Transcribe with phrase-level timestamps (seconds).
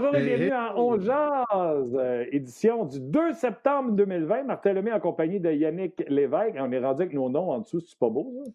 [0.00, 4.44] Bonjour et bienvenue à On Jazz, euh, édition du 2 septembre 2020.
[4.44, 6.54] Martin Lemay en compagnie de Yannick Lévesque.
[6.56, 8.52] On est rendu avec nos noms en dessous, c'est pas beau, ça?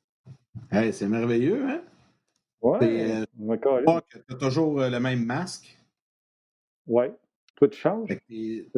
[0.72, 1.82] Hey, c'est merveilleux, hein?
[2.62, 2.80] Ouais.
[2.82, 3.26] Euh,
[4.08, 5.78] tu as toujours euh, le même masque.
[6.88, 7.14] Ouais.
[7.58, 8.08] Toi, tu changes?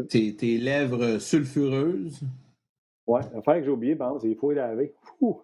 [0.10, 2.22] Tes, tes, lèvres sulfureuses.
[3.05, 3.22] Ouais.
[3.36, 4.91] L'affaire que j'ai oublié, c'est qu'il faut y laver.
[5.22, 5.44] Oh!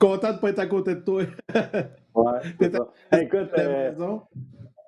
[0.00, 1.22] Content de ne pas être à côté de toi.
[2.14, 3.20] ouais.
[3.20, 3.92] Écoute, euh,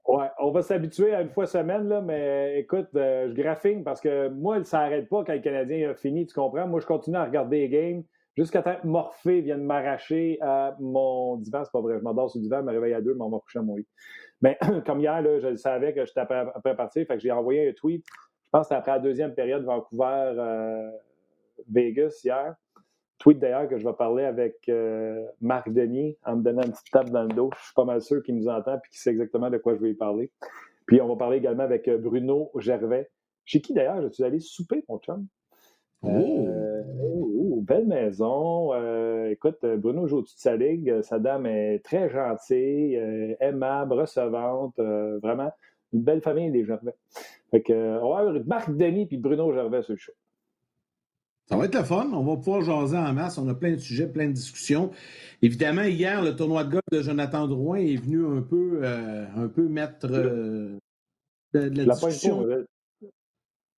[0.09, 4.01] ouais, on va s'habituer à une fois semaine, là, mais écoute, euh, je graphine parce
[4.01, 6.67] que moi, ça n'arrête pas quand le Canadien a fini, tu comprends?
[6.67, 8.03] Moi, je continue à regarder les games
[8.39, 11.63] jusqu'à temps que Morphée vienne m'arracher à mon divan.
[11.63, 13.29] C'est pas vrai, je m'endors sur le divan, je me réveille à deux, mais on
[13.29, 13.87] m'a couché à mon lit.
[14.41, 17.69] Mais comme hier, là, je savais que j'étais après, après partir, fait que j'ai envoyé
[17.69, 18.03] un tweet.
[18.07, 20.93] Je pense que c'était après la deuxième période Vancouver-Vegas
[21.69, 22.55] euh, hier
[23.23, 26.91] tweet d'ailleurs que je vais parler avec euh, Marc Denis en me donnant une petite
[26.91, 27.51] tape dans le dos.
[27.57, 29.81] Je suis pas mal sûr qu'il nous entend et qu'il sait exactement de quoi je
[29.81, 30.31] vais y parler.
[30.87, 33.09] Puis on va parler également avec euh, Bruno Gervais.
[33.45, 35.27] Chez qui d'ailleurs je suis allé souper, mon chum?
[36.05, 38.73] Euh, oh, belle maison.
[39.29, 41.01] écoute, Bruno joue au-dessus de sa ligue.
[41.03, 42.97] Sa dame est très gentille,
[43.39, 44.75] aimable, recevante.
[44.79, 45.53] vraiment,
[45.93, 46.97] une belle famille, les Gervais.
[47.53, 50.13] Fait que, on va avoir Marc Denis puis Bruno Gervais sur le show.
[51.53, 52.09] Ça va être le fun.
[52.15, 53.37] On va pouvoir jaser en masse.
[53.37, 54.91] On a plein de sujets, plein de discussions.
[55.43, 59.49] Évidemment, hier, le tournoi de golf de Jonathan Drouin est venu un peu, euh, un
[59.49, 60.79] peu mettre euh,
[61.53, 62.43] de, la, discussion.
[62.43, 62.57] Pas,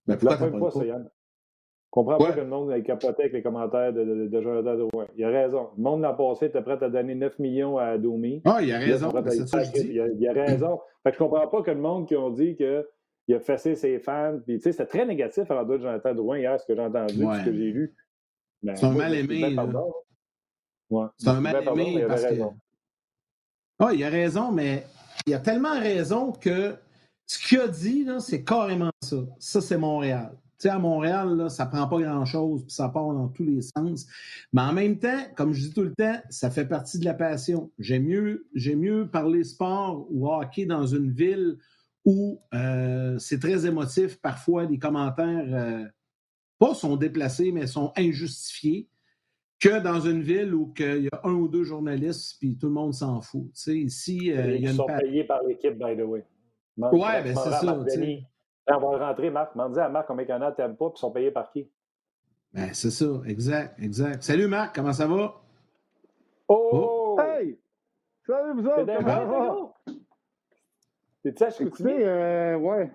[0.06, 1.02] ben, pourquoi pas, pas ça, Yann?
[1.02, 5.06] Je comprends pas que le monde ait capoté avec les commentaires de, Jonathan Drouin.
[5.16, 5.70] Il a raison.
[5.76, 8.40] Le monde l'a passé était prêt à donner 9 millions à Domi.
[8.44, 9.10] Ah, il a raison.
[9.26, 9.88] C'est ça, je dis.
[9.94, 10.78] Il, a, il a raison.
[11.02, 12.86] fait que je comprends pas que le monde qui ont dit que
[13.28, 14.38] il a fessé ses fans.
[14.44, 16.82] Puis, tu sais, c'était très négatif à l'endroit de Jonathan Drouin hier, ce que j'ai
[16.82, 17.94] entendu, ce que j'ai lu.
[18.62, 19.56] Ben, c'est un mal aimé.
[20.90, 21.06] Ouais.
[21.18, 22.34] C'est un mal aimé parce que.
[23.78, 24.86] Ah, il a raison, mais
[25.26, 26.76] il a tellement raison que
[27.26, 29.16] ce qu'il a dit, c'est carrément ça.
[29.38, 30.30] Ça, c'est Montréal.
[30.58, 33.60] Tu sais, à Montréal, là, ça prend pas grand-chose, puis ça part dans tous les
[33.60, 34.06] sens.
[34.52, 37.14] Mais en même temps, comme je dis tout le temps, ça fait partie de la
[37.14, 37.72] passion.
[37.78, 41.58] J'aime mieux, mieux parler sport ou hockey dans une ville
[42.04, 44.20] où euh, c'est très émotif.
[44.20, 45.84] Parfois, les commentaires, euh,
[46.58, 48.88] pas sont déplacés, mais sont injustifiés,
[49.60, 52.72] que dans une ville où il y a un ou deux journalistes, puis tout le
[52.72, 53.46] monde s'en fout.
[53.54, 56.24] Tu sais, ici, euh, il y a une sont payés par l'équipe, by the way.
[56.76, 57.78] Oui, ouais, ben c'est ça.
[58.68, 59.54] on va rentrer, Marc.
[59.54, 61.50] M'en dis à Marc combien il y en a, t'aimes pas, puis sont payés par
[61.50, 61.70] qui?
[62.52, 64.22] Ben, c'est ça, exact, exact.
[64.22, 65.40] Salut Marc, comment ça va?
[66.48, 66.68] Oh!
[66.72, 67.20] oh!
[67.20, 67.58] Hey!
[68.26, 69.74] Salut vous autres?
[71.24, 71.90] T'es-tu à Chicoutimi?
[71.90, 72.90] Euh, ouais.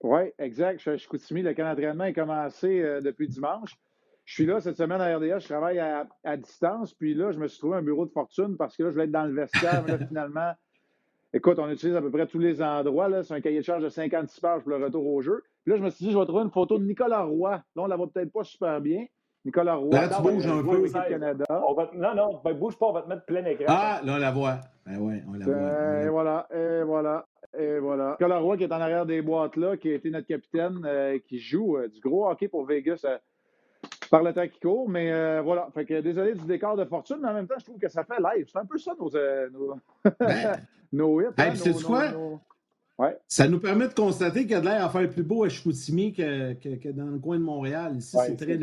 [0.00, 0.76] Oui, exact.
[0.76, 1.42] Je suis à Chicoutimi.
[1.42, 3.74] Le camp d'entraînement est commencé euh, depuis dimanche.
[4.24, 5.40] Je suis là cette semaine à RDA.
[5.40, 6.94] Je travaille à, distance.
[6.94, 9.06] Puis là, je me suis trouvé un bureau de fortune parce que là, je voulais
[9.06, 9.82] être dans le vestiaire.
[9.84, 10.52] mais là, finalement,
[11.32, 13.24] écoute, on utilise à peu près tous les endroits.
[13.24, 15.42] C'est un cahier de charge de 56 pages pour le retour au jeu.
[15.64, 17.50] Puis là, je me suis dit, je vais trouver une photo de Nicolas Roy.
[17.50, 19.04] Là, on la voit peut-être pas super bien.
[19.44, 19.90] Nicolas Roy.
[19.92, 20.88] Là, tu bouges un peu.
[21.08, 21.44] Canada.
[21.94, 23.66] non, non, ben, bouge pas, on va te mettre plein écran.
[23.68, 24.60] Ah, là, on la voit.
[24.86, 25.54] Ben ouais, on la voit.
[25.54, 27.26] Ben, et voilà, et voilà.
[27.56, 28.12] Et voilà.
[28.12, 31.18] Nicolas Roy qui est en arrière des boîtes là, qui a été notre capitaine, euh,
[31.24, 33.16] qui joue euh, du gros hockey pour Vegas euh,
[34.10, 34.88] par le temps qui court.
[34.88, 35.68] Mais voilà.
[35.74, 38.04] Fait que désolé du décor de fortune, mais en même temps, je trouve que ça
[38.04, 38.46] fait live.
[38.50, 39.10] C'est un peu ça nos,
[39.50, 39.76] nos,
[40.18, 40.56] ben,
[40.92, 41.26] nos hits.
[41.36, 42.04] Hey, hein, quoi?
[42.96, 43.18] Ouais.
[43.26, 45.48] Ça nous permet de constater qu'il y a de l'air à faire plus beau à
[45.48, 47.96] Chicoutimi que, que, que, dans le coin de Montréal.
[47.96, 48.56] Ici, c'est très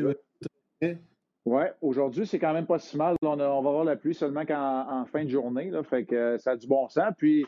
[1.46, 3.16] oui, aujourd'hui, c'est quand même pas si mal.
[3.22, 5.72] On, va avoir la pluie seulement en, fin de journée.
[5.84, 7.14] Fait que ça a du bon sens.
[7.18, 7.46] Puis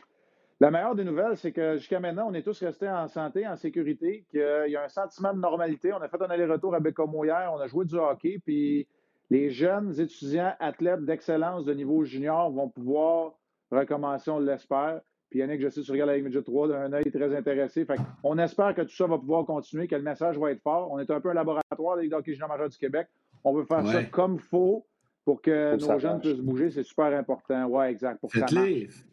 [0.60, 3.56] la meilleure des nouvelles, c'est que jusqu'à maintenant, on est tous restés en santé, en
[3.56, 5.92] sécurité, qu'il y a un sentiment de normalité.
[5.92, 8.86] On a fait un aller-retour à Bécomo hier, on a joué du hockey, puis
[9.30, 13.32] les jeunes étudiants, athlètes d'excellence de niveau junior vont pouvoir
[13.70, 15.00] recommencer, on l'espère.
[15.34, 17.84] Puis Yannick, je sais, tu regardes avec Midget 3 d'un œil très intéressé.
[17.84, 20.92] Fait on espère que tout ça va pouvoir continuer, que le message va être fort.
[20.92, 23.08] On est un peu un laboratoire des hockey junior majeur du Québec.
[23.42, 24.86] On veut faire ça comme il faut
[25.24, 26.70] pour que nos jeunes puissent bouger.
[26.70, 27.66] C'est super important.
[27.66, 28.20] Oui, exact.
[28.20, 28.46] Pour ça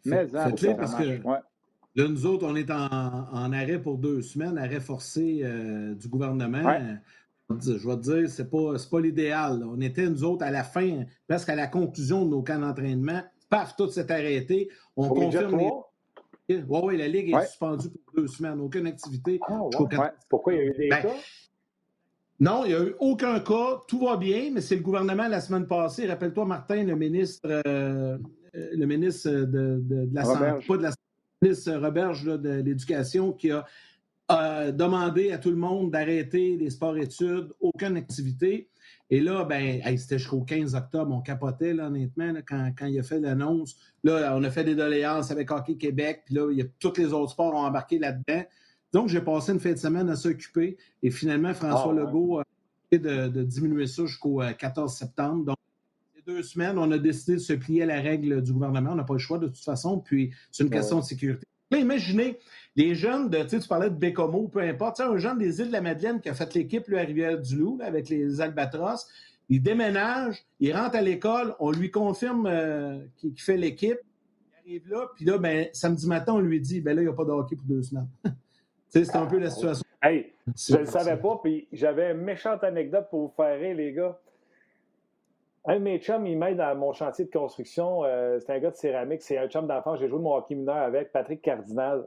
[0.04, 5.40] Mais parce que là, nous autres, on est en, arrêt pour deux semaines, arrêt forcé
[5.42, 6.62] euh, du gouvernement.
[7.50, 9.64] Je vais te dire, c'est pas, pas l'idéal.
[9.64, 13.22] On était, nous autres, à la fin, presque à la conclusion de nos camps d'entraînement.
[13.50, 14.70] Paf, tout s'est arrêté.
[14.96, 15.68] On confirme les...
[16.48, 18.60] Oui, oui, la Ligue est suspendue pour deux semaines.
[18.60, 19.38] Aucune activité.
[19.48, 19.60] Ah,
[20.28, 21.14] Pourquoi il y a eu des ben, cas?
[22.40, 23.80] Non, il n'y a eu aucun cas.
[23.86, 26.06] Tout va bien, mais c'est le gouvernement la semaine passée.
[26.06, 28.18] Rappelle-toi, Martin, le ministre, euh,
[28.52, 30.92] le ministre de, la Santé, pas de la
[31.40, 37.96] ministre Roberge de l'Éducation, qui a demandé à tout le monde d'arrêter les sports-études, aucune
[37.96, 38.68] activité.
[39.12, 43.02] Et là, ben, c'était jusqu'au 15 octobre, on capotait, là, honnêtement, quand, quand, il a
[43.02, 43.76] fait l'annonce.
[44.04, 46.96] Là, on a fait des doléances avec Hockey Québec, puis là, il y a, tous
[46.96, 48.42] les autres sports ont embarqué là-dedans.
[48.94, 50.78] Donc, j'ai passé une fin de semaine à s'occuper.
[51.02, 52.44] Et finalement, François ah, Legault a
[52.90, 55.44] décidé de, diminuer ça jusqu'au 14 euh, septembre.
[55.44, 55.56] Donc,
[56.16, 58.92] ces deux semaines, on a décidé de se plier à la règle du gouvernement.
[58.92, 59.98] On n'a pas le choix de toute façon.
[59.98, 61.46] Puis, c'est une question de sécurité.
[61.72, 62.38] Là, imaginez
[62.76, 65.80] les jeunes de, tu parlais de Bécomo, peu importe, un jeune des îles de la
[65.80, 69.08] Madeleine qui a fait l'équipe, lui, à Rivière-du-Loup, avec les Albatros,
[69.48, 73.98] il déménage, il rentre à l'école, on lui confirme euh, qu'il fait l'équipe,
[74.66, 77.10] il arrive là, puis là, ben, samedi matin, on lui dit, ben là, il n'y
[77.10, 78.08] a pas de hockey pour deux semaines.
[78.88, 79.84] c'est un peu la situation.
[80.02, 83.76] Hey, je ne le savais pas, puis j'avais une méchante anecdote pour vous faire rire,
[83.76, 84.18] les gars.
[85.64, 88.04] Un de mes chums, il m'aide dans mon chantier de construction.
[88.04, 89.22] Euh, c'est un gars de céramique.
[89.22, 89.94] C'est un chum d'enfant.
[89.96, 92.06] J'ai joué mon hockey mineur avec Patrick Cardinal.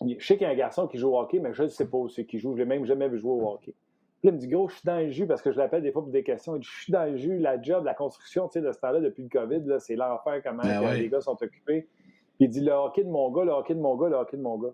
[0.00, 1.88] Je sais qu'il y a un garçon qui joue au hockey, mais je ne sais
[1.88, 2.54] pas aussi qui joue.
[2.54, 3.74] Je l'ai même jamais vu jouer au hockey.
[4.20, 5.82] Puis là, il me dit, gros, je suis dans le jus parce que je l'appelle
[5.82, 6.56] des fois pour des questions.
[6.56, 8.78] Il dit, je suis dans le jus, la job, la construction, tu sais, de ce
[8.78, 11.88] temps-là, depuis le COVID, c'est l'enfer comment ben les gars sont occupés.
[12.36, 14.38] Puis il dit, le hockey de mon gars, le hockey de mon gars, le hockey
[14.38, 14.72] de mon gars.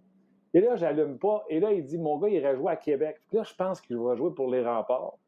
[0.55, 1.45] Et là, j'allume pas.
[1.49, 3.21] Et là, il dit, mon gars, il irait jouer à Québec.
[3.29, 5.19] Puis là, je pense qu'il va jouer pour les remparts.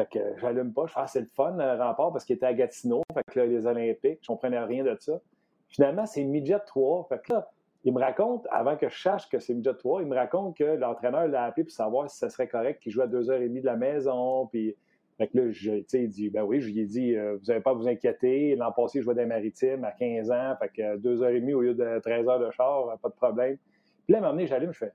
[0.00, 0.86] Fait que j'allume pas.
[0.86, 3.02] Je fais, ah, c'est le fun, le rempart, parce qu'il était à Gatineau.
[3.26, 5.20] Que là, les Olympiques, je comprenais rien de ça.
[5.68, 7.06] Finalement, c'est midget 3.
[7.08, 7.50] Fait que là,
[7.84, 10.64] il me raconte, avant que je sache que c'est midget 3, il me raconte que
[10.64, 13.76] l'entraîneur l'a appelé pour savoir si ça serait correct qu'il joue à 2h30 de la
[13.76, 14.46] maison.
[14.46, 14.74] Puis,
[15.18, 17.60] fait que là, je, il dit, ben oui, je lui ai dit, euh, vous n'avez
[17.60, 18.56] pas à vous inquiéter.
[18.56, 20.54] L'an passé, je jouais les maritimes à 15 ans.
[20.60, 23.58] Fait que 2h30 au lieu de 13h de char, pas de problème.
[24.06, 24.92] Puis là, à un moment j'allume, je fais,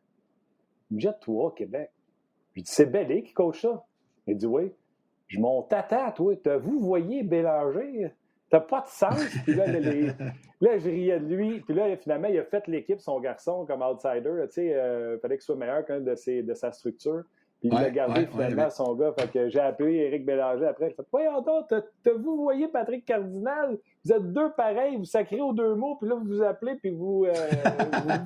[0.89, 1.91] midget 3, Québec.
[2.55, 3.85] Je dis, c'est Bellé qui coach ça.
[4.25, 4.71] Il dit, oui.
[5.27, 8.11] Je mon tata, toi, vous voyez Bélanger?
[8.49, 9.25] T'as pas de sens?
[9.43, 11.61] Puis là, là, je riais de lui.
[11.61, 14.45] Puis là, finalement, il a fait l'équipe, son garçon, comme outsider.
[14.45, 17.23] Tu sais, il euh, fallait qu'il soit meilleur de, ses, de sa structure.
[17.59, 19.13] Puis il a gardé finalement son gars.
[19.17, 20.91] Fait que j'ai appelé Éric Bélanger après.
[20.91, 23.77] Je fait Voyons donc, t'as vous voyez Patrick Cardinal?
[24.03, 26.91] Vous êtes deux pareils, vous sacrez aux deux mots, puis là, vous vous appelez, puis
[26.91, 27.33] vous, euh,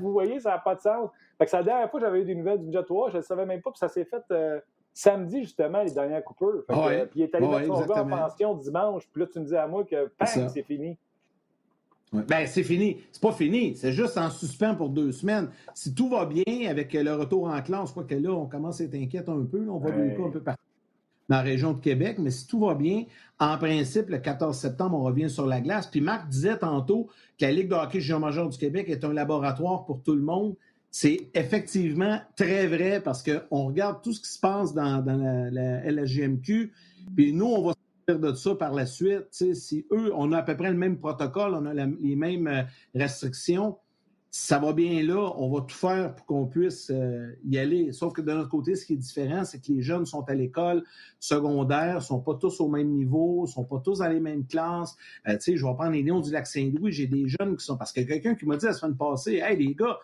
[0.02, 1.10] vous, voyez, ça n'a pas de sens.
[1.38, 3.18] Fait que c'est la dernière fois que j'avais eu des nouvelles du Jet 3, je
[3.18, 4.24] ne savais même pas, puis ça s'est fait.
[4.32, 4.60] Euh,
[4.94, 6.64] samedi, justement, les dernières coupures.
[6.68, 6.76] puis
[7.16, 9.08] il est allé mettre son gars en pension dimanche.
[9.12, 10.98] Puis là, tu me dis à moi que c'est fini.
[12.12, 12.98] Ben, c'est fini.
[13.12, 13.76] C'est pas fini.
[13.76, 15.50] C'est juste en suspens pour deux semaines.
[15.76, 18.82] Si tout va bien avec le retour en classe, je crois que là, on commence
[18.82, 19.68] à être inquiète un peu.
[19.70, 20.18] on va ouais.
[20.20, 20.64] un peu partout
[21.30, 22.18] dans la région de Québec.
[22.20, 23.06] Mais si tout va bien,
[23.40, 25.88] en principe, le 14 septembre, on revient sur la glace.
[25.88, 27.08] Puis Marc disait tantôt
[27.38, 30.22] que la Ligue de hockey junior major du Québec est un laboratoire pour tout le
[30.22, 30.56] monde.
[30.92, 36.06] C'est effectivement très vrai parce qu'on regarde tout ce qui se passe dans, la, la,
[37.16, 37.74] puis nous, on va
[38.08, 39.28] sortir de ça par la suite.
[39.32, 42.64] Si eux, on a à peu près le même protocole, on a les mêmes euh,
[42.96, 43.78] restrictions,
[44.32, 47.92] ça va bien là, on va tout faire pour qu'on puisse euh, y aller.
[47.92, 50.36] Sauf que de notre côté, ce qui est différent, c'est que les jeunes sont à
[50.36, 50.84] l'école
[51.20, 54.96] secondaire, sont pas tous au même niveau, sont pas tous dans les mêmes classes.
[55.28, 57.78] Euh, je vais prendre les Lions du Lac-Saint-Louis, j'ai des jeunes qui sont...
[57.78, 59.98] Parce que quelqu'un qui m'a dit la semaine passée, «Hey, les gars,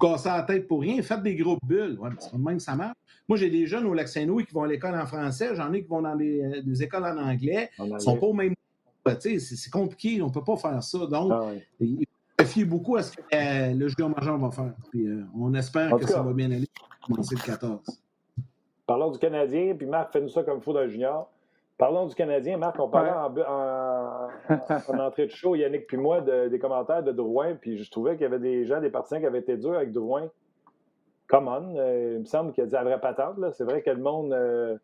[0.00, 1.98] casser la tête pour rien, faites des groupes bulles.
[2.00, 2.96] Ouais, c'est même ça marche.
[3.28, 5.88] Moi, j'ai des jeunes au Lac-Saint-Louis qui vont à l'école en français, j'en ai qui
[5.88, 7.70] vont dans des, euh, écoles en anglais.
[7.78, 8.54] Ils ne sont pas au même
[9.18, 10.98] c'est compliqué, on ne peut pas faire ça.
[11.06, 12.06] Donc, ah il
[12.38, 14.74] faut fier beaucoup à ce que euh, le joueur majeur va faire.
[14.90, 16.68] Puis, euh, on espère que ça va bien aller
[17.06, 17.80] commencer le 14.
[18.86, 21.30] Parlons du Canadien, puis Marc, fais-nous ça comme il faut d'un junior.
[21.80, 22.58] Parlons du Canadien.
[22.58, 24.28] Marc, on parlait en,
[25.00, 28.26] entrée de show, Yannick puis moi, des commentaires de Drouin, puis je trouvais qu'il y
[28.26, 30.28] avait des gens, des partisans qui avaient été durs avec Drouin.
[31.26, 33.36] Come on, euh, il me semble qu'il a dit la vraie patente.
[33.54, 34.76] C'est vrai que le monde, pour euh,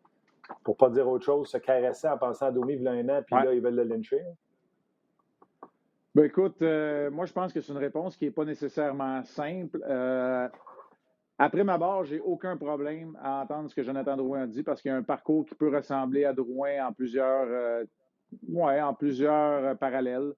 [0.63, 3.09] pour pas dire autre chose, se caressait en pensant à Domi il y a un
[3.09, 4.23] an, puis là, ils veulent le lyncher.
[6.15, 9.83] Ben écoute, euh, moi, je pense que c'est une réponse qui n'est pas nécessairement simple.
[11.39, 14.89] Après ma barre, j'ai aucun problème à entendre ce que Jonathan Drouin dit parce qu'il
[14.89, 17.85] y a un parcours qui peut ressembler à Drouin en plusieurs, euh,
[18.49, 20.33] ouais, en plusieurs euh, parallèles.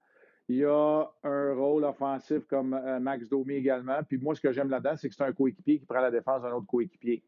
[0.49, 3.99] Il y a un rôle offensif comme euh, Max Domi également.
[4.03, 6.41] Puis moi, ce que j'aime là-dedans, c'est que c'est un coéquipier qui prend la défense
[6.41, 7.23] d'un autre coéquipier.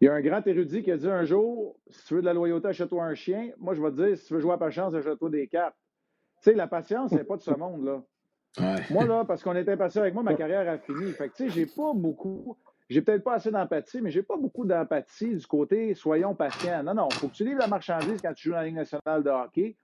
[0.00, 2.26] Il y a un grand érudit qui a dit un jour si tu veux de
[2.26, 3.50] la loyauté, achète-toi un chien.
[3.58, 5.76] Moi, je vais te dire si tu veux jouer à pas chance, achète-toi des cartes.
[6.42, 8.02] Tu sais, la patience, n'est pas de ce monde-là.
[8.90, 11.12] Moi, là, parce qu'on était patient avec moi, ma carrière a fini.
[11.12, 12.56] Fait que, tu sais, j'ai pas beaucoup.
[12.88, 16.82] J'ai peut-être pas assez d'empathie, mais j'ai pas beaucoup d'empathie du côté soyons patients.
[16.82, 18.76] Non, non, il faut que tu livres la marchandise quand tu joues dans la Ligue
[18.76, 19.74] nationale de hockey.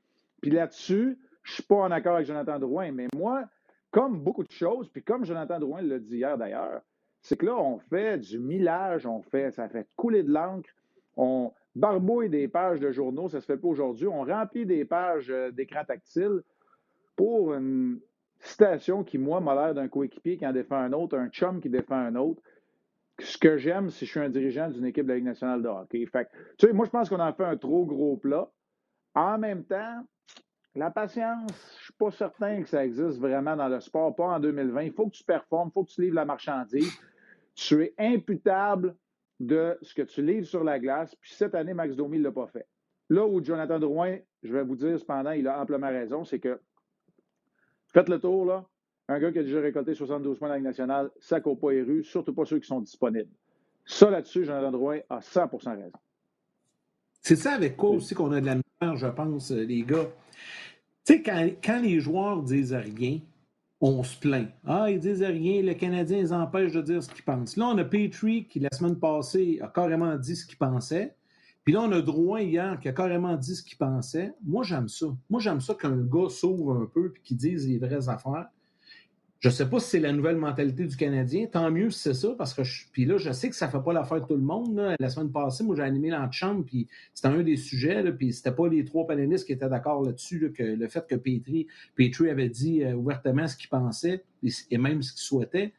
[0.40, 2.92] Puis là-dessus, je suis pas en accord avec Jonathan Drouin.
[2.92, 3.44] Mais moi,
[3.90, 6.82] comme beaucoup de choses, puis comme Jonathan Drouin l'a dit hier d'ailleurs,
[7.22, 10.70] c'est que là, on fait du millage, on fait, ça fait couler de l'encre,
[11.16, 15.30] on barbouille des pages de journaux, ça se fait pas aujourd'hui, on remplit des pages
[15.30, 16.42] euh, d'écran tactile
[17.16, 18.00] pour une,
[18.40, 21.68] citation qui, moi, m'a l'air d'un coéquipier qui en défend un autre, un chum qui
[21.68, 22.42] défend un autre.
[23.18, 25.68] ce que j'aime, si je suis un dirigeant d'une équipe de la Ligue nationale de
[25.68, 26.06] hockey.
[26.06, 28.50] Fait tu sais, moi, je pense qu'on a fait un trop gros plat.
[29.14, 30.06] En même temps,
[30.74, 34.24] la patience, je ne suis pas certain que ça existe vraiment dans le sport, pas
[34.24, 34.82] en 2020.
[34.82, 36.92] Il faut que tu performes, il faut que tu livres la marchandise.
[37.54, 38.96] Tu es imputable
[39.40, 41.14] de ce que tu livres sur la glace.
[41.16, 42.66] Puis cette année, Max Domi ne l'a pas fait.
[43.08, 46.60] Là où Jonathan Drouin, je vais vous dire cependant, il a amplement raison, c'est que
[47.92, 48.64] faites le tour, là.
[49.08, 51.72] Un gars qui a déjà récolté 72 points dans la Ligue nationale, ça ne pas
[51.72, 53.30] les rues, surtout pas ceux qui sont disponibles.
[53.84, 55.98] Ça, là-dessus, Jonathan Drouin a 100% raison.
[57.20, 60.06] C'est ça avec quoi aussi qu'on a de la misère, je pense, euh, les gars.
[61.04, 63.18] Tu sais, quand, quand, les joueurs disent rien,
[63.80, 64.48] on se plaint.
[64.64, 67.56] Ah, ils disent rien, le Canadien les empêche de dire ce qu'ils pensent.
[67.56, 71.14] Là, on a Petrie qui, la semaine passée, a carrément dit ce qu'il pensait.
[71.64, 74.32] Puis là, on a Drouin hier qui a carrément dit ce qu'il pensait.
[74.42, 75.06] Moi, j'aime ça.
[75.28, 78.48] Moi, j'aime ça qu'un gars s'ouvre un peu et qu'il dise les vraies affaires.
[79.40, 81.46] Je ne sais pas si c'est la nouvelle mentalité du Canadien.
[81.46, 82.60] Tant mieux si c'est ça, parce que
[82.92, 84.94] puis là, je sais que ça ne fait pas l'affaire de tout le monde.
[85.00, 88.52] La semaine passée, moi, j'ai animé l'antichambre, puis c'était un des sujets, là, puis c'était
[88.52, 92.84] pas les trois panélistes qui étaient d'accord là-dessus, le fait que Petri, Petri avait dit
[92.84, 95.72] euh, ouvertement ce qu'il pensait et, même ce qu'il souhaitait.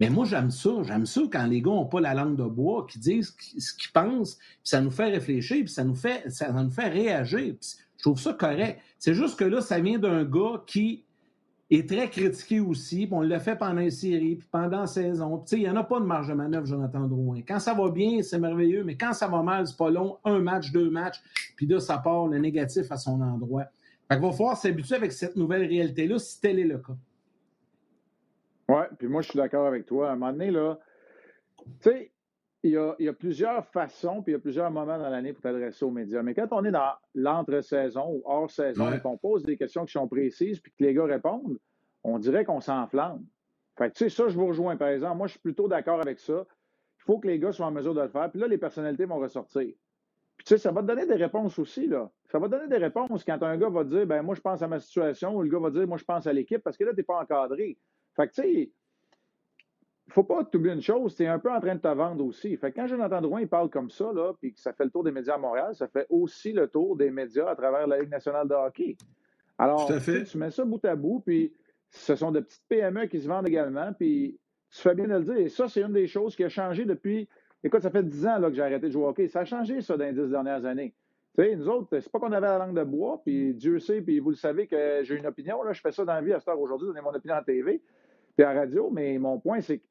[0.00, 0.70] Mais moi, j'aime ça.
[0.82, 3.92] J'aime ça quand les gars n'ont pas la langue de bois, qui disent ce qu'ils
[3.92, 7.54] pensent, puis ça nous fait réfléchir, puis ça nous fait, ça nous fait réagir.
[7.60, 8.80] je trouve ça correct.
[8.98, 11.04] C'est juste que là, ça vient d'un gars qui
[11.70, 13.08] est très critiqué aussi.
[13.10, 15.42] on l'a fait pendant les séries, puis pendant la saison.
[15.52, 17.40] Il n'y en a pas de marge de manœuvre, Jonathan Drouin.
[17.46, 20.18] Quand ça va bien, c'est merveilleux, mais quand ça va mal, c'est pas long.
[20.24, 21.22] Un match, deux matchs,
[21.56, 23.64] puis là, ça part le négatif à son endroit.
[24.08, 26.96] Fait qu'il va falloir s'habituer avec cette nouvelle réalité-là, si tel est le cas.
[28.68, 30.10] Oui, puis moi, je suis d'accord avec toi.
[30.10, 30.78] À un moment donné, là,
[31.80, 32.12] tu sais,
[32.64, 35.84] il y, a, plusieurs façons, puis il y a plusieurs moments dans l'année pour t'adresser
[35.84, 36.22] aux médias.
[36.22, 40.08] Mais quand on est dans l'entre-saison ou hors-saison et qu'on pose des questions qui sont
[40.08, 41.58] précises puis que les gars répondent,
[42.04, 43.22] on dirait qu'on s'enflamme.
[43.76, 45.18] Fait que, tu sais, ça, je vous rejoins, par exemple.
[45.18, 46.46] Moi, je suis plutôt d'accord avec ça.
[47.00, 48.30] Il faut que les gars soient en mesure de le faire.
[48.30, 49.74] Puis là, les personnalités vont ressortir.
[50.36, 52.10] Puis, tu sais, ça va te donner des réponses aussi, là.
[52.30, 54.62] Ça va te donner des réponses quand un gars va dire, ben moi, je pense
[54.62, 56.84] à ma situation, ou le gars va dire, moi, je pense à l'équipe, parce que
[56.84, 57.78] là, tu n'es pas encadré.
[58.16, 58.52] Fait que, tu sais,
[60.06, 61.88] il ne faut pas t'oublier une chose, tu es un peu en train de te
[61.88, 62.56] vendre aussi.
[62.56, 64.90] Fait que quand Jonathan Drouin il parle comme ça, là, puis que ça fait le
[64.90, 67.98] tour des médias à Montréal, ça fait aussi le tour des médias à travers la
[67.98, 68.96] Ligue nationale de hockey.
[69.58, 71.52] Alors, tu mets ça bout à bout, puis
[71.90, 74.38] ce sont de petites PME qui se vendent également, puis
[74.70, 75.36] tu fais bien de le dire.
[75.36, 77.28] Et ça, c'est une des choses qui a changé depuis.
[77.62, 79.28] Écoute, ça fait dix ans là, que j'ai arrêté de jouer au hockey.
[79.28, 80.94] Ça a changé, ça, dans les dix dernières années.
[81.36, 84.02] Tu sais, nous autres, c'est pas qu'on avait la langue de bois, puis Dieu sait,
[84.02, 85.62] puis vous le savez que j'ai une opinion.
[85.62, 87.42] Là, je fais ça dans la vie à cette heure aujourd'hui, donner mon opinion en
[87.42, 87.82] TV,
[88.36, 89.84] puis à radio, mais mon point, c'est que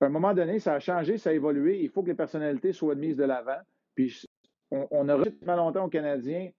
[0.00, 1.80] à un moment donné, ça a changé, ça a évolué.
[1.80, 3.58] Il faut que les personnalités soient mises de l'avant.
[3.94, 4.26] Puis
[4.70, 6.50] on, on a réussi longtemps aux Canadiens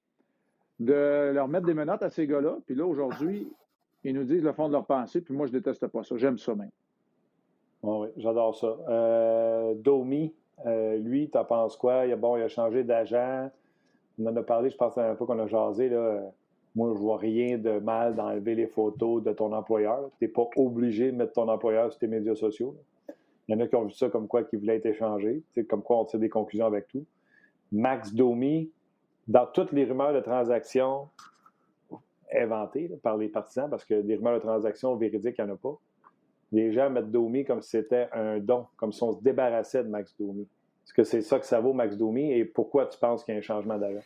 [0.79, 2.57] de leur mettre des menottes à ces gars-là.
[2.65, 3.51] Puis là, aujourd'hui,
[4.03, 5.21] ils nous disent le fond de leur pensée.
[5.21, 6.15] Puis moi, je déteste pas ça.
[6.17, 6.71] J'aime ça même.
[7.83, 8.77] Ah oui, j'adore ça.
[8.87, 10.33] Euh, Domi,
[10.65, 12.05] euh, lui, t'en penses quoi?
[12.05, 13.51] Il a, bon, il a changé d'agent.
[14.19, 15.89] On en a parlé, je pense, un peu qu'on a jasé.
[15.89, 16.31] Là.
[16.75, 20.09] Moi, je vois rien de mal d'enlever les photos de ton employeur.
[20.17, 22.75] Tu n'es pas obligé de mettre ton employeur sur tes médias sociaux.
[23.47, 25.83] Il y en a qui ont vu ça comme quoi qui voulait être échangé, comme
[25.83, 27.05] quoi on tire des conclusions avec tout.
[27.71, 28.71] Max Domi,
[29.27, 31.09] dans toutes les rumeurs de transactions
[32.33, 35.57] inventées par les partisans, parce que des rumeurs de transactions véridiques, il n'y en a
[35.57, 35.77] pas,
[36.51, 39.89] les gens mettent Domi comme si c'était un don, comme si on se débarrassait de
[39.89, 40.43] Max Domi.
[40.85, 43.37] Est-ce que c'est ça que ça vaut, Max Domi, et pourquoi tu penses qu'il y
[43.37, 44.01] a un changement d'agent?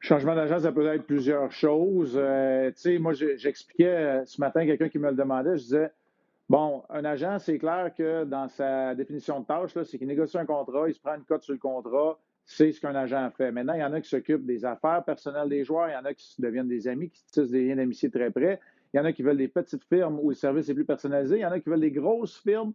[0.00, 2.14] Changement d'agent, ça peut être plusieurs choses.
[2.16, 5.90] Euh, tu sais, moi, j'expliquais euh, ce matin, quelqu'un qui me le demandait, je disais,
[6.48, 10.46] Bon, un agent, c'est clair que dans sa définition de tâche, c'est qu'il négocie un
[10.46, 13.52] contrat, il se prend une cote sur le contrat, c'est ce qu'un agent fait.
[13.52, 16.06] Maintenant, il y en a qui s'occupent des affaires personnelles des joueurs, il y en
[16.06, 18.60] a qui deviennent des amis, qui tissent des liens d'amitié très près,
[18.94, 21.36] il y en a qui veulent des petites firmes où le service est plus personnalisé,
[21.36, 22.72] il y en a qui veulent des grosses firmes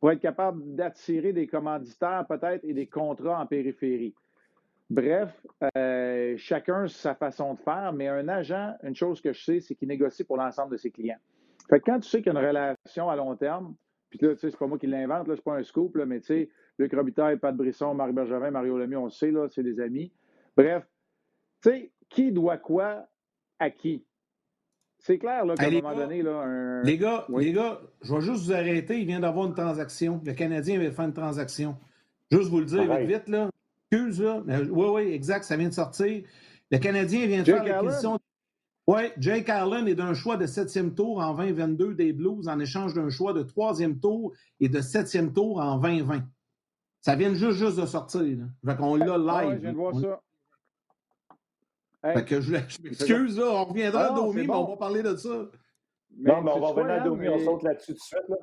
[0.00, 4.14] pour être capable d'attirer des commanditaires peut-être et des contrats en périphérie.
[4.90, 9.60] Bref, euh, chacun sa façon de faire, mais un agent, une chose que je sais,
[9.60, 11.18] c'est qu'il négocie pour l'ensemble de ses clients.
[11.68, 13.76] Fait que quand tu sais qu'il y a une relation à long terme,
[14.10, 16.06] puis là, tu sais, c'est pas moi qui l'invente, là, c'est pas un scoop, là,
[16.06, 19.46] mais tu sais, Luc Robitaille, Pat Brisson, Marie Bergevin, Mario Lemieux, on le sait, là,
[19.48, 20.12] c'est des amis.
[20.56, 20.84] Bref,
[21.62, 23.06] tu sais, qui doit quoi
[23.60, 24.04] à qui?
[24.98, 26.82] C'est clair, là, qu'à un moment donné, là, un...
[26.82, 28.98] Les gars, les gars, je vais juste vous arrêter.
[28.98, 30.20] Il vient d'avoir une transaction.
[30.24, 31.76] Le Canadien vient de faire une transaction.
[32.30, 33.49] Juste vous le dire vite, vite, là.
[33.90, 34.42] Excuse, là.
[34.46, 36.22] Oui, oui, exact, ça vient de sortir.
[36.70, 38.18] Le Canadien vient de faire l'acquisition
[38.90, 42.92] oui, Jake Allen est d'un choix de septième tour en 2022 des Blues en échange
[42.92, 46.24] d'un choix de troisième tour et de septième tour en 2020.
[47.00, 48.20] Ça vient juste, juste de sortir.
[48.20, 48.46] Là.
[48.66, 49.58] Fait qu'on l'a live.
[49.58, 50.20] je viens de voir ça.
[52.02, 55.28] Fait que je, m'excuse, là, on reviendra à Domi, mais on va parler de ça.
[55.28, 58.28] non, mais on va revenir à Domi, on saute là-dessus tout de suite.
[58.28, 58.36] Là.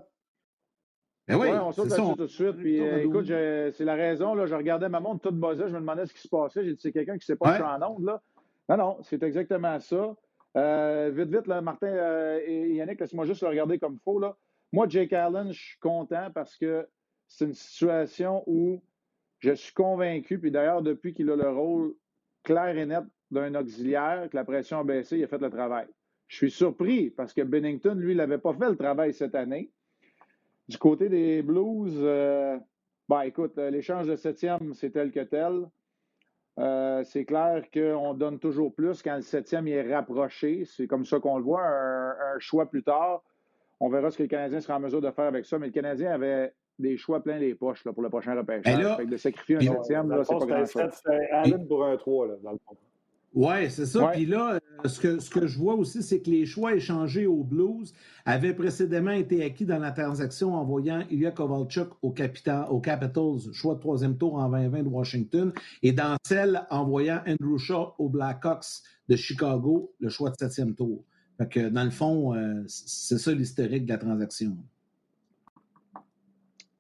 [1.27, 2.57] Ben oui, on saute là-dessus tout de suite.
[2.57, 4.34] Puis, euh, écoute, c'est la raison.
[4.34, 5.65] Là, je regardais ma montre toute buzzée.
[5.67, 6.63] Je me demandais ce qui se passait.
[6.63, 8.05] J'ai dit, c'est quelqu'un qui ne sait pas que je suis en onde.
[8.05, 8.22] Là.
[8.69, 10.15] Non, non, c'est exactement ça.
[10.55, 14.19] Euh, vite, vite, là, Martin euh, et Yannick, laisse-moi juste le regarder comme il faut.
[14.19, 14.36] Là.
[14.72, 16.88] Moi, Jake Allen, je suis content parce que
[17.27, 18.81] c'est une situation où
[19.39, 21.93] je suis convaincu, puis d'ailleurs, depuis qu'il a le rôle
[22.43, 25.88] clair et net d'un auxiliaire, que la pression a baissé, il a fait le travail.
[26.27, 29.69] Je suis surpris parce que Bennington, lui, il n'avait pas fait le travail cette année.
[30.67, 32.57] Du côté des Blues, euh,
[33.07, 35.65] ben, écoute, euh, l'échange de septième, c'est tel que tel.
[36.59, 40.65] Euh, c'est clair qu'on donne toujours plus quand le septième est rapproché.
[40.65, 41.63] C'est comme ça qu'on le voit.
[41.63, 43.24] Un, choix plus tard,
[43.79, 45.57] on verra ce que le Canadien sera en mesure de faire avec ça.
[45.57, 48.97] Mais le Canadien avait des choix plein les poches là, pour le prochain repêchage.
[48.97, 51.01] de sacrifier un septième, c'est pas grand-chose.
[51.43, 52.75] C'est pour un 3, là, dans le fond.
[53.38, 54.08] Oui, c'est ça.
[54.13, 57.27] Puis là, euh, ce que, ce que je vois aussi, c'est que les choix échangés
[57.27, 57.94] aux Blues
[58.25, 63.79] avaient précédemment été acquis dans la transaction envoyant Ilya Kovalchuk au, au Capitals, choix de
[63.79, 65.53] troisième tour en 2020 de Washington,
[65.84, 71.03] et dans celle envoyant Andrew Shaw aux Blackhawks de Chicago, le choix de septième tour.
[71.38, 74.58] Fait que, dans le fond, euh, c'est ça l'historique de la transaction.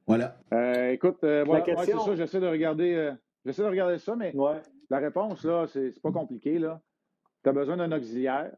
[0.07, 0.39] Voilà.
[0.55, 3.11] Euh, écoute, voilà, c'est ça, j'essaie de regarder.
[3.45, 4.33] J'essaie de regarder ça, mais
[4.89, 6.59] la réponse, là, c'est pas compliqué.
[6.59, 6.81] Là.
[7.43, 8.51] Tu as besoin d'un auxiliaire.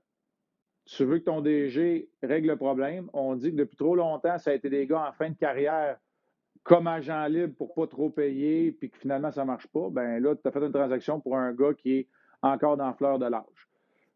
[0.86, 3.10] Tu veux que ton DG règle le problème.
[3.14, 5.98] On dit que depuis trop longtemps, ça a été des gars en fin de carrière
[6.64, 9.90] comme agent libre pour pas trop payer, puis que finalement, ça marche pas.
[9.90, 12.08] Ben là, tu as fait une transaction pour un gars qui est
[12.42, 13.70] encore dans fleur de l'âge.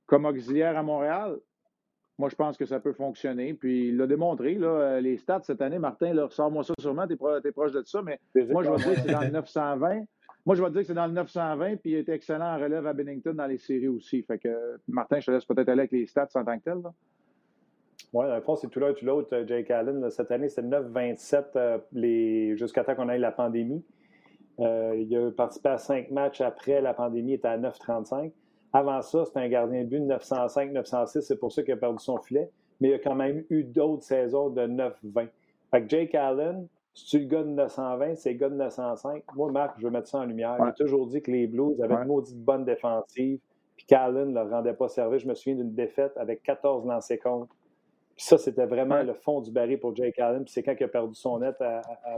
[0.06, 1.40] Comme auxiliaire à Montréal,
[2.18, 3.54] moi, je pense que ça peut fonctionner.
[3.54, 7.52] Puis il l'a démontré, là, les stats cette année, Martin, sors-moi ça sûrement, tu es,
[7.52, 10.04] proche de ça, mais moi, je vais dire que c'est dans le 920.
[10.46, 12.60] Moi, je vais te dire que c'est dans le 920, puis il était excellent en
[12.60, 14.24] relève à Bennington dans les séries aussi.
[14.24, 16.82] Fait que, Martin, je te laisse peut-être aller avec les stats en tant que tel.
[18.12, 19.30] Oui, dans le fond, c'est tout l'un tout l'autre.
[19.34, 23.84] Euh, Jake Allen, cette année, c'est 9-27 euh, jusqu'à temps qu'on ait la pandémie.
[24.60, 28.32] Euh, il a participé à cinq matchs après la pandémie, il était à 9-35.
[28.72, 32.04] Avant ça, c'était un gardien de but de 905-906, c'est pour ça qu'il a perdu
[32.04, 32.52] son filet.
[32.80, 35.30] Mais il a quand même eu d'autres saisons de 9-20.
[35.72, 39.24] Fait que Jake Allen, si tu le gars de 920, c'est le gars de 905.
[39.36, 40.58] Moi, Marc, je veux mettre ça en lumière.
[40.66, 43.40] J'ai toujours dit que les Blues avaient une maudite bonne défensive,
[43.76, 45.24] puis qu'Allen ne leur rendait pas service.
[45.24, 47.56] Je me souviens d'une défaite avec 14 lancés contre.
[48.16, 50.44] Puis ça, c'était vraiment le fond du baril pour Jake Allen.
[50.44, 51.56] Puis c'est quand il a perdu son net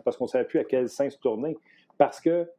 [0.04, 1.58] parce qu'on ne savait plus à quel sens se tourner.
[1.98, 2.50] Parce que,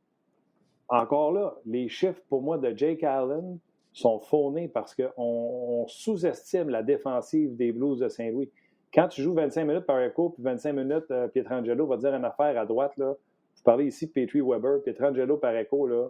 [0.88, 3.58] encore là, les chiffres pour moi de Jake Allen
[3.92, 8.50] sont faunés parce qu'on sous-estime la défensive des Blues de Saint-Louis.
[8.94, 12.24] Quand tu joues 25 minutes par écho, puis 25 minutes, euh, Pietrangelo va dire une
[12.24, 12.96] affaire à droite.
[12.96, 13.14] Là.
[13.56, 14.82] Vous parlez ici de Petrie Weber.
[14.82, 16.08] Pietrangelo par écho, là,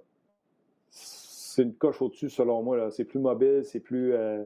[0.91, 2.91] c'est une coche au-dessus, selon moi.
[2.91, 4.43] C'est plus mobile, c'est plus euh,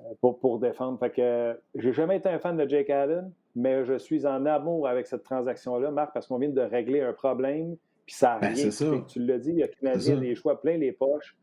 [0.00, 0.98] euh, pour, pour, défendre.
[0.98, 4.88] Fait que j'ai jamais été un fan de Jake Allen, mais je suis en amour
[4.88, 7.76] avec cette transaction-là, Marc, parce qu'on vient de régler un problème,
[8.06, 9.04] puis ça n'a ben, rien.
[9.06, 11.36] Tu l'as dit, il y a des choix plein les poches.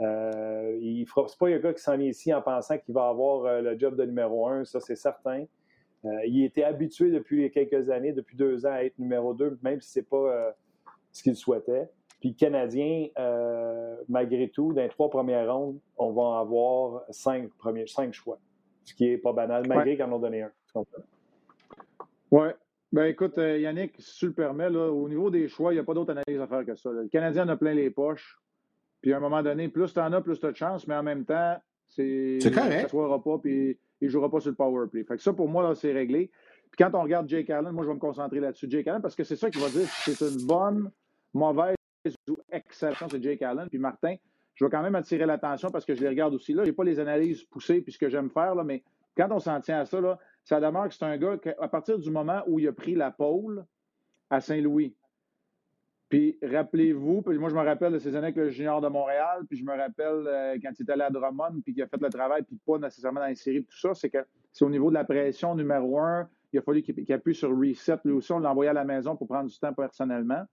[0.00, 3.44] Euh, il fera, pas un gars qui s'en vient ici en pensant qu'il va avoir
[3.44, 5.44] euh, le job de numéro un, ça c'est certain.
[6.04, 9.80] Euh, il était habitué depuis quelques années, depuis deux ans, à être numéro deux, même
[9.80, 10.50] si ce n'est pas euh,
[11.12, 11.88] ce qu'il souhaitait.
[12.20, 13.08] Puis le Canadien,
[14.08, 18.40] malgré tout, dans les trois premières rondes, on va avoir cinq, premiers, cinq choix,
[18.82, 20.50] ce qui n'est pas banal, malgré qu'ils en ont donné un.
[22.32, 22.48] Oui.
[22.90, 25.84] Ben écoute, Yannick, si tu le permets, là, au niveau des choix, il n'y a
[25.84, 26.90] pas d'autre analyse à faire que ça.
[26.90, 28.40] Le Canadien en a plein les poches.
[29.00, 30.94] Puis à un moment donné, plus tu en as, plus tu as de chance, mais
[30.94, 31.56] en même temps,
[31.88, 32.38] c'est.
[32.40, 32.90] C'est correct.
[32.90, 35.04] Ça ne pas, puis il ne jouera pas sur le power play.
[35.04, 36.30] Fait que ça, pour moi, c'est réglé.
[36.70, 38.66] Puis quand on regarde Jake Allen, moi, je vais me concentrer là-dessus.
[38.68, 40.90] Jake Allen, parce que c'est ça qui va dire si c'est une bonne,
[41.32, 41.76] mauvaise
[42.28, 43.68] ou excellente, c'est Jake Allen.
[43.68, 44.14] Puis Martin,
[44.54, 46.52] je vais quand même attirer l'attention parce que je les regarde aussi.
[46.52, 48.82] Là, je n'ai pas les analyses poussées puis ce que j'aime faire, là, mais
[49.16, 51.68] quand on s'en tient à ça, là, ça demeure que c'est un gars qui, à
[51.68, 53.64] partir du moment où il a pris la pôle
[54.30, 54.94] à Saint-Louis,
[56.08, 59.42] puis rappelez-vous, puis moi je me rappelle de ces années avec le junior de Montréal,
[59.48, 62.00] puis je me rappelle euh, quand il est allé à Drummond, puis qu'il a fait
[62.00, 64.88] le travail, puis pas nécessairement dans les séries, tout ça, c'est que c'est au niveau
[64.88, 68.38] de la pression numéro un, il a fallu qu'il appuie sur reset, lui aussi, on
[68.38, 70.44] l'a envoyé à la maison pour prendre du temps personnellement.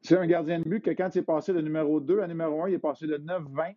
[0.00, 2.62] C'est un gardien de but que quand il est passé de numéro 2 à numéro
[2.62, 3.74] 1, il est passé de 9-20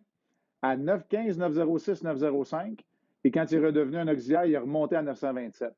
[0.62, 2.78] à 9-15, 9-06, 9-05,
[3.24, 5.72] et quand il est redevenu un auxiliaire, il est remonté à 927.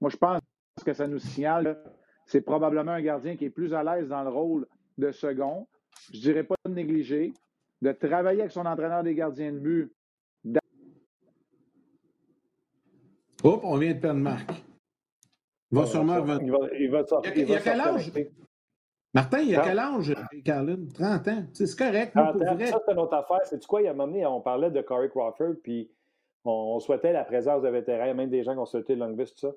[0.00, 0.40] Moi, je pense
[0.84, 1.82] que ça nous signale
[2.26, 4.66] c'est probablement un gardien qui est plus à l'aise dans le rôle
[4.98, 5.66] de second.
[6.12, 7.32] Je ne dirais pas de négliger,
[7.80, 9.92] de travailler avec son entraîneur des gardiens de but.
[13.44, 14.50] Hop, on vient de perdre Marc.
[15.70, 16.54] Il va sûrement revenir.
[16.78, 17.32] Il va, sortir.
[17.36, 18.12] Il, y a, quel âge?
[19.14, 20.78] Martin, il y a quel âge, Carlin?
[20.94, 21.44] 30 ans.
[21.52, 22.12] C'est correct.
[22.12, 22.58] 30 ans.
[22.58, 23.40] Ça, c'est une autre affaire.
[23.44, 23.82] C'est quoi?
[23.82, 25.90] Il y a un moment donné, on parlait de Corey Crawford, puis
[26.44, 29.52] on, souhaitait la présence de vétérans, même des gens qui ont souhaité Longvis, tout ça.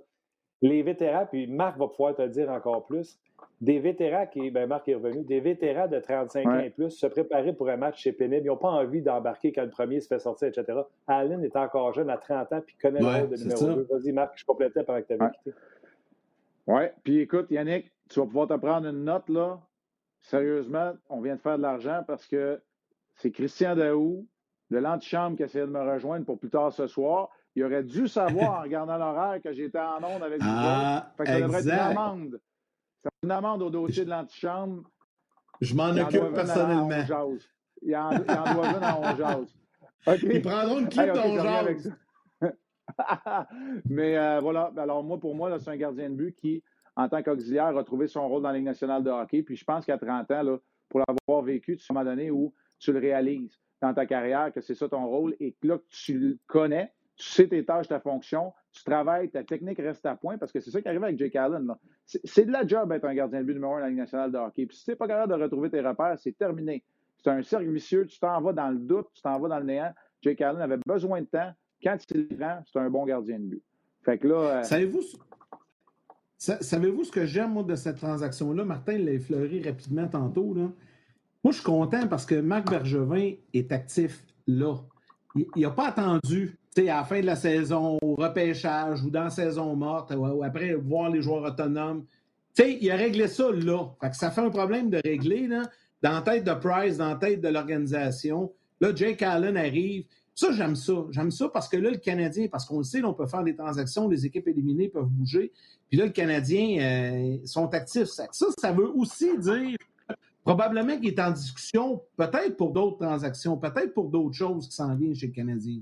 [0.61, 3.19] Les vétérans, puis Marc va pouvoir te le dire encore plus,
[3.61, 7.07] des vétérans qui, ben Marc est revenu, des vétérans de 35 ans et plus se
[7.07, 8.45] préparer pour un match chez pénible.
[8.45, 10.79] Ils n'ont pas envie d'embarquer quand le premier se fait sortir, etc.
[11.07, 13.87] Allen est encore jeune à 30 ans puis connaît le rôle de numéro 2.
[13.89, 15.53] Vas-y, Marc, je complétais pendant que tu avais quitté.
[16.67, 19.59] Oui, puis écoute, Yannick, tu vas pouvoir te prendre une note là.
[20.21, 22.61] Sérieusement, on vient de faire de l'argent parce que
[23.15, 24.25] c'est Christian Daou
[24.69, 27.29] de l'antichambre qui essaie de me rejoindre pour plus tard ce soir.
[27.55, 30.47] Il aurait dû savoir en regardant l'horaire que j'étais en onde avec vous.
[30.49, 32.41] Ah, fait que ça devrait être une amende.
[33.01, 34.83] Ça une amende au dossier de l'antichambre.
[35.61, 36.89] Je m'en occupe personnellement.
[37.81, 39.55] Il en, il en doit une à on jase.
[40.05, 40.35] Okay.
[40.35, 41.89] Ils prendront une clip okay,
[43.85, 46.63] Mais euh, voilà, alors moi, pour moi, c'est un gardien de but qui,
[46.95, 49.43] en tant qu'auxiliaire, a trouvé son rôle dans la Ligue nationale de hockey.
[49.43, 52.31] Puis je pense qu'à 30 ans, là, pour l'avoir vécu, tu à un moment donné
[52.31, 55.77] où tu le réalises dans ta carrière, que c'est ça ton rôle, et que là,
[55.87, 60.15] tu le connais, tu sais tes tâches, ta fonction, tu travailles, ta technique reste à
[60.15, 61.73] point, parce que c'est ça qui arrive avec Jake Allen.
[62.05, 64.31] C'est de la job d'être un gardien de but numéro un dans la Ligue nationale
[64.31, 64.65] de hockey.
[64.65, 66.83] Puis si tu n'es pas capable de retrouver tes repères, c'est terminé.
[67.17, 69.65] C'est un cercle vicieux, tu t'en vas dans le doute, tu t'en vas dans le
[69.65, 69.93] néant.
[70.21, 71.51] Jake Allen avait besoin de temps.
[71.83, 73.63] Quand il le prend, c'est un bon gardien de but.
[74.03, 74.35] Fait que là.
[74.35, 75.01] Euh, savez-vous,
[76.37, 78.63] savez-vous ce que j'aime, de cette transaction-là?
[78.63, 80.53] Martin l'a effleuré rapidement tantôt.
[80.53, 80.69] Là.
[81.43, 84.75] Moi, je suis content parce que Marc Bergevin est actif là.
[85.35, 89.29] Il n'a pas attendu à la fin de la saison, au repêchage ou dans la
[89.29, 92.05] saison morte, ou après voir les joueurs autonomes.
[92.57, 93.85] il a réglé ça là.
[94.13, 95.63] ça fait un problème de régler là,
[96.01, 98.51] dans la tête de Price, dans la tête de l'organisation.
[98.79, 100.05] Là, Jake Allen arrive.
[100.33, 101.05] Ça, j'aime ça.
[101.11, 103.55] J'aime ça parce que là, le Canadien, parce qu'on le sait, on peut faire des
[103.55, 105.51] transactions, les équipes éliminées peuvent bouger.
[105.89, 108.05] Puis là, le Canadien euh, sont actifs.
[108.05, 109.75] Ça, ça veut aussi dire
[110.43, 114.95] probablement qu'il est en discussion, peut-être pour d'autres transactions, peut-être pour d'autres choses qui s'en
[114.95, 115.81] viennent chez le Canadien.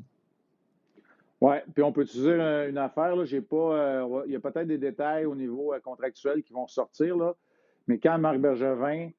[1.40, 2.34] Oui, puis on peut utiliser
[2.68, 3.24] une affaire.
[3.26, 6.68] J'ai pas, euh, il y a peut-être des détails au niveau euh, contractuel qui vont
[6.68, 7.36] sortir, là,
[7.88, 9.10] mais quand Marc Bergevin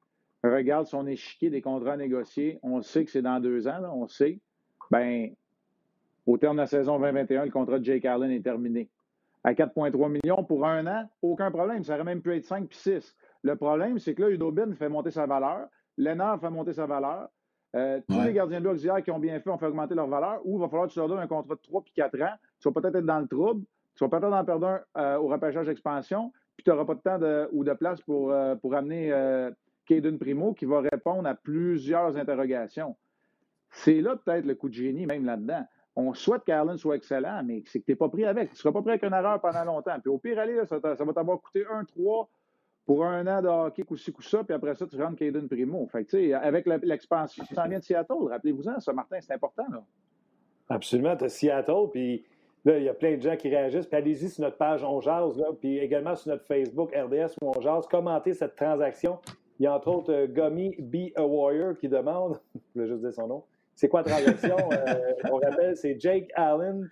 [0.43, 4.07] regarde son échiquier des contrats négociés, on sait que c'est dans deux ans, là, on
[4.07, 4.39] sait.
[4.91, 5.31] Ben,
[6.25, 8.89] au terme de la saison 2021, le contrat de Jake Allen est terminé.
[9.43, 11.83] À 4,3 millions pour un an, aucun problème.
[11.83, 13.15] Ça aurait même pu être 5 puis 6.
[13.43, 15.67] Le problème, c'est que là, Udobin fait monter sa valeur.
[15.97, 17.29] Lénard fait monter sa valeur.
[17.75, 20.41] Euh, tous les gardiens de auxiliaires qui ont bien fait ont fait augmenter leur valeur,
[20.43, 22.33] ou il va falloir que tu leur donnes un contrat de 3 puis 4 ans.
[22.59, 23.65] Tu vas peut-être être dans le trouble.
[23.95, 27.01] Tu vas peut-être en perdre un euh, au repêchage d'expansion, puis tu n'auras pas de
[27.01, 29.11] temps ou de place pour, euh, pour amener
[29.85, 32.95] Caden Primo qui va répondre à plusieurs interrogations.
[33.71, 35.63] C'est là peut-être le coup de génie, même là-dedans.
[35.95, 38.49] On souhaite qu'Allen soit excellent, mais c'est que tu n'es pas pris avec.
[38.49, 39.99] Tu ne seras pas pris avec une erreur pendant longtemps.
[39.99, 42.27] Puis au pire, allez, ça, ça va t'avoir coûté 1-3
[42.89, 45.87] pour un an de hockey, coup-ci, coup-ça, puis après ça, tu rentres Caden Primo.
[45.91, 49.67] Fait que, tu avec l'expansion qui s'en vient de Seattle, rappelez-vous-en, ça, Martin, c'est important,
[49.71, 49.83] là.
[50.69, 52.25] Absolument, tu as Seattle, puis
[52.65, 53.85] là, il y a plein de gens qui réagissent.
[53.85, 57.51] Puis allez-y sur notre page On Jase, là, puis également sur notre Facebook RDS où
[57.55, 59.19] On Jase, commentez cette transaction.
[59.59, 62.39] Il y a entre autres Gummy Be a Warrior qui demande,
[62.75, 63.43] je vais juste dire son nom,
[63.75, 64.57] c'est quoi la transaction?
[64.71, 66.89] Euh, on rappelle, c'est Jake Allen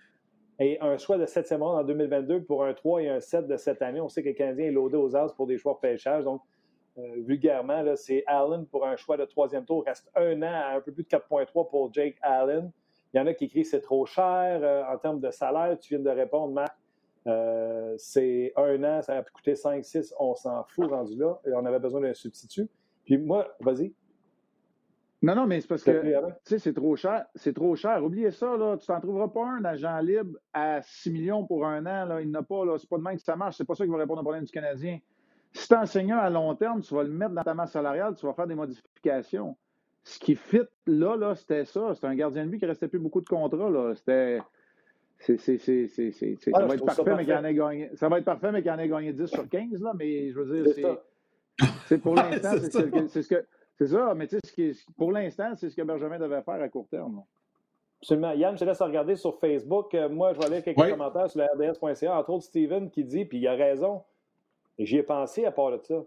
[0.60, 3.56] et un choix de 7 ronde en 2022 pour un 3 et un 7 de
[3.56, 4.00] cette année.
[4.00, 6.24] On sait que le Canadien est loadé aux as pour des choix de pêchage.
[6.24, 6.42] Donc,
[6.98, 9.84] euh, vulgairement, c'est Allen pour un choix de troisième tour.
[9.86, 12.72] Reste un an à un peu plus de 4,3 pour Jake Allen.
[13.14, 15.78] Il y en a qui écrivent c'est trop cher euh, en termes de salaire.
[15.78, 16.76] Tu viens de répondre, Marc.
[17.26, 21.38] Euh, c'est un an, ça a pu coûter 5, 6, on s'en fout rendu là.
[21.46, 22.68] Et on avait besoin d'un substitut.
[23.04, 23.92] Puis moi, vas-y.
[25.20, 27.26] Non, non, mais c'est parce que, tu sais, c'est trop cher.
[27.34, 28.04] C'est trop cher.
[28.04, 28.76] Oubliez ça, là.
[28.76, 32.20] Tu t'en trouveras pas un agent libre à 6 millions pour un an, là.
[32.20, 32.78] Il n'a pas, là.
[32.78, 33.56] C'est pas de même que ça marche.
[33.56, 34.98] C'est pas ça qui va répondre au problème du Canadien.
[35.52, 38.26] Si tu enseignant à long terme, tu vas le mettre dans ta masse salariale, tu
[38.26, 39.56] vas faire des modifications.
[40.04, 41.94] Ce qui fit là, là, c'était ça.
[41.94, 43.94] C'était un gardien de but qui restait plus beaucoup de contrats, là.
[43.96, 44.40] C'était.
[45.18, 47.90] C'est, c'est, c'est, c'est, ça va être parfait, mais qu'il en ait gagné.
[47.94, 49.92] Ça va être parfait, mais qu'il en ait gagné 10 sur 15, là.
[49.98, 51.66] Mais je veux dire, c'est.
[51.86, 52.52] C'est pour l'instant,
[53.08, 53.44] c'est ce que.
[53.78, 56.88] C'est ça, mais tu sais, pour l'instant, c'est ce que Benjamin devait faire à court
[56.88, 57.22] terme.
[58.00, 58.32] Absolument.
[58.32, 59.94] Yann, je te laisse regarder sur Facebook.
[59.94, 63.24] Euh, moi, je vais lire quelques commentaires sur la RDS.ca, entre autres Steven qui dit,
[63.24, 64.02] puis il a raison,
[64.78, 66.04] j'y ai pensé à part de ça.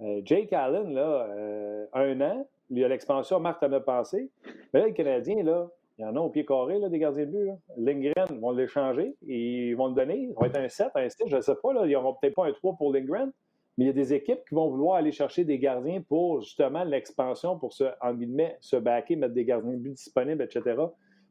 [0.00, 4.30] Euh, Jake Allen, là, euh, un an, il y a l'expansion, Marc t'en a pensé.
[4.72, 7.26] Mais là, les Canadiens, là, il y en a au pied carré, là, des gardiens
[7.26, 7.46] de but.
[7.46, 7.56] Là.
[7.76, 10.30] Lindgren, vont l'échanger, ils vont le donner.
[10.34, 11.72] Ça va être un 7, un 6, je ne sais pas.
[11.72, 13.30] Là, ils n'auront peut-être pas un 3 pour Lindgren.
[13.76, 16.84] Mais il y a des équipes qui vont vouloir aller chercher des gardiens pour justement
[16.84, 18.14] l'expansion, pour se, en
[18.60, 20.76] se baquer, mettre des gardiens de but disponibles, etc.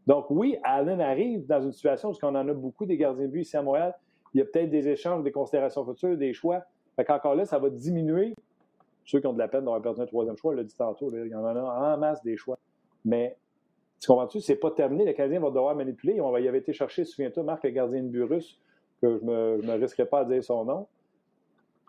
[0.07, 3.31] Donc oui, Allen arrive dans une situation où on en a beaucoup des gardiens de
[3.31, 3.95] but ici à Montréal.
[4.33, 6.63] Il y a peut-être des échanges, des considérations futures, des choix.
[6.95, 8.33] Fait qu'encore là, ça va diminuer
[9.05, 11.27] ceux qui ont de la peine d'avoir perdu un troisième choix, le dit tantôt, il
[11.27, 12.57] y en a en masse des choix.
[13.03, 13.37] Mais
[13.99, 15.05] tu comprends-tu, c'est pas terminé.
[15.05, 16.21] Le Canadien va devoir manipuler.
[16.21, 18.59] On va y avait été chercher, souviens-toi, Marc, le gardien de but russe,
[19.01, 20.87] que je ne me, risquerai pas à dire son nom.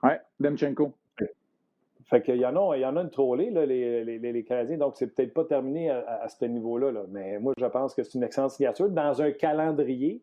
[0.02, 0.94] Oui, Demchenko.
[2.06, 4.44] Fait qu'il y en a, il y en a une trollée, là, les, les, les,
[4.44, 6.92] Canadiens, donc c'est peut-être pas terminé à, ce niveau-là.
[6.92, 7.04] Là.
[7.08, 10.22] Mais moi, je pense que c'est une excellente signature dans un calendrier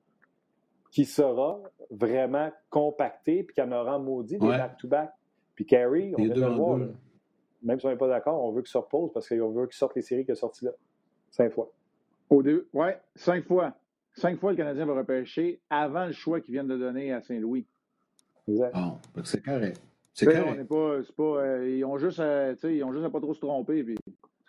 [0.92, 5.10] qui sera vraiment compacté puis qui en aura maudit des back-to-back.
[5.56, 6.80] Puis Carey, on vient de le voir.
[7.64, 9.76] Même si on n'est pas d'accord, on veut qu'il se repose parce qu'on veut qu'il
[9.76, 10.72] sorte les séries qu'il a sorties là.
[11.32, 11.72] Cinq fois.
[12.30, 13.74] Au deux, oui, cinq fois.
[14.14, 17.66] Cinq fois, le Canadien va repêcher avant le choix qu'ils viennent de donner à Saint-Louis.
[18.50, 18.74] Exact.
[18.74, 19.82] Bon, c'est correct.
[20.14, 20.68] C'est correct.
[20.68, 23.84] pas, pas, euh, ils, ont juste à, ils ont juste à pas trop se tromper.
[23.84, 23.96] Puis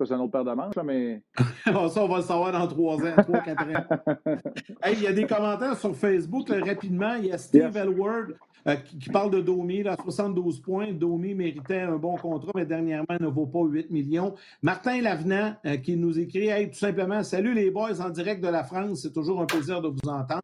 [0.00, 1.22] ça, c'est un autre paire de manches, mais.
[1.64, 4.36] ça, on va le savoir dans trois ans, trois, quatre ans.
[4.92, 7.14] il y a des commentaires sur Facebook, rapidement.
[7.14, 8.34] Il y a Steve Elward
[8.66, 10.92] euh, qui, parle de Domi, là, 72 points.
[10.92, 14.34] Domi méritait un bon contrat, mais dernièrement, ne vaut pas 8 millions.
[14.62, 18.64] Martin Lavenant euh, qui nous écrit tout simplement Salut les boys en direct de la
[18.64, 20.40] France, c'est toujours un plaisir de vous entendre.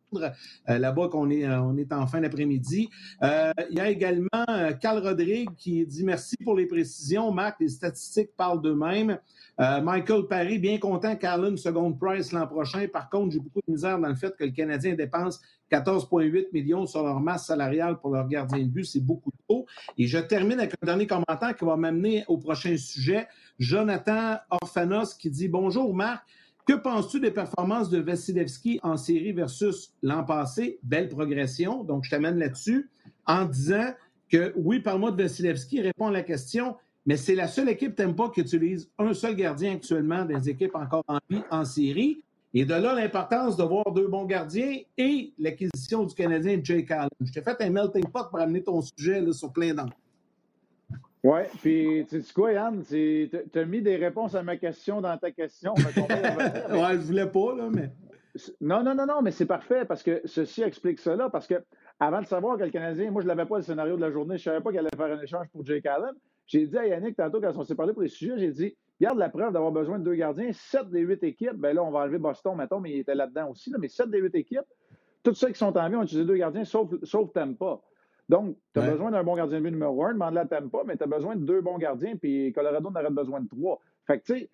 [0.69, 2.89] Euh, là-bas qu'on est, on est en fin d'après-midi.
[3.23, 4.29] il y a également
[4.81, 7.33] Carl Rodrigue qui dit Merci pour les précisions.
[7.33, 9.19] Marc, les statistiques parlent d'eux-mêmes.
[9.59, 12.87] Euh, Michael Paris, bien content qu'Allen seconde price l'an prochain.
[12.93, 16.87] Par contre, j'ai beaucoup de misère dans le fait que le Canadien dépense 14,8 millions
[16.87, 18.85] sur leur masse salariale pour leur gardien de but.
[18.85, 19.67] C'est beaucoup trop.
[19.97, 23.27] Et je termine avec un dernier commentaire qui va m'amener au prochain sujet.
[23.59, 26.25] Jonathan Orphanos qui dit Bonjour Marc.
[26.67, 30.81] Que penses-tu des performances de Vasilevski en série versus l'an passé?
[30.83, 31.85] Belle progression.
[31.85, 32.91] Donc, je t'amène là-dessus
[33.25, 33.95] en disant
[34.29, 38.31] que oui, parle-moi de Vasilevski, répond à la question mais c'est la seule équipe Tempa
[38.35, 42.21] qui utilise un seul gardien actuellement des équipes encore en vie en série.
[42.53, 47.09] Et de là, l'importance de voir deux bons gardiens et l'acquisition du Canadien Jake Allen.
[47.21, 49.93] Je t'ai fait un melting pot pour amener ton sujet là, sur plein d'angles.
[51.23, 52.83] Oui, puis tu sais quoi, Yann?
[52.83, 55.75] Tu as mis des réponses à ma question dans ta question.
[56.71, 57.91] Oui, je voulais pas, là, mais.
[58.61, 61.31] Non, non, non, non, mais c'est parfait parce que ceci explique cela.
[61.31, 61.55] Parce que
[61.99, 64.11] avant de savoir que le Canadien, moi, je ne l'avais pas le scénario de la
[64.11, 66.15] journée, je ne savais pas qu'il allait faire un échange pour Jake Allen.
[66.47, 69.19] J'ai dit à Yannick tantôt, quand on s'est parlé pour les sujets, j'ai dit Regarde
[69.19, 70.51] la preuve d'avoir besoin de deux gardiens.
[70.53, 73.51] Sept des huit équipes, ben là, on va enlever Boston, mettons, mais il était là-dedans
[73.51, 73.73] aussi.
[73.79, 74.65] mais sept des huit équipes,
[75.23, 77.81] tous ceux qui sont en vie ont utilisé deux gardiens, sauf, sauf Tampa.
[78.29, 80.97] Donc, tu as besoin d'un bon gardien de but numéro un, demande-la à Tampa, mais
[80.97, 83.81] tu as besoin de deux bons gardiens, puis Colorado n'aurait besoin de trois.
[84.07, 84.51] Fait que, tu sais,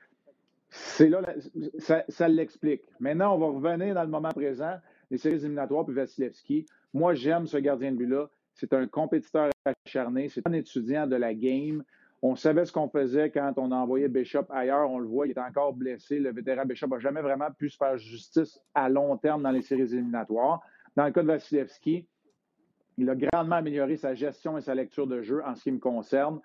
[0.69, 1.23] c'est là,
[1.79, 2.83] ça, ça l'explique.
[2.99, 4.77] Maintenant, on va revenir dans le moment présent,
[5.11, 6.67] les séries éliminatoires, puis Vasilevski.
[6.95, 8.29] Moi, j'aime ce gardien de but-là.
[8.55, 11.83] C'est un compétiteur acharné, c'est un étudiant de la game.
[12.25, 14.89] On savait ce qu'on faisait quand on a envoyé Bishop ailleurs.
[14.91, 16.21] On le voit, il est encore blessé.
[16.21, 19.63] Le vétéran Bishop n'a jamais vraiment pu se faire justice à long terme dans les
[19.63, 20.61] séries éliminatoires.
[20.95, 22.07] Dans le cas de Vasilevski,
[22.99, 25.79] il a grandement amélioré sa gestion et sa lecture de jeu en ce qui me
[25.79, 26.41] concerne.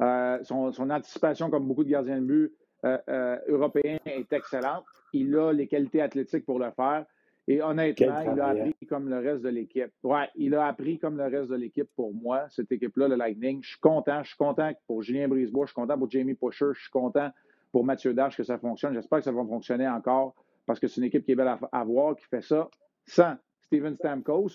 [0.00, 4.84] Euh, son, anticipation, comme beaucoup de gardiens de but euh, euh, européens, est excellente.
[5.12, 7.04] Il a les qualités athlétiques pour le faire.
[7.48, 9.90] Et honnêtement, il a appris comme le reste de l'équipe.
[10.02, 13.62] Ouais, il a appris comme le reste de l'équipe pour moi, cette équipe-là, le Lightning.
[13.62, 14.22] Je suis content.
[14.22, 15.66] Je suis content pour Julien Brisebois.
[15.66, 16.66] Je suis content pour Jamie Pusher.
[16.74, 17.30] Je suis content
[17.72, 18.94] pour Mathieu Dash que ça fonctionne.
[18.94, 20.34] J'espère que ça va fonctionner encore
[20.66, 22.68] parce que c'est une équipe qui est belle à, voir, qui fait ça
[23.04, 24.50] sans Steven Stamkos.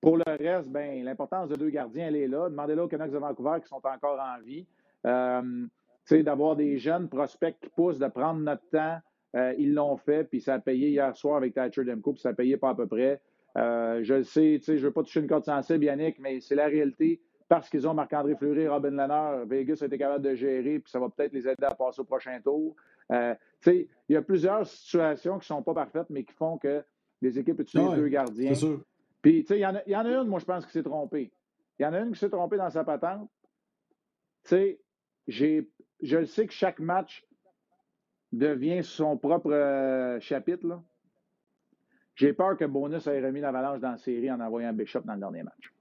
[0.00, 2.48] Pour le reste, ben, l'importance de deux gardiens, elle est là.
[2.48, 4.66] Demandez-le aux Canucks de Vancouver qui sont encore en vie.
[5.06, 5.66] Euh,
[6.10, 8.98] d'avoir des jeunes prospects qui poussent, de prendre notre temps,
[9.36, 12.30] euh, ils l'ont fait, puis ça a payé hier soir avec Thatcher Demko, puis ça
[12.30, 13.20] a payé pas à peu près.
[13.56, 16.54] Euh, je le sais, je ne veux pas toucher une corde sensible, Yannick, mais c'est
[16.54, 17.20] la réalité.
[17.48, 20.98] Parce qu'ils ont Marc-André Fleury, Robin Lanner, Vegas a été capable de gérer, puis ça
[20.98, 22.74] va peut-être les aider à passer au prochain tour.
[23.12, 23.34] Euh,
[23.66, 26.82] il y a plusieurs situations qui ne sont pas parfaites, mais qui font que
[27.22, 28.52] les équipes utilisent deux gardiens.
[29.22, 31.30] Puis, il y, en a, y en a une, moi, je pense, qui s'est trompée.
[31.78, 33.28] Il y en a une qui s'est trompée dans sa patente.
[34.44, 34.80] Tu sais,
[35.28, 37.24] je sais que chaque match
[38.38, 40.80] devient son propre euh, chapitre,
[42.14, 45.20] j'ai peur que Bonus ait remis l'avalanche dans la série en envoyant Bishop dans le
[45.20, 45.72] dernier match.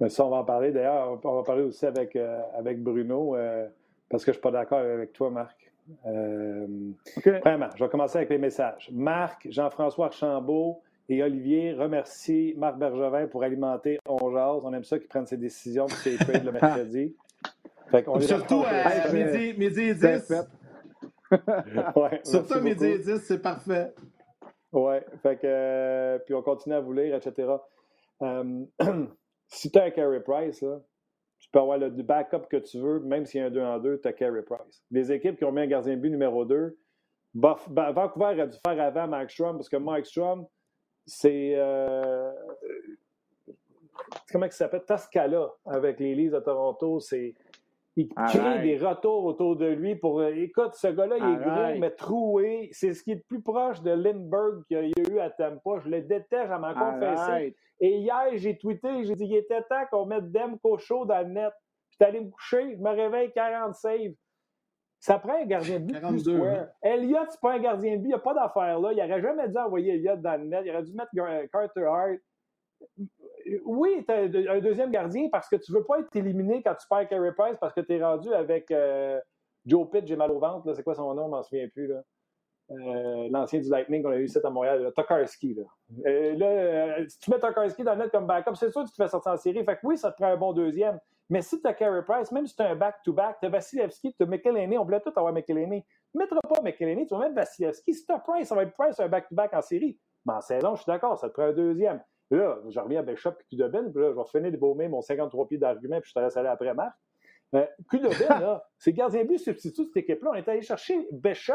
[0.00, 0.72] Mais ça, on va en parler.
[0.72, 3.66] D'ailleurs, on va parler aussi avec, euh, avec Bruno, euh,
[4.10, 5.72] parce que je ne suis pas d'accord avec toi, Marc.
[6.04, 8.90] Vraiment, je vais commencer avec les messages.
[8.92, 14.62] Marc, Jean-François Archambault et Olivier remercient Marc Bergevin pour alimenter On Jase.
[14.64, 17.14] On aime ça qu'ils prennent ses décisions pour ses le mercredi.
[18.20, 20.32] Surtout à midi, midi 10.
[21.96, 23.94] ouais, Surtout midi 10, c'est parfait.
[24.72, 27.52] Oui, fait que, euh, puis on continue à vous lire, etc.
[28.22, 28.64] Euh,
[29.48, 30.64] si tu as un carry price,
[31.38, 33.78] tu peux avoir le backup que tu veux, même s'il y a un 2 en
[33.78, 34.82] 2, tu as carry price.
[34.90, 36.76] Les équipes qui ont mis un gardien de but numéro 2,
[37.34, 40.46] Vancouver a dû faire avant Mike Strom, parce que Mike Strom,
[41.04, 41.52] c'est.
[41.54, 42.32] Euh,
[44.32, 44.84] comment il s'appelle?
[44.84, 47.00] Tascala avec les Leafs de Toronto.
[47.00, 47.34] C'est
[47.96, 50.20] Il crée des retours autour de lui pour.
[50.20, 52.68] Euh, écoute, ce gars-là, il est gros, mais troué.
[52.72, 55.80] C'est ce qui est le plus proche de Lindbergh qu'il y a eu à Tampa.
[55.82, 57.56] Je le déteste, à m'en confesser.
[57.80, 61.32] Et hier, j'ai tweeté, j'ai dit il était temps qu'on mette Demko Show dans le
[61.32, 61.52] net.
[61.90, 64.12] Puis allé me coucher, je me réveille 40 saves.
[64.98, 66.66] Ça prend un gardien de but 42, plus square.
[66.82, 68.92] Elliott, c'est pas un gardien de but, il n'y a pas d'affaire là.
[68.92, 70.62] Il n'aurait jamais dû envoyer Elliott dans le net.
[70.64, 71.10] Il aurait dû mettre
[71.50, 72.18] Carter Hart
[73.64, 76.74] oui, tu as un deuxième gardien parce que tu ne veux pas être éliminé quand
[76.74, 79.20] tu perds Carey Price parce que tu es rendu avec euh,
[79.64, 80.72] Joe Pitt, j'ai mal au ventre.
[80.74, 81.26] C'est quoi son nom?
[81.26, 81.92] Je m'en souviens plus.
[82.70, 84.92] Euh, l'ancien du Lightning qu'on a eu ici à Montréal, là.
[84.92, 85.54] Tokarski.
[85.54, 85.62] Là.
[86.06, 89.02] Euh, si tu mets Tokarski dans le net comme backup, c'est sûr que tu te
[89.02, 89.64] fais sortir en série.
[89.64, 90.98] Fait que oui, ça te prend un bon deuxième.
[91.28, 94.14] Mais si tu as Carey Price, même si tu as un back-to-back, tu as Vasilevski,
[94.14, 95.84] tu as on voulait tout avoir McElhaney.
[96.14, 97.94] Ne mettras pas McElhaney, tu vas mettre Vasilevski.
[97.94, 99.98] Si tu as Price, ça va être Price un back-to-back en série.
[100.24, 102.00] Mais en saison, je suis d'accord, ça te prend un deuxième.
[102.30, 105.00] Là, je reviens à Bishop et Kudobin, puis là, je vais finir de baumer mon
[105.00, 106.96] 53 pieds d'argument, puis je te laisse aller après Marc.
[107.54, 110.30] Euh, Kudobin, là, c'est gardien de but substitut de cette équipe-là.
[110.32, 111.54] On est allé chercher Bishop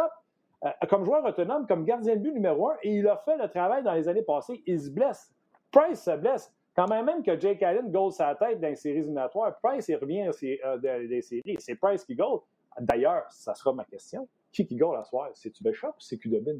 [0.64, 3.50] euh, comme joueur autonome, comme gardien de but numéro un, et il a fait le
[3.50, 4.64] travail dans les années passées.
[4.66, 5.34] Il se blesse.
[5.72, 6.54] Price se blesse.
[6.76, 9.96] Quand même, même que Jake Allen goal sa tête dans les séries éliminatoires, Price, il
[9.96, 10.30] revient
[10.64, 11.58] euh, des séries.
[11.60, 12.40] C'est Price qui goal.
[12.80, 14.28] D'ailleurs, ça sera ma question.
[14.52, 15.32] Qui qui goal à soir?
[15.34, 16.60] C'est-tu Bishop ou c'est Kudobin?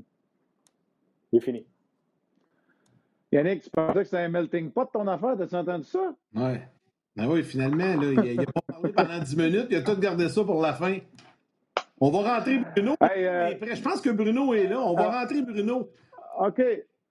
[1.32, 1.66] Il est fini.
[3.32, 5.38] Yannick, tu pensais que c'était un melting pot ton affaire?
[5.38, 6.14] T'as-tu entendu ça?
[6.36, 6.54] Oui.
[7.16, 10.30] Ben oui, finalement, là, il, a, pas parlé pendant 10 minutes, il a tout gardé
[10.30, 10.98] ça pour la fin.
[12.00, 12.96] On va rentrer Bruno.
[13.04, 14.80] Euh, je pense que Bruno est là.
[14.80, 15.22] On va ah.
[15.22, 15.90] rentrer Bruno.
[16.40, 16.62] OK.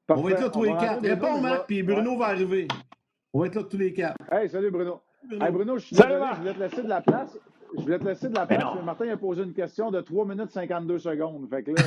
[0.08, 1.02] On va être là tous les quatre.
[1.02, 2.66] Réponds, Marc, puis Bruno va arriver.
[3.32, 4.16] On va être là tous les quatre.
[4.32, 5.00] Hey, salut Bruno.
[5.22, 7.38] Bruno, hey, Bruno je suis désolé, je voulais te laisser de la place.
[7.76, 8.64] Je voulais te laisser de la place.
[8.74, 11.48] Mais Martin a posé une question de 3 minutes 52 secondes.
[11.48, 11.82] Fait que là.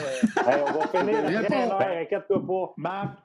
[0.47, 1.17] Euh, on va finir.
[1.25, 2.73] Inquiète-toi pas.
[2.77, 3.17] Marc,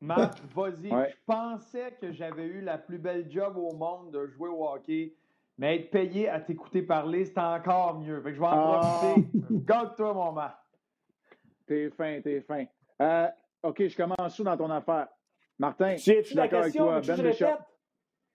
[0.00, 0.90] Marc, vas-y.
[0.90, 5.14] Je pensais que j'avais eu la plus belle job au monde de jouer au hockey,
[5.58, 8.20] mais être payé à t'écouter parler, c'est encore mieux.
[8.20, 8.80] Fait que je vais en ah.
[8.80, 9.28] profiter.
[9.50, 10.58] Garde-toi, mon Marc.
[11.66, 12.64] T'es fin, t'es fin.
[13.00, 13.28] Euh,
[13.62, 15.08] OK, je commence où dans ton affaire?
[15.58, 17.00] Martin, je suis d'accord avec toi.
[17.00, 17.58] Ben Deschamps.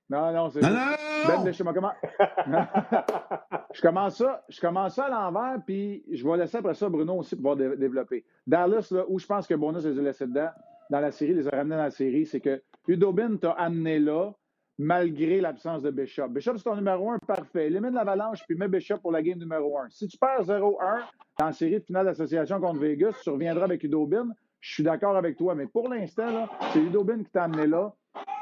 [0.09, 0.59] Non, non, c'est.
[0.61, 1.93] Ben Deschamps, comment?
[3.73, 7.19] je commence ça, je commence ça à l'envers, puis je vais laisser après ça Bruno
[7.19, 8.25] aussi pouvoir développer.
[8.45, 10.49] Dallas, là, où je pense que Bonus les a laissés dedans,
[10.91, 14.33] dans la série, les a ramenés dans la série, c'est que Udobin t'a amené là
[14.77, 16.27] malgré l'absence de Bishop.
[16.27, 17.67] Bishop, c'est ton numéro un parfait.
[17.67, 19.87] Élimine l'avalanche puis mets Bishop pour la game numéro un.
[19.89, 20.99] Si tu perds 0-1
[21.39, 24.27] dans la série de finale d'association contre Vegas, tu reviendras avec Udobin.
[24.59, 27.93] Je suis d'accord avec toi, mais pour l'instant, c'est Udobin qui t'a amené là.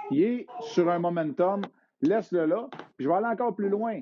[0.10, 1.62] Il est sur un momentum.
[2.02, 2.68] Laisse-le là.
[2.98, 4.00] je vais aller encore plus loin.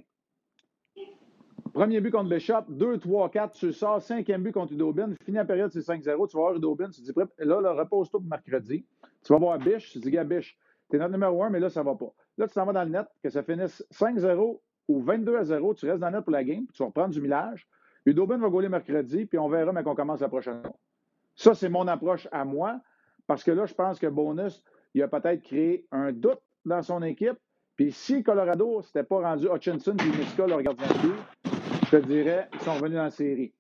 [1.78, 4.02] Premier but contre Bishop, 2, 3, 4, tu sors.
[4.02, 5.14] Cinquième but contre Udobin.
[5.24, 6.28] Fini la période, c'est 5-0.
[6.28, 6.90] Tu vas voir Udobin.
[6.90, 8.84] Tu dis, là, là repose-toi pour mercredi.
[9.24, 9.92] Tu vas voir Biche.
[9.92, 10.58] Tu dis, gars, Biche,
[10.90, 12.12] t'es notre numéro 1, mais là, ça va pas.
[12.40, 15.76] Là, tu t'en vas dans le net, que ça finisse 5-0 ou 22-0.
[15.76, 17.68] Tu restes dans le net pour la game, puis tu vas reprendre du millage.
[18.08, 20.76] Udobin va gauler mercredi, puis on verra, mais qu'on commence la prochaine fois.
[21.36, 22.82] Ça, c'est mon approche à moi,
[23.28, 24.64] parce que là, je pense que Bonus,
[24.96, 27.38] il a peut-être créé un doute dans son équipe.
[27.76, 30.94] Puis si Colorado s'était pas rendu Hutchinson et Miska, leur gardien de
[31.88, 33.54] je te dirais, ils sont revenus dans la série.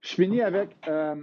[0.00, 1.16] Je finis avec euh,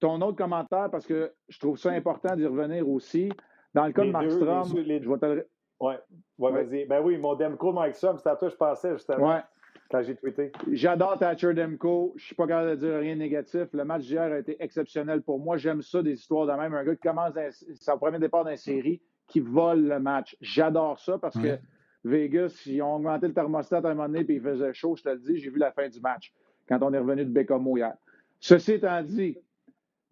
[0.00, 3.30] ton autre commentaire parce que je trouve ça important d'y revenir aussi.
[3.72, 5.46] Dans le cas de Markstrom, je vais te
[5.80, 5.94] Oui,
[6.38, 6.86] ouais, vas-y.
[6.86, 9.28] Ben oui, mon Demko Markstrom, c'est à toi que je pensais justement.
[9.28, 9.40] Ouais.
[9.88, 10.50] Quand j'ai tweeté.
[10.72, 12.14] J'adore Thatcher Demko.
[12.16, 13.68] Je ne suis pas capable de dire rien de négatif.
[13.72, 15.56] Le match d'hier a été exceptionnel pour moi.
[15.56, 16.74] J'aime ça, des histoires de même.
[16.74, 17.34] Un gars qui commence
[17.80, 20.36] son premier départ d'une série, qui vole le match.
[20.40, 21.58] J'adore ça parce que
[22.04, 25.02] Vegas, ils ont augmenté le thermostat à un moment donné puis il faisait chaud, je
[25.02, 26.32] te le dis, j'ai vu la fin du match
[26.68, 27.94] quand on est revenu de Bécamo hier.
[28.40, 29.38] Ceci étant dit,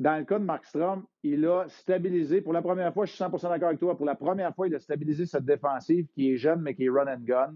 [0.00, 3.48] dans le cas de Markstrom, il a stabilisé, pour la première fois, je suis 100%
[3.48, 6.60] d'accord avec toi, pour la première fois, il a stabilisé cette défensive qui est jeune,
[6.60, 7.54] mais qui est run and gun.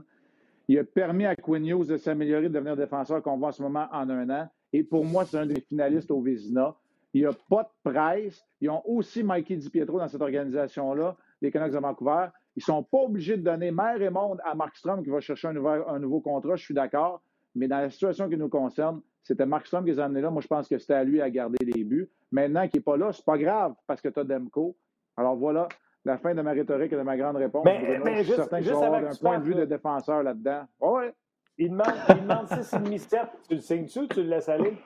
[0.68, 3.62] Il a permis à Quinn Hughes de s'améliorer, de devenir défenseur qu'on voit en ce
[3.62, 4.48] moment en un an.
[4.72, 6.76] Et pour moi, c'est un des finalistes au Vézina.
[7.14, 8.44] Il n'y a pas de presse.
[8.60, 12.26] Ils ont aussi Mikey DiPietro dans cette organisation-là, les Canucks de Vancouver.
[12.58, 15.46] Ils ne sont pas obligés de donner mer et monde à Markstrom qui va chercher
[15.46, 15.52] un
[16.00, 17.22] nouveau, contrat, je suis d'accord.
[17.54, 20.30] Mais dans la situation qui nous concerne, c'était Markstrom qui les a amenés là.
[20.30, 22.10] Moi, je pense que c'était à lui à garder les buts.
[22.32, 24.76] Maintenant qu'il n'est pas là, c'est pas grave parce que tu as Demko.
[25.16, 25.68] Alors voilà
[26.04, 27.62] la fin de ma rhétorique et de ma grande réponse.
[27.64, 30.62] Mais, mais je suis certain que un point de vue de défenseur là-dedans.
[30.80, 31.14] Oh ouais.
[31.58, 33.28] Il demande, il demande 6,5-7.
[33.48, 34.00] Tu le signes-tu?
[34.00, 34.76] Ou tu le laisses aller?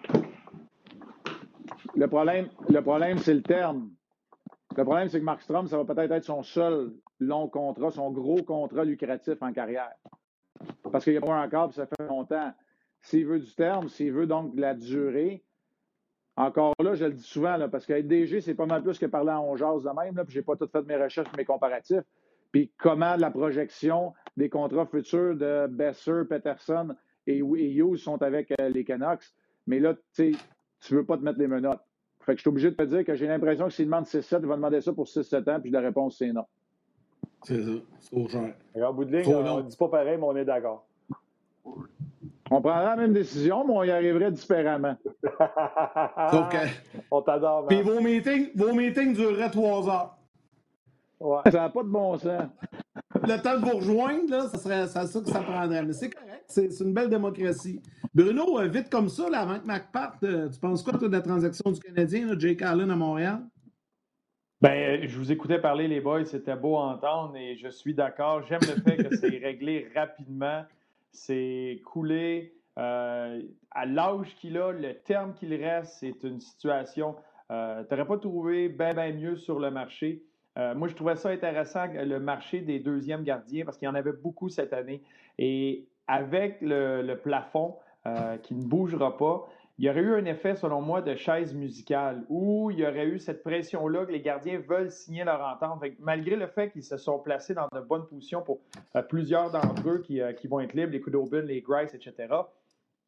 [1.94, 3.88] Le problème, le problème c'est le terme.
[4.76, 6.92] Le problème, c'est que Markstrom, ça va peut-être être son seul
[7.26, 9.94] long contrat, son gros contrat lucratif en carrière.
[10.90, 12.52] Parce qu'il n'y a pas encore, puis ça fait longtemps.
[13.00, 15.42] S'il veut du terme, s'il veut donc de la durée,
[16.36, 19.06] encore là, je le dis souvent, là, parce qu'être DG, c'est pas mal plus que
[19.06, 22.04] parler en jase de même, là, puis j'ai pas tout fait mes recherches, mes comparatifs.
[22.52, 26.94] Puis comment la projection des contrats futurs de Besser, Peterson
[27.26, 29.24] et, Hughes sont avec euh, les Canucks.
[29.66, 30.32] Mais là, tu
[30.90, 31.82] ne veux pas te mettre les menottes.
[32.20, 34.40] Fait que je suis obligé de te dire que j'ai l'impression que s'il demande 6-7,
[34.42, 36.44] il va demander ça pour 6-7 ans, puis la réponse, c'est non.
[37.42, 37.70] C'est ça.
[38.00, 38.48] C'est au genre.
[38.76, 40.86] En bout de ligne, on ne dit pas pareil, mais on est d'accord.
[41.64, 44.94] On prendra la même décision, mais on y arriverait différemment.
[46.30, 46.68] Sauf que...
[47.10, 47.66] On t'adore.
[47.66, 50.16] Puis vos meetings, vos meetings dureraient trois heures.
[51.18, 51.40] Ouais.
[51.46, 52.42] Ça n'a pas de bon sens.
[53.14, 55.82] Le temps de vous rejoindre, là, ça serait ça, ça que ça prendrait.
[55.84, 57.80] Mais c'est correct, c'est une belle démocratie.
[58.14, 61.08] Bruno, euh, vite comme ça, là, avant que Mac parte, euh, tu penses quoi, toi,
[61.08, 63.40] de la transaction du Canadien, là, Jake Allen à Montréal?
[64.62, 68.42] Ben, je vous écoutais parler, les boys, c'était beau à entendre et je suis d'accord.
[68.46, 70.62] J'aime le fait que c'est réglé rapidement
[71.12, 72.54] c'est coulé.
[72.78, 77.16] Euh, à l'âge qu'il a, le terme qu'il reste, c'est une situation.
[77.50, 80.22] Euh, tu n'aurais pas trouvé bien ben mieux sur le marché.
[80.58, 83.94] Euh, moi, je trouvais ça intéressant, le marché des deuxièmes gardiens, parce qu'il y en
[83.94, 85.02] avait beaucoup cette année.
[85.38, 87.76] Et avec le plafond
[88.42, 89.48] qui ne bougera pas,
[89.78, 93.06] il y aurait eu un effet, selon moi, de chaise musicale où il y aurait
[93.06, 95.82] eu cette pression-là que les gardiens veulent signer leur entente.
[95.98, 98.60] malgré le fait qu'ils se sont placés dans de bonnes positions pour
[98.96, 102.28] euh, plusieurs d'entre eux euh, qui, vont être libres, les Kudobin, les Grice, etc.,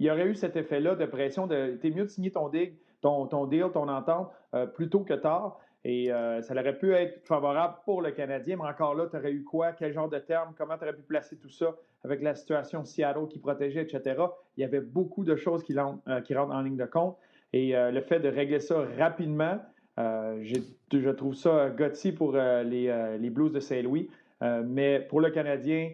[0.00, 2.72] il y aurait eu cet effet-là de pression de t'es mieux de signer ton, deal,
[3.00, 5.60] ton, ton deal, ton entente euh, plus tôt que tard.
[5.84, 9.44] Et ça aurait pu être favorable pour le Canadien, mais encore là, tu aurais eu
[9.44, 9.72] quoi?
[9.72, 10.54] Quel genre de terme?
[10.56, 11.76] Comment tu aurais pu placer tout ça?
[12.04, 14.22] avec la situation Seattle qui protégeait, etc.
[14.56, 17.16] Il y avait beaucoup de choses qui, euh, rentrent en ligne de compte.
[17.52, 19.58] Et euh, le fait de régler ça rapidement,
[19.98, 20.44] euh,
[20.92, 24.10] je trouve ça gutsy pour les, les, Blues de Saint-Louis.
[24.64, 25.92] mais pour le Canadien,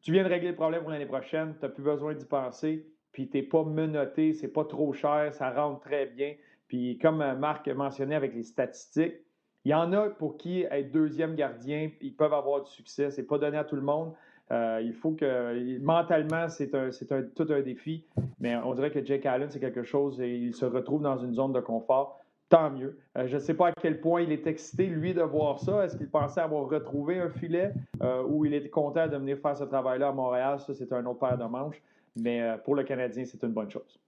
[0.00, 2.86] tu viens de régler le problème pour l'année prochaine, tu n'as plus besoin d'y penser,
[3.12, 6.34] puis tu n'es pas menotté, c'est pas trop cher, ça rentre très bien.
[6.68, 9.16] Puis comme Marc mentionnait avec les statistiques,
[9.64, 13.10] il y en a pour qui être deuxième gardien, ils peuvent avoir du succès.
[13.10, 14.12] C'est pas donné à tout le monde.
[14.50, 18.04] Euh, il faut que mentalement, c'est un, un, tout un défi,
[18.40, 21.34] mais on dirait que Jake Allen, c'est quelque chose et il se retrouve dans une
[21.34, 22.20] zone de confort.
[22.48, 22.98] Tant mieux.
[23.18, 25.84] Euh, je ne sais pas à quel point il est excité, lui, de voir ça.
[25.84, 29.54] Est-ce qu'il pensait avoir retrouvé un filet euh, ou il était content de venir faire
[29.54, 30.58] ce travail-là à Montréal?
[30.60, 31.82] Ça, c'est un autre paire de manches.
[32.16, 34.00] Mais pour le Canadien, c'est une bonne chose.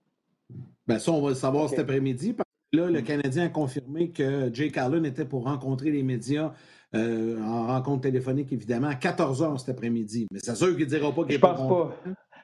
[0.89, 2.35] Bien, ça, on va le savoir cet après-midi.
[2.73, 6.53] Là, le Canadien a confirmé que Jake Allen était pour rencontrer les médias
[6.95, 10.29] euh, en rencontre téléphonique, évidemment, à 14 h cet après-midi.
[10.31, 11.97] Mais c'est sûr qu'il ne dira pas qu'il pas pense pas.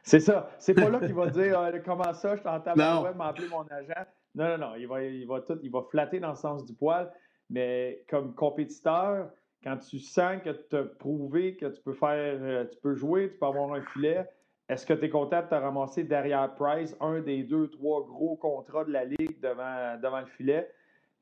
[0.02, 0.50] C'est ça.
[0.58, 4.06] C'est pas là qu'il va dire euh, comment ça, je t'entends m'appeler mon agent.
[4.34, 4.74] Non, non, non.
[4.76, 7.10] Il va, il, va tout, il va flatter dans le sens du poil.
[7.50, 9.30] Mais comme compétiteur,
[9.62, 13.30] quand tu sens que tu as prouvé que tu peux faire, euh, tu peux jouer,
[13.30, 14.28] tu peux avoir un filet,
[14.68, 18.36] est-ce que tu es content de te ramasser derrière Price, un des deux, trois gros
[18.36, 20.68] contrats de la Ligue devant, devant le filet?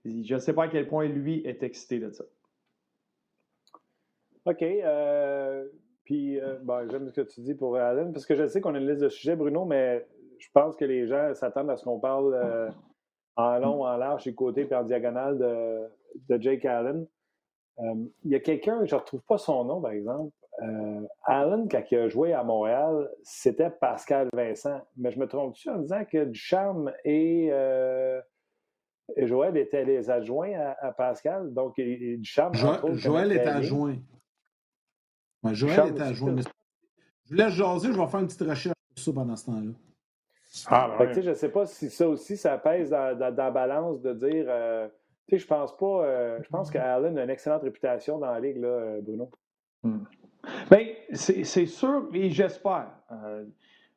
[0.04, 2.24] Je ne sais pas à quel point lui est excité de ça.
[4.46, 4.62] OK.
[4.62, 5.66] Euh,
[6.04, 6.58] puis, euh,
[6.90, 9.02] j'aime ce que tu dis pour Allen, parce que je sais qu'on a une liste
[9.02, 10.06] de sujets, Bruno, mais
[10.38, 12.70] je pense que les gens s'attendent à ce qu'on parle euh,
[13.36, 15.88] en long, en large, et côté, puis en diagonale de,
[16.28, 17.06] de Jake Allen.
[17.78, 20.32] Il y a quelqu'un, je ne retrouve pas son nom, par exemple.
[21.24, 24.80] Allen, quand il a joué à Montréal, c'était Pascal Vincent.
[24.96, 27.50] Mais je me trompe-tu en disant que Ducharme et,
[29.18, 31.52] Joël étaient les adjoints à, Pascal?
[31.52, 32.54] Donc, Ducharme.
[32.94, 33.96] Joël est adjoint.
[35.52, 36.42] Joël est à jouer.
[37.24, 39.72] Je vous laisse jaser, je vais faire une petite recherche sur ça pendant ce temps-là.
[40.66, 44.12] Ah, ben je ne sais pas si ça aussi, ça pèse dans, la balance de
[44.12, 44.46] dire.
[44.48, 44.88] Euh,
[45.26, 46.04] tu sais, je pense pas.
[46.04, 49.30] Euh, je pense qu'Allen a une excellente réputation dans la ligue, là, euh, Bruno.
[49.82, 50.04] Hmm.
[50.70, 52.88] Bien, c'est sûr, et j'espère.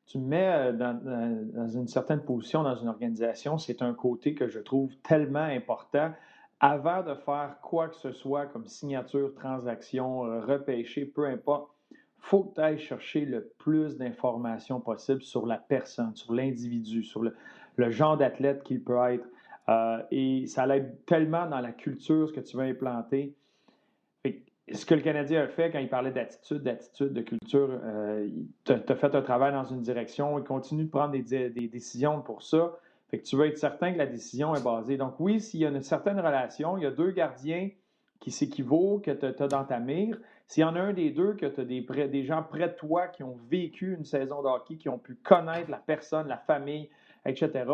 [0.06, 4.48] tu me mets dans, dans, une certaine position dans une organisation, c'est un côté que
[4.48, 6.12] je trouve tellement important
[6.60, 11.72] avant de faire quoi que ce soit comme signature, transaction, euh, repêcher, peu importe,
[12.20, 17.92] faut que tu chercher le plus d'informations possible sur la personne, sur l'individu, sur le,
[17.92, 19.26] genre d'athlète qu'il peut être.
[19.70, 23.36] Euh, et ça l'aide tellement dans la culture, ce que tu veux implanter.
[24.72, 28.28] Ce que le Canadien a fait quand il parlait d'attitude, d'attitude, de culture, euh,
[28.66, 32.44] tu as, fait un travail dans une direction, il continue de prendre des décisions pour
[32.44, 32.78] ça.
[33.10, 34.98] Fait que tu veux être certain que la décision est basée.
[34.98, 37.70] Donc, oui, s'il y a une certaine relation, il y a deux gardiens
[38.20, 40.18] qui s'équivaut, que tu as dans ta mire.
[40.48, 43.08] S'il y en a un des deux, que tu as des, gens près de toi
[43.08, 46.90] qui ont vécu une saison de hockey, qui ont pu connaître la personne, la famille,
[47.26, 47.66] etc.,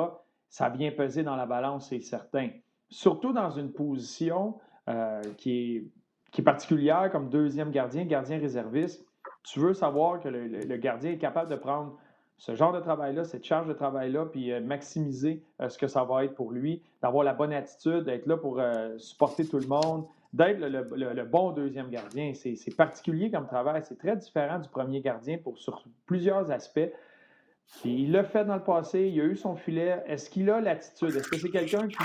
[0.50, 2.50] ça vient peser dans la balance, c'est certain.
[2.90, 5.86] Surtout dans une position euh, qui, est,
[6.34, 9.06] qui, est, particulière comme deuxième gardien, gardien réserviste.
[9.44, 11.98] Tu veux savoir que le gardien est capable de prendre
[12.38, 16.04] ce genre de travail-là, cette charge de travail-là, puis euh, maximiser euh, ce que ça
[16.04, 19.68] va être pour lui, d'avoir la bonne attitude, d'être là pour euh, supporter tout le
[19.68, 22.34] monde, d'être le, bon deuxième gardien.
[22.34, 26.92] C'est particulier comme travail, c'est très différent du premier gardien pour, sur plusieurs aspects.
[27.86, 30.04] il l'a fait dans le passé, il a eu son filet.
[30.08, 31.16] Est-ce qu'il a l'attitude?
[31.16, 31.98] Est-ce que c'est quelqu'un qui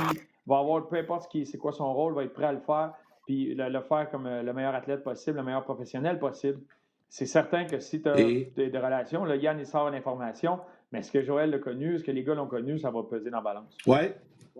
[0.46, 2.92] va avoir, peu importe ce c'est quoi son rôle, va être prêt à le faire,
[3.28, 6.60] puis le, faire comme euh, le meilleur athlète possible, le meilleur professionnel possible?
[7.10, 10.60] C'est certain que si tu as des, relations, là, Yann, il sort l'information,
[10.90, 13.28] mais est-ce que Joël l'a connu, est-ce que les gars l'ont connu, ça va peser
[13.28, 13.76] dans la balance.
[13.86, 13.98] Oui.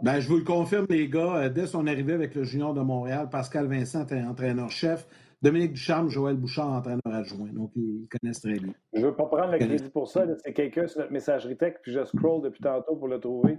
[0.03, 2.83] Ben, je vous le confirme, les gars, euh, dès son arrivée avec le Junior de
[2.83, 5.09] Montréal, Pascal Vincent était entraîneur-chef.
[5.41, 7.49] Dominique Ducharme, Joël Bouchard, entraîneur adjoint.
[7.55, 8.75] Donc, ils connaissent très bien.
[8.93, 10.27] Je ne veux pas prendre le crédit pour ça.
[10.45, 13.57] C'est quelqu'un sur notre messagerie tech, puis je scroll depuis tantôt pour le trouver.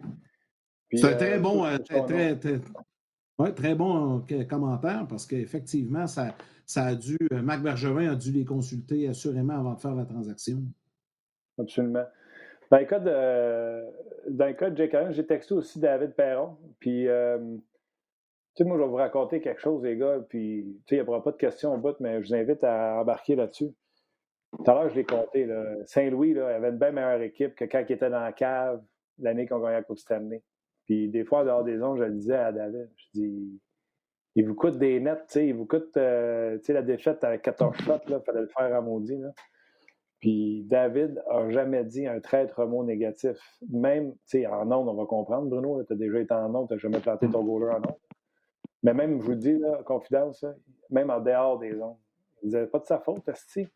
[0.93, 2.59] C'est un très euh, bon, très, très,
[3.55, 6.35] très, bon commentaire parce qu'effectivement, ça,
[6.65, 7.17] ça a dû.
[7.31, 10.59] Marc Bergevin a dû les consulter assurément avant de faire la transaction.
[11.57, 12.05] Absolument.
[12.71, 16.57] Dans le cas de, dans cas de j'ai texté aussi David Perron.
[16.79, 17.37] Puis, euh,
[18.55, 20.19] tu sais, moi, je vais vous raconter quelque chose, les gars.
[20.29, 22.63] Puis, tu sais, il n'y aura pas de questions au bout, mais je vous invite
[22.63, 23.73] à embarquer là-dessus.
[24.51, 25.47] Tout à l'heure, je l'ai compté.
[25.85, 28.81] Saint-Louis avait une bien meilleure équipe que quand il était dans la cave
[29.19, 30.41] l'année qu'on gagnait à Coupe Stanley.
[30.89, 32.89] Puis, des fois, dehors des ondes, je le disais à David.
[32.95, 33.61] Je dis,
[34.33, 37.23] il vous coûte des nets, tu sais, il vous coûte, euh, tu sais, la défaite
[37.23, 39.17] avec 14 shots, il fallait le faire à maudit.
[39.17, 39.31] Là.
[40.19, 43.37] Puis David n'a jamais dit un traître mot négatif.
[43.69, 46.67] Même, tu sais, en ondes, on va comprendre, Bruno, tu as déjà été en ondes,
[46.67, 47.99] tu n'as jamais planté ton goaler en ondes.
[48.81, 50.43] Mais même, je vous dis, là, confidence,
[50.89, 51.97] même en dehors des ondes,
[52.41, 53.67] il disait pas de sa faute, Asti.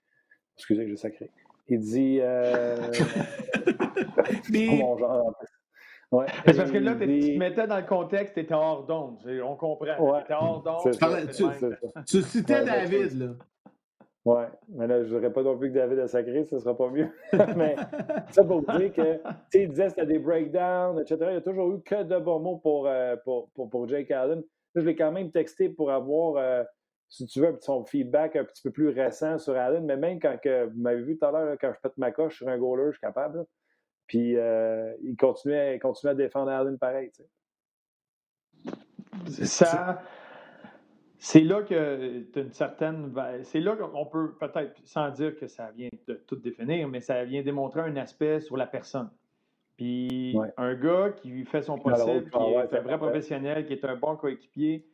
[0.55, 1.29] Excusez, j'ai sacré.
[1.67, 2.17] Il dit.
[2.21, 2.75] Euh...
[4.51, 5.33] mon genre, en
[6.13, 6.27] Ouais.
[6.45, 9.17] C'est parce que là, tu te mettais dans le contexte, tu étais hors d'onde.
[9.43, 9.85] On comprend.
[9.99, 10.19] Ouais.
[10.19, 12.05] Tu étais hors d'onde.
[12.05, 13.25] Tu, citais David, là.
[14.25, 16.77] Oui, mais là, je n'aurais pas non plus que David a sacré, ce ne sera
[16.77, 17.09] pas mieux.
[17.57, 17.75] mais
[18.29, 21.17] ça pour dire que, tu sais, il disait que c'était des breakdowns, etc.
[21.23, 24.39] Il n'y a toujours eu que de bons mots pour, euh, pour, pour, Jake Allen.
[24.39, 26.63] Là, je l'ai quand même texté pour avoir, euh,
[27.09, 29.83] si tu veux, son feedback un petit peu plus récent sur Allen.
[29.83, 32.37] Mais même quand que, vous m'avez vu tout à l'heure, quand je pète ma coche
[32.37, 33.45] sur un goaler, je suis capable.
[34.13, 37.09] Puis euh, il, continuait, il continuait à défendre Allen pareil.
[39.31, 40.03] Ça.
[41.17, 43.11] C'est là que une certaine.
[43.41, 47.23] C'est là qu'on peut, peut-être, sans dire que ça vient de tout définir, mais ça
[47.23, 49.09] vient démontrer un aspect sur la personne.
[49.77, 53.95] Puis un gars qui fait son possible, qui est un vrai professionnel, qui est un
[53.95, 54.85] bon coéquipier,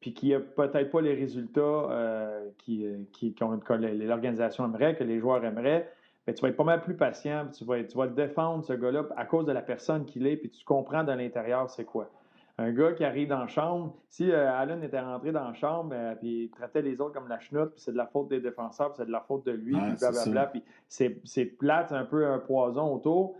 [0.00, 3.74] puis qui n'a peut-être pas les résultats euh, qui, qui, que
[4.06, 5.92] l'organisation aimerait, que les joueurs aimeraient,
[6.26, 9.04] tu vas être pas mal plus patient, tu vas, tu vas le défendre, ce gars-là,
[9.16, 12.10] à cause de la personne qu'il est, puis tu comprends dans l'intérieur c'est quoi
[12.56, 15.90] un gars qui arrive dans la chambre, si euh, Allen était rentré dans la chambre,
[15.92, 18.40] euh, puis il traitait les autres comme la chenoute, puis c'est de la faute des
[18.40, 22.04] défenseurs, puis c'est de la faute de lui, puis blablabla, puis c'est plate, c'est un
[22.04, 23.34] peu un poison autour.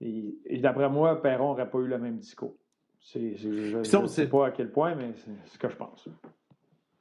[0.00, 2.54] Et, d'après moi, Perron n'aurait pas eu le même discours.
[3.14, 6.08] je ne sais pas à quel point, mais c'est ce que je pense.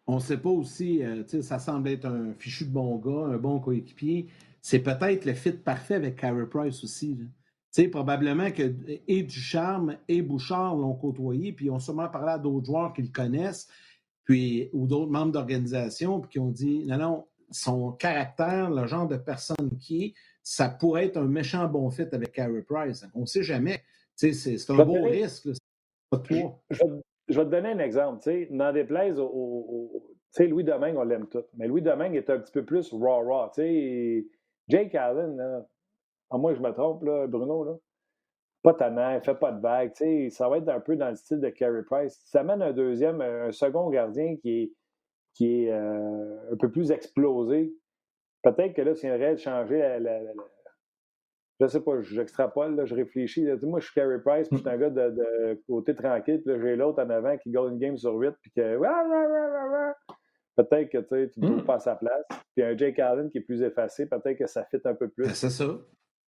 [0.05, 3.37] On ne sait pas aussi, euh, ça semble être un fichu de bon gars, un
[3.37, 4.27] bon coéquipier.
[4.63, 7.15] C'est peut-être le fit parfait avec Carey Price aussi.
[7.15, 7.25] Là
[7.73, 8.71] sais, probablement que
[9.07, 13.01] et Ducharme et Bouchard l'ont côtoyé, puis ils ont sûrement parlé à d'autres joueurs qui
[13.01, 13.67] le connaissent,
[14.23, 19.07] puis, ou d'autres membres d'organisation, puis qui ont dit non, non, son caractère, le genre
[19.07, 23.05] de personne qui est, ça pourrait être un méchant bon fit avec Carey Price.
[23.15, 23.81] On ne sait jamais.
[24.15, 25.49] C'est un bon risque.
[27.29, 28.21] Je, vais te donner un exemple.
[28.21, 31.43] sais, Dans des places, au, sais, Louis Domingue, on l'aime tout.
[31.55, 33.51] Mais Louis Domingue est un petit peu plus raw-raw.
[34.67, 35.65] Jake Allen, là,
[36.29, 37.75] ah, moi, je me trompe, là, Bruno, là.
[38.63, 39.93] Pas tannant, fait pas de vague.
[40.31, 42.19] Ça va être un peu dans le style de Carey Price.
[42.25, 44.73] Ça amène un deuxième, un second gardien qui est,
[45.33, 47.73] qui est euh, un peu plus explosé.
[48.41, 50.31] Peut-être que là, c'est une de changer la, la, la,
[51.59, 53.45] je sais pas, j'extrapole, je réfléchis.
[53.63, 56.75] Moi, je suis Carey Price, puis je suis un gars de, côté tranquille, puis j'ai
[56.75, 58.79] l'autre en avant qui gagne une game sur 8, puis que.
[60.55, 61.65] Peut-être que tu ne trouves hmm.
[61.65, 62.25] pas à sa place.
[62.55, 65.25] Puis un Jake Allen qui est plus effacé, peut-être que ça fit un peu plus.
[65.25, 65.77] Ben, c'est ça.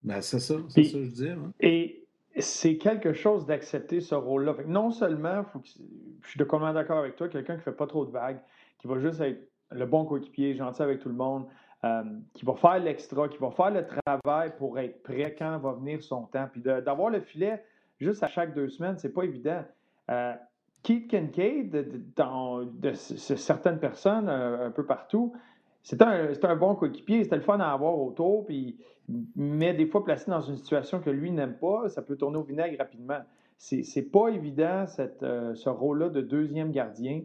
[0.04, 1.30] Ben, c'est ça, c'est ça que je dis.
[1.30, 1.54] Hein.
[1.60, 2.06] Et
[2.40, 4.56] c'est quelque chose d'accepter ce rôle-là.
[4.68, 7.88] Non seulement, faut que, je suis complètement d'accord avec toi, quelqu'un qui ne fait pas
[7.88, 8.40] trop de vagues,
[8.80, 11.46] qui va juste être le bon coéquipier, gentil avec tout le monde,
[11.84, 12.04] euh,
[12.34, 16.04] qui va faire l'extra, qui va faire le travail pour être prêt quand va venir
[16.04, 16.48] son temps.
[16.52, 17.64] Puis d'avoir le filet
[18.00, 19.64] juste à chaque deux semaines, c'est pas évident.
[20.12, 20.34] Euh,
[20.86, 21.72] Keith Kincaid,
[22.16, 25.34] de, certaines personnes euh, un peu partout,
[25.82, 28.78] c'est un, bon coéquipier, c'était le fun à avoir autour, puis,
[29.36, 32.44] mais des fois placé dans une situation que lui n'aime pas, ça peut tourner au
[32.44, 33.20] vinaigre rapidement.
[33.58, 34.86] C'est pas évident
[35.24, 37.24] euh, ce rôle-là de deuxième gardien.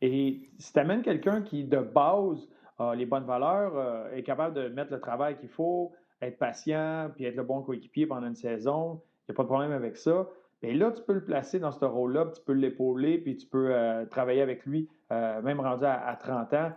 [0.00, 2.48] Et si tu amènes quelqu'un qui, de base,
[2.78, 5.92] a les bonnes valeurs, euh, est capable de mettre le travail qu'il faut,
[6.22, 9.48] être patient, puis être le bon coéquipier pendant une saison, il n'y a pas de
[9.48, 10.26] problème avec ça.
[10.62, 13.74] Mais là, tu peux le placer dans ce rôle-là, tu peux l'épauler, puis tu peux
[13.74, 16.72] euh, travailler avec lui, même rendu à, à 30 ans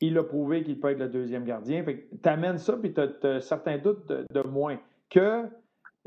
[0.00, 1.84] il a prouvé qu'il peut être le deuxième gardien.
[1.84, 4.78] Tu amènes ça, puis tu as, certains doutes de, moins.
[5.10, 5.44] Que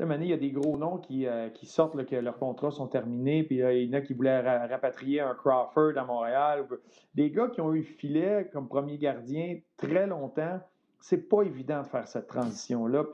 [0.00, 3.56] il y a des gros noms qui, euh, sortent que leurs contrats sont terminés, puis
[3.56, 6.66] il y en a qui voulaient rapatrier un Crawford à Montréal.
[7.14, 10.60] Des gars qui ont eu filet comme premier gardien très longtemps,
[11.00, 13.06] c'est pas évident de faire cette transition-là.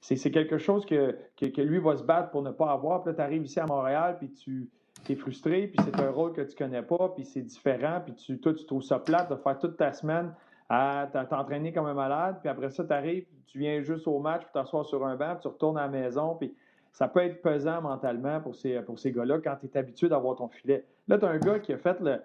[0.00, 3.02] C'est quelque chose que, que, lui va se battre pour ne pas avoir.
[3.02, 4.68] Puis là, tu arrives ici à Montréal, puis tu
[5.08, 8.38] es frustré, puis c'est un rôle que tu connais pas, puis c'est différent, puis tu,
[8.38, 10.32] toi, tu trouves ça plate de faire toute ta semaine
[10.68, 14.42] à t'entraîner comme un malade, puis après ça, tu arrives, tu viens juste au match,
[14.42, 16.54] puis t'assois sur un banc, puis tu retournes à la maison, puis
[16.92, 20.36] ça peut être pesant mentalement pour ces, pour ces gars-là quand tu es habitué d'avoir
[20.36, 20.84] ton filet.
[21.08, 22.20] Là, tu as un gars qui a fait le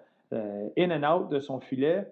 [0.76, 2.06] in and out de son filet,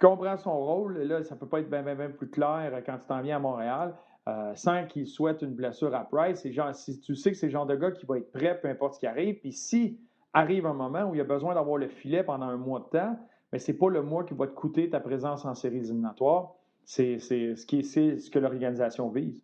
[0.00, 3.06] comprend son rôle, là, ça peut pas être bien, bien, bien plus clair quand tu
[3.06, 3.94] t'en viens à Montréal.
[4.28, 6.46] Euh, sans qu'il souhaite une blessure à Price.
[6.74, 8.94] Si tu sais que c'est le genre de gars qui va être prêt, peu importe
[8.94, 9.40] ce qui arrive.
[9.40, 9.98] Puis si
[10.32, 13.18] arrive un moment où il a besoin d'avoir le filet pendant un mois de temps,
[13.52, 16.54] mais ce n'est pas le mois qui va te coûter ta présence en séries éliminatoires.
[16.84, 19.40] C'est ce, qui, ce que l'organisation vise.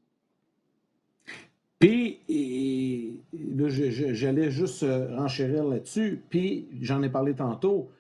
[1.80, 2.20] Puis,
[4.12, 7.90] j'allais juste euh, renchérir là-dessus, puis j'en ai parlé tantôt.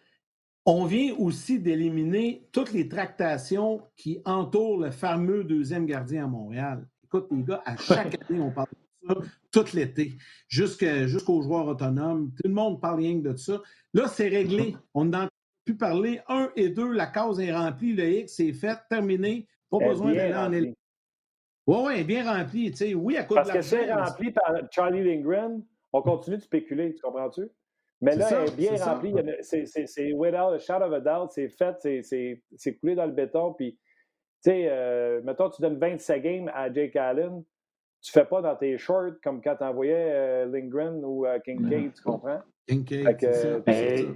[0.70, 6.86] On vient aussi d'éliminer toutes les tractations qui entourent le fameux deuxième gardien à Montréal.
[7.04, 8.68] Écoute, les gars, à chaque année, on parle
[9.02, 9.14] de ça,
[9.50, 10.12] tout l'été,
[10.46, 12.32] jusqu'aux joueurs autonomes.
[12.36, 13.62] Tout le monde parle rien de ça.
[13.94, 14.76] Là, c'est réglé.
[14.92, 16.20] On est parler.
[16.28, 19.46] Un et deux, la case est remplie, le X c'est fait, terminé.
[19.70, 20.76] Pas besoin d'aller en élection.
[21.66, 22.72] Oui, oui, bien rempli.
[22.72, 25.64] Tu sais, oui, à cause Parce que c'est rempli par Charlie Lindgren,
[25.94, 27.48] on continue de spéculer, tu comprends-tu?
[28.00, 29.12] Mais là, elle est bien rempli.
[29.42, 31.30] C'est without a shot of a doubt.
[31.32, 31.76] C'est fait,
[32.56, 33.54] c'est coulé dans le béton.
[33.54, 37.42] Puis, tu sais, euh, mettons, tu donnes 27 games à Jake Allen.
[38.00, 41.92] Tu fais pas dans tes shorts comme quand tu envoyais euh, Lindgren ou euh, Kincaid,
[41.94, 42.40] tu comprends?
[42.68, 43.32] Kincaid, c'est
[43.66, 44.12] ça.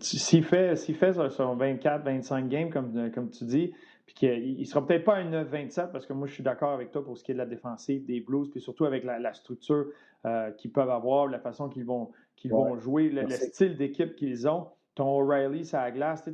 [0.00, 3.72] S'il fait, fait son 24-25 games, comme, euh, comme tu dis,
[4.06, 6.90] puis qu'il ne sera peut-être pas un 9-27, parce que moi, je suis d'accord avec
[6.90, 9.86] toi pour ce qui est de la défensive des Blues, puis surtout avec la, structure
[10.26, 12.10] euh, qu'ils peuvent avoir, la façon qu'ils vont,
[12.40, 14.66] qu'ils vont jouer, le, style d'équipe qu'ils ont.
[14.96, 16.24] Ton O'Reilly, ça la glace,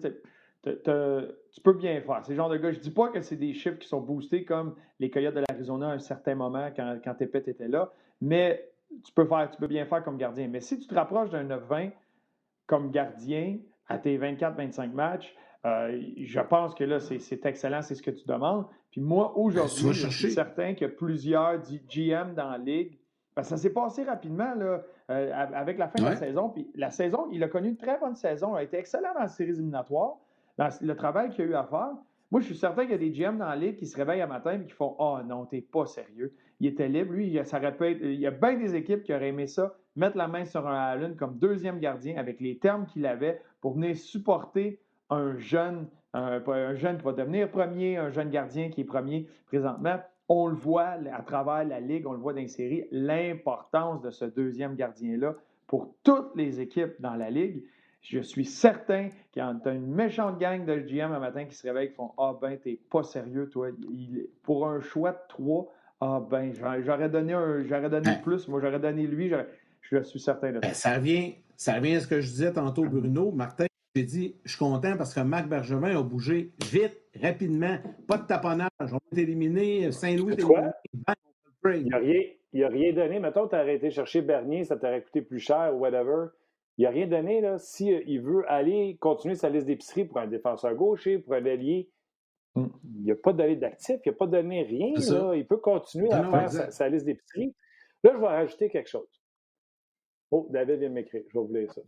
[0.63, 2.21] tu peux bien faire.
[2.25, 4.45] C'est genre de gars, je ne dis pas que c'est des chiffres qui sont boostés
[4.45, 8.71] comme les Coyotes de l'Arizona à un certain moment quand, quand Tepet était là, mais
[9.05, 10.49] tu peux, faire, tu peux bien faire comme gardien.
[10.49, 11.91] Mais si tu te rapproches d'un 9-20,
[12.67, 15.35] comme gardien à tes 24-25 matchs,
[15.65, 18.67] euh, je pense que là, c'est excellent, c'est ce que tu demandes.
[18.91, 22.99] Puis moi, aujourd'hui, je suis certain que plusieurs GM dans la ligue,
[23.37, 26.49] que ça s'est passé rapidement là, euh, avec la fin de la saison.
[26.49, 29.21] Puis la saison, il a connu une très bonne saison, il a été excellent dans
[29.21, 30.17] la série éliminatoire,
[30.59, 31.93] dans le travail qu'il a eu à faire.
[32.33, 34.23] Moi, je suis certain qu'il y a des GM dans la ligue qui se réveillent
[34.23, 36.35] un matin et qui font Ah oh, non, t'es pas sérieux.
[36.59, 37.13] Il était libre.
[37.13, 40.27] Lui, ça répète, il y a bien des équipes qui auraient aimé ça, mettre la
[40.27, 44.81] main sur un Allen comme deuxième gardien avec les termes qu'il avait pour venir supporter
[45.09, 50.01] un jeune, un, jeune qui va devenir premier, un jeune gardien qui est premier présentement.
[50.29, 54.11] On le voit à travers la Ligue, on le voit dans les séries, l'importance de
[54.11, 55.35] ce deuxième gardien-là
[55.66, 57.62] pour toutes les équipes dans la Ligue.
[58.03, 61.66] Je suis certain qu'il y a une méchante gang de GM un matin qui se
[61.66, 63.68] réveille et qui font Ah ben, t'es pas sérieux, toi.
[64.43, 66.53] pour un choix de trois, ah ben,
[66.85, 67.33] j'aurais donné,
[67.66, 68.47] j'aurais donné plus.
[68.49, 69.33] Moi, j'aurais donné lui.
[69.81, 70.91] Je suis certain de ben, ça.
[70.91, 73.33] ça, revient, ça revient à ce que je disais tantôt, Bruno.
[73.33, 73.66] Martin,
[73.97, 77.79] j'ai dit Je suis content parce que Marc Bergevin a bougé vite, rapidement.
[78.07, 78.71] Pas de taponnage.
[78.81, 80.37] On va éliminer Saint-Louis.
[80.39, 83.19] Il n'a rien, rien donné.
[83.19, 86.29] Mettons, tu as arrêté chercher Bernier, ça t'aurait coûté plus cher ou whatever.
[86.79, 87.43] Il n'a rien donné.
[87.59, 91.45] S'il si, il veut aller continuer sa liste d'épicerie pour un défenseur gaucher, pour un
[91.47, 91.91] allié,
[92.55, 92.67] mm.
[93.01, 94.93] il n'a pas donné d'actif, il n'a pas donné rien.
[94.95, 95.35] Là.
[95.35, 97.55] Il peut continuer à faire sa, liste d'épicerie.
[98.05, 99.23] Là, je vais rajouter quelque chose.
[100.31, 101.23] Oh, David vient de m'écrire.
[101.29, 101.83] Je vais vous lire ça.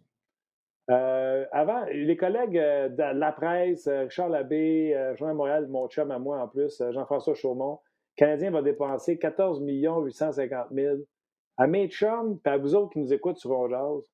[0.91, 6.11] Euh, avant, les collègues euh, de la presse, euh, Richard Labbé, Jean Montréal, mon chum
[6.11, 7.81] à moi en plus, Jean-François Chaumont,
[8.17, 10.97] Canadien va dépenser 14 850 000.
[11.59, 14.11] À mes chums, puis à vous autres qui nous écoutent sur Onjaz,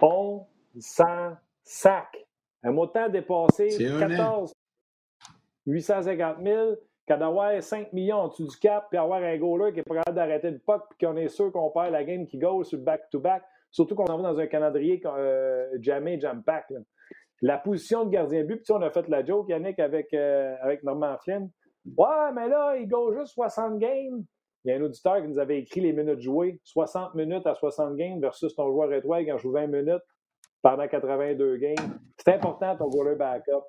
[0.00, 0.46] on
[0.78, 2.26] s'en sac.
[2.62, 4.52] Un montant dépassé 14
[5.66, 6.74] 850 000
[7.06, 9.96] qu'à d'avoir 5 millions en dessous du cap, puis avoir un goaler qui est pas
[9.96, 12.78] capable d'arrêter le puck, puis qu'on est sûr qu'on perd la game qui go sur
[12.78, 16.72] le back-to-back, surtout qu'on en va dans un calendrier euh, jamais jam-pack.
[17.42, 20.82] La position de gardien but, puis on a fait la joke, Yannick, avec, euh, avec
[20.82, 21.50] Norman Flynn.
[21.96, 24.24] Ouais, mais là, il go juste 60 games.
[24.64, 27.54] Il y a un auditeur qui nous avait écrit les minutes jouées 60 minutes à
[27.54, 30.02] 60 games versus ton joueur étoile qui en joue 20 minutes
[30.62, 31.98] pendant 82 games.
[32.18, 33.62] C'est important ton goaler backup.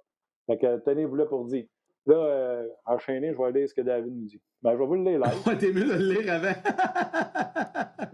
[0.48, 1.66] Fait que tenez-vous là pour dire.
[2.10, 4.42] Là, euh, enchaîné, je vais lire ce que David nous dit.
[4.64, 5.58] Ben, je vais vous le lire live.
[5.60, 6.56] T'es mieux de le lire avant.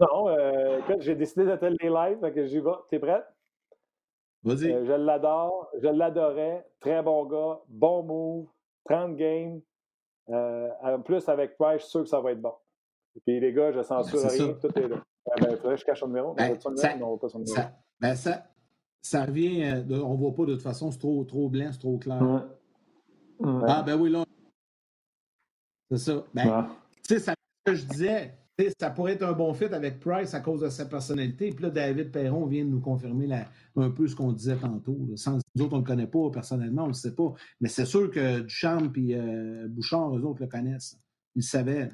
[0.00, 2.70] non, euh, j'ai décidé de te le lire live, fait que j'y vais.
[2.90, 3.24] T'es prête?
[4.44, 4.70] Vas-y.
[4.70, 6.66] Euh, je l'adore, je l'adorais.
[6.80, 8.48] Très bon gars, bon move,
[8.84, 9.62] 30 games.
[10.28, 12.52] en plus, avec Price, je suis sûr que ça va être bon.
[13.24, 15.02] Puis les gars, je censure rien, tout est là.
[15.40, 16.34] Ben, faudrait que je cache son numéro.
[16.34, 17.12] Ben, son ça, numéro?
[17.12, 17.56] Non, pas son numéro.
[17.56, 18.44] Ça, ben, ça,
[19.00, 19.64] ça revient.
[19.64, 22.20] Euh, on ne voit pas de toute façon, c'est trop, trop blanc, c'est trop clair.
[23.42, 24.24] Ah, ben oui, là.
[25.90, 26.24] C'est ça.
[26.34, 26.68] Ben,
[27.06, 28.34] tu sais, ça, ce que je disais,
[28.78, 31.50] ça pourrait être un bon fit avec Price à cause de sa personnalité.
[31.50, 33.28] Puis là, David Perron vient de nous confirmer
[33.76, 34.96] un peu ce qu'on disait tantôt.
[35.14, 37.32] Sans, nous autres, on ne le connaît pas personnellement, on ne le sait pas.
[37.60, 40.98] Mais c'est sûr que Duchamp et euh, Bouchard, eux autres le connaissent.
[41.34, 41.90] Ils le savaient.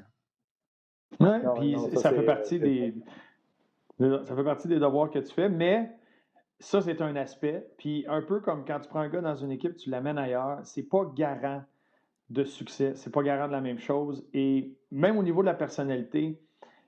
[1.19, 1.27] Oui,
[1.59, 2.95] puis ça fait partie des.
[3.99, 5.95] Ça fait partie des devoirs que tu fais, mais
[6.63, 7.67] ça, c'est un aspect.
[7.77, 10.59] Puis un peu comme quand tu prends un gars dans une équipe, tu l'amènes ailleurs,
[10.63, 11.61] c'est pas garant
[12.29, 14.25] de succès, c'est pas garant de la même chose.
[14.33, 16.39] Et même au niveau de la personnalité,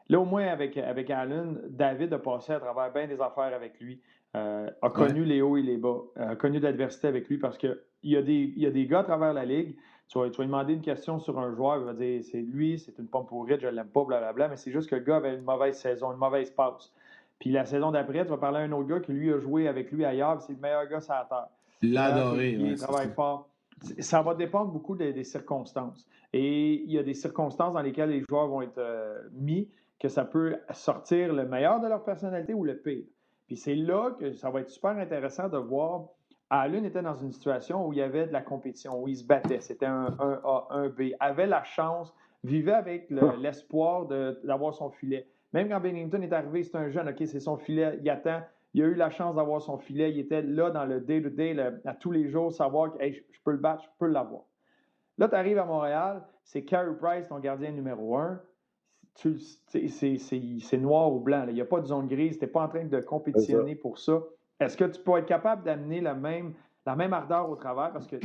[0.08, 3.80] là, au moins avec, avec Allen, David a passé à travers bien des affaires avec
[3.82, 4.02] lui,
[4.36, 7.58] euh, a connu les hauts et les bas, a connu de l'adversité avec lui parce
[7.58, 9.76] qu'il y, a des, y a des gars à travers la ligue.
[10.08, 12.80] Tu vas, tu vas demander une question sur un joueur, il va dire c'est lui,
[12.80, 15.36] c'est une pomme pourrite, je l'aime pas, blablabla, mais c'est juste que le gars avait
[15.36, 16.94] une mauvaise saison, une mauvaise passe.
[17.40, 19.68] Puis la saison d'après, tu vas parler à un autre gars qui lui a joué
[19.68, 21.48] avec lui ailleurs, c'est le meilleur gars sur la terre.
[21.82, 22.52] L'adoré.
[22.52, 23.50] Il travaille fort.
[24.00, 26.08] Ça va dépendre beaucoup des, circonstances.
[26.34, 29.70] Et il y a des circonstances dans lesquelles les joueurs vont être euh, mis
[30.00, 33.06] que ça peut sortir le meilleur de leur personnalité ou le pire.
[33.48, 36.06] Puis c'est là que ça va être super intéressant de voir.
[36.50, 39.24] Allen était dans une situation où il y avait de la compétition, où il se
[39.24, 39.62] battait.
[39.62, 41.12] C'était un, A, un B.
[41.20, 42.14] Avait la chance,
[42.44, 44.06] vivait avec l'espoir
[44.44, 45.28] d'avoir son filet.
[45.56, 48.42] Même quand Bennington est arrivé, c'est un jeune, OK, c'est son filet, il attend.
[48.74, 50.12] Il a eu la chance d'avoir son filet.
[50.12, 53.58] Il était là dans le day-to-day, à tous les jours, savoir que je, peux le
[53.58, 54.42] battre, je peux l'avoir.
[55.18, 58.42] Là, tu arrives à Montréal, c'est Carey Price, ton gardien numéro un.
[59.14, 61.46] C'est noir ou blanc.
[61.48, 62.38] Il n'y a pas de zone grise.
[62.38, 64.22] Tu n'es pas en train de compétitionner pour ça.
[64.60, 66.54] Est-ce que tu peux être capable d'amener la même,
[66.86, 67.94] la même ardeur au travers?
[67.94, 68.18] Parce que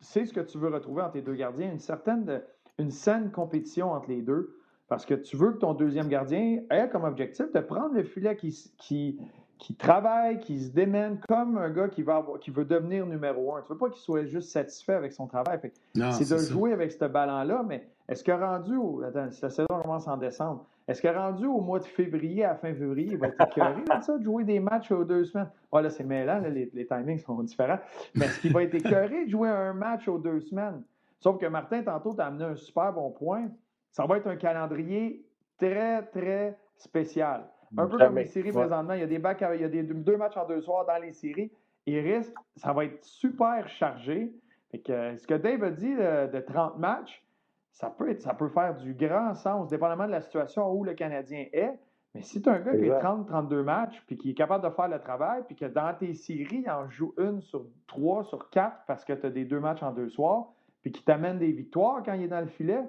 [0.00, 2.40] c'est ce que tu veux retrouver entre tes deux gardiens, une certaine,
[2.78, 4.56] une saine compétition entre les deux.
[4.90, 8.34] Parce que tu veux que ton deuxième gardien ait comme objectif de prendre le filet
[8.34, 9.20] qui, qui,
[9.56, 13.62] qui travaille, qui se démène comme un gars qui, va qui veut devenir numéro un.
[13.62, 15.60] Tu ne veux pas qu'il soit juste satisfait avec son travail.
[15.94, 19.04] C'est de jouer avec ce ballon-là, mais est-ce que rendu au.
[19.04, 22.56] Attends, si la saison commence en décembre, est-ce que rendu au mois de février, à
[22.56, 25.50] fin février, il va être écœuré de ça, de jouer des matchs aux deux semaines?
[25.70, 27.78] Oh, là, c'est mêlant, les, les, timings sont différents.
[28.16, 30.82] Mais est-ce qu'il va être écœuré de jouer un match aux deux semaines?
[31.20, 33.46] Sauf que Martin, tantôt, tu as amené un super bon point
[33.92, 35.24] ça va être un calendrier
[35.58, 37.48] très, très spécial.
[37.76, 38.94] Un peu comme les séries présentement.
[38.94, 40.98] Il y a des bacs, il y a des, deux matchs en deux soirs dans
[40.98, 41.52] les séries.
[41.86, 44.32] Il risque, ça va être super chargé.
[44.72, 47.24] que, ce que Dave a dit de, 30 matchs,
[47.72, 50.94] ça peut, être, ça peut faire du grand sens, dépendamment de la situation où le
[50.94, 51.78] Canadien est.
[52.14, 54.70] Mais si tu as un gars qui a 30-32 matchs, puis qui est capable de
[54.70, 58.50] faire le travail, puis que dans tes séries, il en joue une sur trois, sur
[58.50, 60.48] quatre, parce que tu as des deux matchs en deux soirs,
[60.82, 62.82] puis qui t'amène des victoires quand il est dans le filet,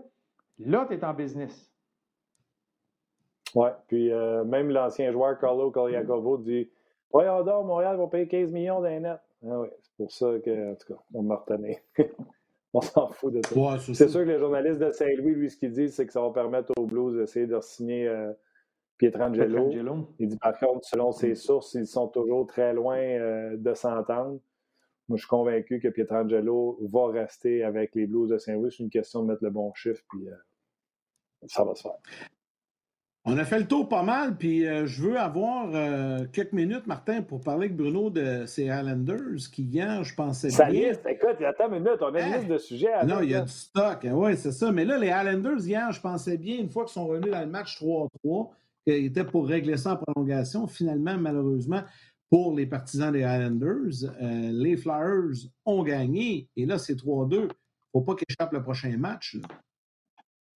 [0.60, 1.72] Là, tu es en business.
[3.56, 6.70] Oui, puis euh, même l'ancien joueur Carlo Coliacovo dit
[7.14, 9.20] Ouais, dort, Montréal va payer 15 millions d'un net.
[9.44, 11.76] Ah oui, c'est pour ça que, en tout cas, on m'a retenu.
[12.74, 13.80] on s'en fout de ça.
[13.94, 16.32] c'est sûr que les journalistes de Saint-Louis, lui, ce qu'ils disent, c'est que ça va
[16.32, 18.32] permettre aux Blues d'essayer de signer euh,
[18.98, 19.68] Pietrangelo.
[19.68, 20.08] Pietrangelo.
[20.20, 24.40] Il dit par contre, selon ses sources, ils sont toujours très loin euh, de s'entendre.
[25.12, 28.72] Moi, je suis convaincu que Pietrangelo va rester avec les Blues de Saint-Louis.
[28.72, 30.26] C'est une question de mettre le bon chiffre, puis
[31.48, 31.98] ça va se faire.
[33.26, 36.88] On a fait le tour pas mal, puis euh, je veux avoir euh, quelques minutes,
[36.88, 40.92] Martin, pour parler avec Bruno de ces Highlanders qui, hier, je pensais Ça bien...
[40.92, 42.38] Liste, écoute, il y a une minute, on a une hein?
[42.38, 43.06] liste de sujets.
[43.06, 44.72] non, il y a du stock, hein, oui, c'est ça.
[44.72, 47.48] Mais là, les Highlanders, hier, je pensais bien, une fois qu'ils sont revenus dans le
[47.48, 48.50] match 3-3,
[48.88, 50.66] qu'ils étaient pour régler ça en prolongation.
[50.66, 51.82] Finalement, malheureusement,
[52.32, 57.36] pour les partisans des Highlanders, euh, les Flyers ont gagné, et là, c'est 3-2.
[57.36, 57.50] Il ne
[57.92, 59.38] faut pas qu'ils échappent le prochain match.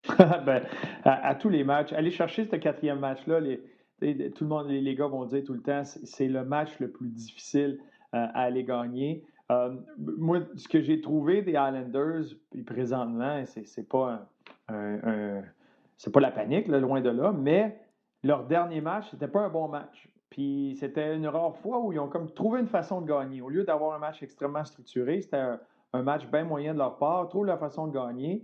[0.19, 0.63] Ben,
[1.05, 1.95] à, tous les matchs.
[1.95, 5.83] Aller chercher ce quatrième match-là, tout le monde, les, gars vont dire tout le temps,
[5.83, 7.81] c'est le match le plus difficile
[8.15, 9.25] euh, à aller gagner.
[9.51, 12.25] Euh, moi, ce que j'ai trouvé des Islanders,
[12.67, 14.29] présentement, c'est pas
[14.69, 17.81] pas la panique, loin de là, mais
[18.23, 20.09] leur dernier match, c'était pas un bon match.
[20.35, 23.41] Puis c'était une rare fois où ils ont comme trouvé une façon de gagner.
[23.41, 25.45] Au lieu d'avoir un match extrêmement structuré, c'était
[25.93, 28.43] un, match bien moyen de leur part, trouve la façon de gagner.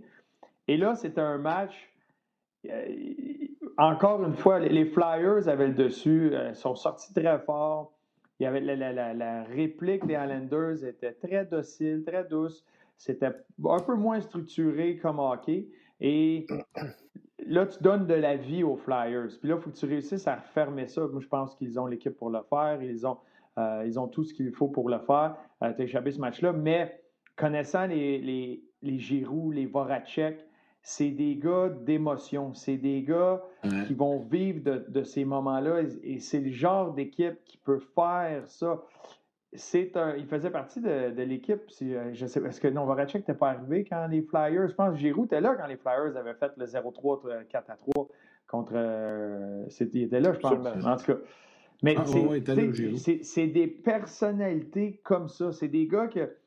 [0.69, 1.91] Et là, c'était un match.
[2.65, 2.95] Euh,
[3.77, 7.91] encore une fois, les Flyers avaient le dessus, euh, sont sortis très fort.
[8.39, 12.63] Il y avait la, réplique des Islanders était très docile, très douce.
[12.95, 13.31] C'était
[13.65, 15.67] un peu moins structuré comme hockey.
[15.99, 16.47] Et
[17.45, 19.27] là, tu donnes de la vie aux Flyers.
[19.39, 21.01] Puis là, il faut que tu réussisses à refermer ça.
[21.07, 22.81] Moi, je pense qu'ils ont l'équipe pour le faire.
[22.81, 23.17] Ils ont,
[23.57, 25.35] euh, ils ont tout ce qu'il faut pour le faire.
[25.61, 26.53] tu as échappé ce match-là.
[26.53, 27.01] Mais
[27.35, 30.45] connaissant les, les, les Giroux, les Voracek,
[30.83, 32.53] c'est des gars d'émotion.
[32.53, 33.41] C'est des gars
[33.87, 35.81] qui vont vivre de, ces moments-là.
[36.03, 38.81] Et, c'est le genre d'équipe qui peut faire ça.
[39.53, 41.61] C'est il faisait partie de, l'équipe.
[41.81, 44.99] Euh, je sais, est-ce que Novacek n'était pas arrivé quand les Flyers, je pense que
[44.99, 48.07] Giroud était là quand les Flyers avaient fait le 0-3, 4 à 3
[48.47, 48.73] contre.
[48.75, 50.85] Euh, il était là, je pense.
[50.85, 51.17] En tout cas.
[51.83, 55.51] Mais ah, c'est des personnalités comme ça.
[55.51, 56.37] C'est des gars que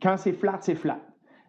[0.00, 1.00] quand c'est flat, c'est flat.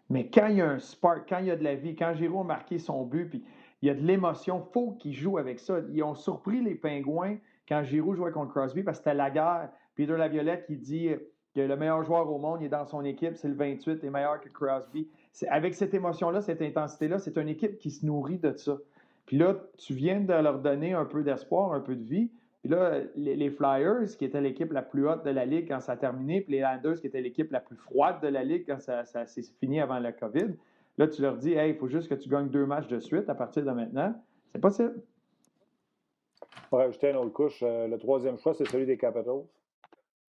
[0.10, 2.14] Mais quand il y a un spark, quand il y a de la vie, quand
[2.14, 3.44] Giroud a marqué son but, puis
[3.82, 5.80] il y a de l'émotion, il faut qu'ils jouent avec ça.
[5.94, 7.38] Ils ont surpris les Pingouins
[7.68, 9.70] quand Giroud jouait contre Crosby parce que c'était la guerre.
[9.96, 11.10] Peter Laviolette qui dit
[11.56, 14.10] que le meilleur joueur au monde il est dans son équipe, c'est le 28, est
[14.10, 15.08] meilleur que Crosby.
[15.50, 18.78] Avec cette émotion-là, cette intensité-là, c'est une équipe qui se nourrit de ça.
[19.26, 22.32] Puis là, tu viens de leur donner un peu d'espoir, un peu de vie.
[22.62, 25.94] Puis là, les, Flyers, qui étaient l'équipe la plus haute de la Ligue quand ça
[25.94, 28.80] a terminé, puis les Landers, qui étaient l'équipe la plus froide de la Ligue quand
[28.80, 30.54] ça, s'est fini avant la COVID,
[30.98, 33.30] là, tu leur dis, hey, il faut juste que tu gagnes deux matchs de suite
[33.30, 34.14] à partir de maintenant.
[34.52, 35.02] C'est possible.
[36.70, 39.44] Pour rajouter une autre couche, euh, le troisième choix, c'est celui des Capitals.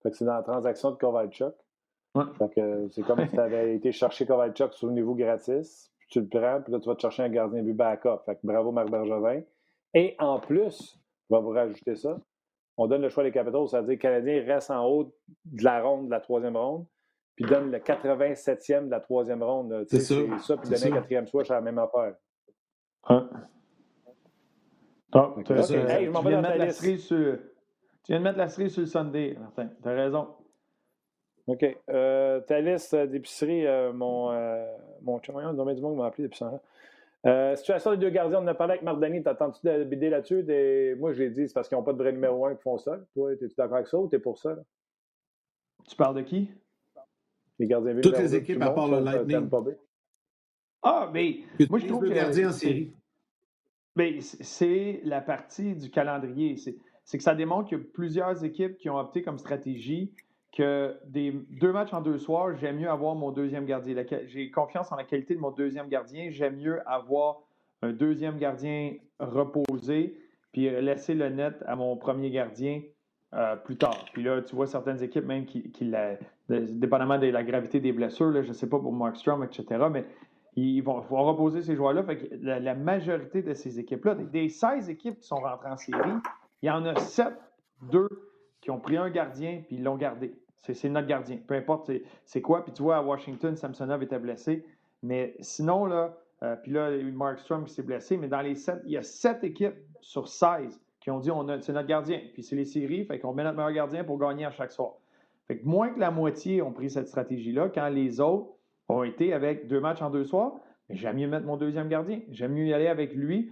[0.02, 1.54] Fait que c'est dans la transaction de Kovalchuk.
[2.14, 2.24] Ouais.
[2.38, 6.08] Fait que c'est comme si tu avais été chercher Kovalchuk sur le niveau gratis, puis
[6.10, 8.20] tu le prends, puis là, tu vas te chercher un gardien but backup.
[8.26, 9.42] Fait que bravo, Marc Bergevin.
[9.94, 10.98] Et en plus,
[11.30, 12.18] va vous rajouter ça.
[12.76, 15.82] On donne le choix des Capitals, c'est-à-dire que le Canadien reste en haut de la
[15.82, 16.86] ronde, de la troisième ronde,
[17.36, 19.84] puis donne le 87e de la troisième ronde.
[19.88, 20.14] C'est ça.
[20.38, 20.56] ça.
[20.56, 22.14] puis donner un quatrième choix, c'est la même affaire.
[23.04, 23.28] Hein?
[25.14, 27.38] Mettre la série sur,
[28.04, 29.70] tu viens de mettre la série sur le Sunday, Martin.
[29.82, 30.28] Tu as raison.
[31.46, 31.64] OK.
[31.90, 34.64] Euh, ta liste d'épicerie, euh, mon, euh,
[35.02, 36.60] mon chum, il y a du monde qui m'a appelé depuis ça.
[37.24, 39.22] Euh, situation des deux gardiens, on en a parlé avec Marc Denis.
[39.22, 40.44] T'attends-tu de BD là-dessus?
[40.98, 42.98] Moi, j'ai dit, c'est parce qu'ils n'ont pas de vrai numéro 1 qui font ça.
[43.14, 44.56] Toi, es-tu d'accord avec ça ou t'es pour ça?
[45.88, 46.50] Tu parles de qui?
[47.58, 49.48] Les gardiens Toutes les équipes à part le Lightning.
[50.82, 51.40] Ah, mais
[51.70, 52.12] moi, je trouve que.
[52.12, 52.92] gardien en série.
[53.94, 56.56] Mais c'est la partie du calendrier.
[57.12, 60.14] C'est que ça démontre qu'il y a plusieurs équipes qui ont opté comme stratégie
[60.50, 64.02] que des deux matchs en deux soirs, j'aime mieux avoir mon deuxième gardien.
[64.28, 66.30] J'ai confiance en la qualité de mon deuxième gardien.
[66.30, 67.42] J'aime mieux avoir
[67.82, 70.18] un deuxième gardien reposé,
[70.52, 72.80] puis laisser le net à mon premier gardien
[73.34, 74.06] euh, plus tard.
[74.14, 75.92] Puis là, tu vois certaines équipes même qui, qui
[76.48, 80.06] dépendamment de la gravité des blessures, là, je ne sais pas pour Markstrom, etc., mais
[80.56, 82.06] ils vont, reposer ces joueurs-là.
[82.40, 86.00] la, majorité de ces équipes-là, des 16 équipes qui sont rentrées en série,
[86.62, 87.28] il y en a 7,
[87.90, 88.08] 2
[88.60, 90.34] qui ont pris un gardien puis ils l'ont gardé.
[90.56, 91.38] C'est notre gardien.
[91.46, 91.90] Peu importe
[92.24, 92.64] c'est quoi.
[92.64, 94.64] Puis tu vois, à Washington, Samsonov était blessé.
[95.02, 98.16] Mais sinon, là, euh, puis là, il y a eu Mark Strom qui s'est blessé.
[98.16, 101.30] Mais dans les sept, il y a sept équipes sur 16 qui ont dit
[101.62, 102.20] c'est notre gardien.
[102.32, 104.92] Puis c'est les séries, fait qu'on met notre meilleur gardien pour gagner à chaque soir.
[105.48, 108.52] Fait que moins que la moitié ont pris cette stratégie-là, quand les autres
[108.88, 110.60] ont été avec deux matchs en deux soirs,
[110.90, 112.20] j'aime mieux mettre mon deuxième gardien.
[112.30, 113.50] J'aime mieux y aller avec lui.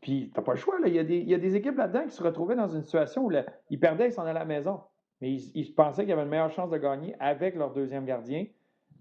[0.00, 0.78] Puis t'as pas le choix.
[0.80, 0.88] Là.
[0.88, 2.82] Il, y a des, il y a des équipes là-dedans qui se retrouvaient dans une
[2.82, 3.32] situation où
[3.70, 4.80] ils perdaient, ils s'en allaient à la maison.
[5.20, 8.46] Mais ils, pensaient qu'ils avaient une meilleure chance de gagner avec leur deuxième gardien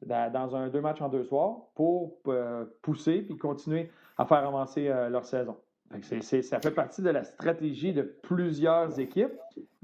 [0.05, 4.87] dans un deux matchs en deux soirs pour euh, pousser puis continuer à faire avancer
[4.87, 5.57] euh, leur saison.
[6.01, 9.33] ça fait partie de la stratégie de plusieurs équipes.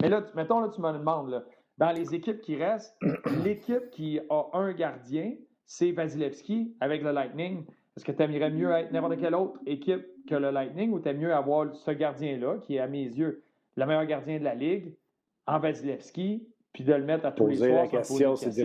[0.02, 1.44] Mais là, mettons, là, tu me demandes,
[1.78, 2.96] dans les équipes qui restent,
[3.44, 5.34] l'équipe qui a un gardien,
[5.66, 7.66] c'est Vasilevski avec le Lightning.
[7.98, 11.10] Est-ce que tu aimerais mieux être n'importe quelle autre équipe que le Lightning ou tu
[11.10, 13.44] aimes mieux avoir ce gardien-là, qui est à mes yeux
[13.78, 14.96] le meilleur gardien de la Ligue,
[15.48, 17.70] en Vasilevski, puis de le mettre à tous les soirs.
[17.70, 18.64] La question, c'est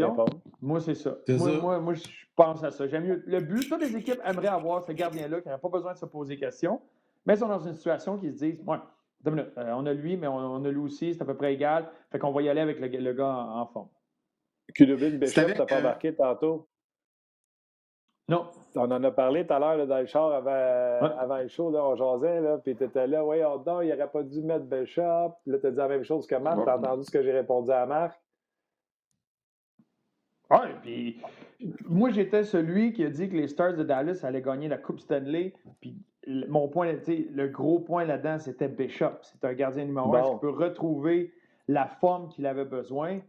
[0.61, 1.17] Moi, c'est ça.
[1.29, 2.87] Moi, moi, je pense à ça.
[2.87, 3.23] J'aime mieux.
[3.27, 6.07] Le but, toutes les équipes aimeraient avoir ce gardien-là qui n'a pas besoin de se
[6.07, 6.81] poser des questions,
[7.25, 8.79] mais ils sont dans une situation qui se disent ouais,
[9.27, 11.89] euh, on a lui, mais on, a lui aussi, c'est à peu près égal.
[12.13, 13.89] Fait qu'on va y aller avec le, gars en, en forme.
[14.75, 16.69] Kudobin Bishop, t'as pas embarqué tantôt?
[18.29, 18.47] Non.
[18.77, 21.83] On en a parlé tout à l'heure dans le char avant, avant le show, là,
[21.85, 25.35] on jasait, là, puis tu étais là, oui, oh, il n'aurait pas dû mettre Bishop.
[25.47, 26.63] Là, tu as dit la même chose que Marc.
[26.63, 28.21] Tu as entendu ce que j'ai répondu à Marc?
[30.51, 31.21] Oui, puis
[31.89, 35.01] moi, j'étais celui qui a dit que les Stars de Dallas allaient gagner la Coupe
[35.01, 35.55] Stanley.
[35.81, 35.97] Puis
[36.49, 39.19] mon point, le gros point là-dedans, c'était Bishop.
[39.23, 41.33] C'est un gardien numéro un qui peut retrouver
[41.67, 43.21] la forme qu'il avait besoin.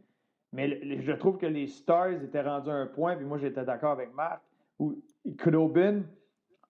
[0.53, 3.91] Mais je trouve que les Stars étaient rendus à un point, puis moi, j'étais d'accord
[3.91, 4.41] avec Marc
[4.79, 4.95] où
[5.35, 6.03] Knobin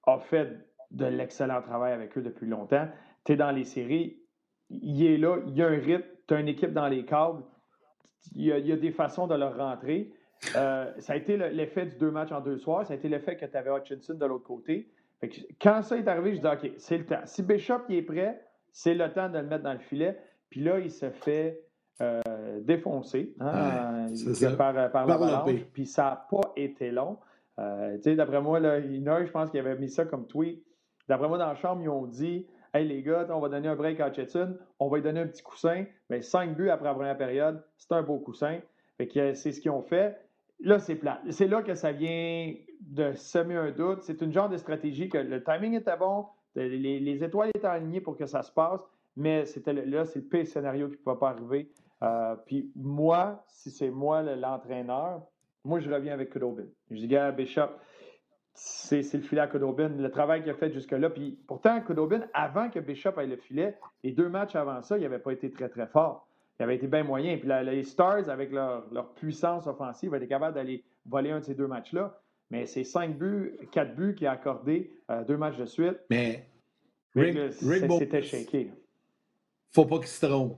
[0.06, 0.50] a fait
[0.92, 2.88] de l'excellent travail avec eux depuis longtemps.
[3.26, 4.20] Tu es dans les séries,
[4.70, 7.44] il est là, il y a un rythme, tu as une équipe dans les câbles,
[8.36, 10.12] il y a, des façons de leur rentrer.
[10.56, 13.38] Euh, ça a été l'effet du deux matchs en deux soirs, ça a été l'effet
[13.38, 14.90] que tu avais Hutchinson de l'autre côté.
[15.62, 17.22] quand ça est arrivé, je dis OK, c'est le temps.
[17.26, 18.42] Si Bishop est prêt,
[18.72, 20.18] c'est le temps de le mettre dans le filet.
[20.50, 21.62] Puis là, il se fait
[22.02, 22.22] euh,
[22.62, 24.08] défoncer hein,
[24.58, 25.64] par, par l'avalanche.
[25.74, 27.18] Puis ça n'a pas été long.
[27.60, 30.64] Euh, d'après moi, là, je pense qu'il avait mis ça comme tweet.
[31.08, 33.76] D'après moi, dans la chambre, ils ont dit Hey les gars, on va donner un
[33.76, 35.86] break à Hutchinson, on va lui donner un petit coussin.
[36.10, 38.60] Mais 5 buts après la première période, c'est un beau coussin.
[38.98, 40.18] Fait c'est ce qu'ils ont fait.
[40.60, 41.22] Là, c'est plat.
[41.30, 44.02] C'est là que ça vient de semer un doute.
[44.02, 48.18] C'est une genre de stratégie que le timing était bon, les, étoiles étaient alignées pour
[48.18, 48.82] que ça se passe,
[49.16, 49.44] mais
[49.86, 51.72] là, c'est le pire scénario qui ne pouvait pas arriver.
[52.04, 55.22] Euh, puis moi, si c'est moi l'entraîneur,
[55.68, 56.66] moi, je reviens avec Kudobin.
[56.90, 57.70] Je dis, gars, Bishop,
[58.54, 61.10] c'est le filet à Kudobin, le travail qu'il a fait jusque-là.
[61.10, 65.04] Puis pourtant, Kudobin, avant que Bishop aille le filet, les deux matchs avant ça, il
[65.04, 66.28] n'avait pas été très, très fort.
[66.60, 67.38] Il avait été bien moyen.
[67.38, 71.68] Puis les Stars, avec leur, puissance offensive, étaient capables d'aller voler un de ces deux
[71.68, 72.20] matchs-là.
[72.50, 75.98] Mais c'est cinq buts, quatre buts qu'il a accordé euh, deux matchs de suite.
[76.10, 76.48] Mais
[77.14, 78.72] c'était shaké.
[79.72, 80.58] Faut pas qu'il se trompe.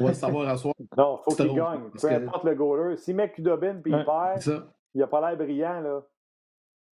[0.00, 0.72] On va savoir à soi.
[0.96, 1.90] Non, faut qu'il gagne.
[2.00, 2.96] Peu importe le goaler.
[2.96, 4.64] S'il met Kudobin et il perd,
[4.94, 5.80] il n'a pas l'air brillant.
[5.80, 6.02] Là.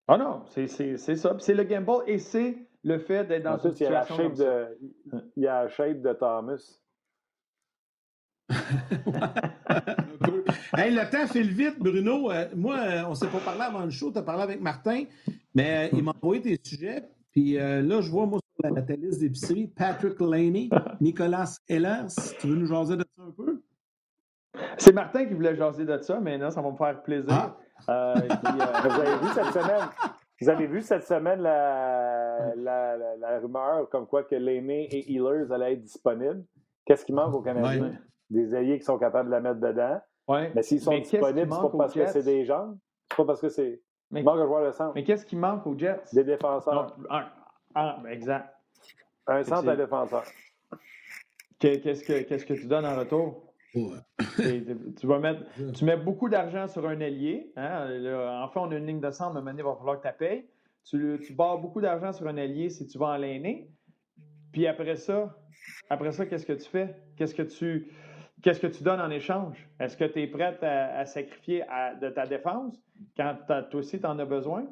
[0.09, 1.37] Ah non, c'est ça.
[1.39, 4.17] C'est le gamble et c'est le fait d'être dans une situation.
[4.19, 4.79] Il y, a la shape de,
[5.37, 6.81] il y a la shape de Thomas.
[10.77, 12.31] hey, le temps file vite, Bruno.
[12.31, 14.13] Euh, moi, euh, on ne s'est pas parlé avant le show.
[14.13, 15.05] Tu as parlé avec Martin,
[15.55, 17.09] mais euh, il m'a envoyé tes sujets.
[17.35, 20.69] Puis là, je vois, moi, sur la, la liste d'épicerie, Patrick Laney,
[21.01, 22.15] Nicolas Ehlers.
[22.39, 23.63] Tu veux nous jaser de ça un peu?
[24.79, 27.57] C'est Martin qui voulait jaser de ça, mais non, ça va me faire plaisir.
[27.89, 28.15] Ah.
[28.17, 29.89] vous avez vu cette semaine?
[30.41, 35.51] Vous avez vu cette semaine la, la, la, rumeur comme quoi que Laney et Ehlers
[35.51, 36.45] allaient être disponibles?
[36.85, 37.91] Qu'est-ce qui manque au Canada?
[38.31, 40.01] des ailiers qui sont capables de la mettre dedans.
[40.55, 42.75] Mais s'ils sont disponibles, c'est pas parce que c'est des gens.
[43.11, 43.83] C'est pas parce que c'est.
[44.15, 44.93] Mais, il manque un joueur de centre.
[44.95, 46.01] Mais qu'est-ce qui manque aux Jets?
[46.13, 46.97] Des défenseurs.
[47.75, 48.55] Ben, exact.
[49.27, 50.23] Un centre défenseur.
[51.59, 53.53] Qu'est-ce que, qu'est-ce que tu donnes en retour?
[53.73, 55.43] tu vas mettre,
[55.75, 57.53] tu mets beaucoup d'argent sur un ailier.
[57.57, 57.89] Hein?
[58.45, 60.47] enfin, on a une ligne de centre, mais il va falloir que tu payes.
[60.85, 63.69] Tu, tu barres beaucoup d'argent sur un allié si tu vas en l'aîner.
[64.53, 65.37] Puis après ça,
[65.91, 66.95] après ça, qu'est-ce que tu fais?
[67.17, 67.91] Qu'est-ce que tu.
[68.45, 69.57] Qu'est-ce que tu donnes en échange?
[69.81, 71.65] Est-ce que tu es prête à, sacrifier
[72.03, 72.77] de ta défense
[73.17, 74.67] quand toi aussi tu en as besoin?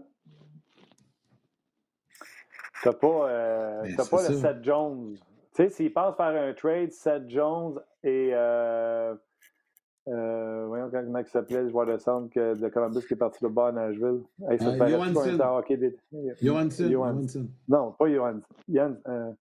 [2.83, 5.14] Tu n'as pas, euh, pas le Seth Jones.
[5.14, 5.23] Tu
[5.55, 8.33] sais, s'ils pensent faire un trade, Seth Jones et.
[8.35, 9.14] Euh,
[10.09, 13.68] euh, voyons comment il s'appelait, le joueur de centre de Columbus qui est parti là-bas
[13.68, 14.20] à Nashville.
[14.51, 15.39] Hey, ça uh, Johansson.
[16.43, 16.91] Johansson.
[16.91, 17.49] Johansson.
[17.68, 18.43] Non, pas Johansson.
[18.68, 19.37] Johansson.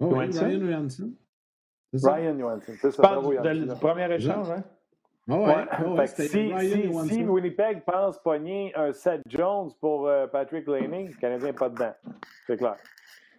[0.00, 0.46] Oh, Johansson?
[0.46, 1.12] Ryan Johansson.
[1.92, 3.02] Ryan Johansson, c'est ça.
[3.02, 4.64] Parle du, premier échange, hein?
[5.28, 10.66] Oh ouais, ouais, si, si, si, Winnipeg pense pogner un Seth Jones pour euh, Patrick
[10.66, 11.92] Laney, le Canadien n'est pas dedans.
[12.46, 12.76] C'est clair.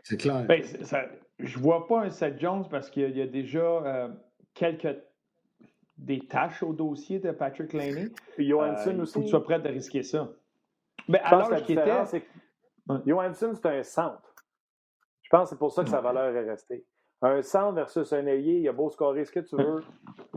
[0.04, 0.45] C'est clair.
[0.45, 1.06] Ben, ça,
[1.39, 4.08] je ne vois pas un Seth Jones parce qu'il y, a déjà euh,
[4.54, 4.95] quelques
[5.97, 8.10] des tâches au dossier de Patrick Laney.
[8.36, 9.12] Puis Johansson euh, aussi.
[9.12, 10.30] Il faut que tu sois prêt à risquer ça.
[11.10, 12.06] Mais ben, alors qu'il était.
[12.06, 12.24] C'est
[13.06, 14.36] Johansson, c'est un centre.
[15.24, 16.86] Je pense que c'est pour ça que sa valeur est restée.
[17.24, 19.84] Un centre versus un ailier, il y a beau scorer ce que tu veux.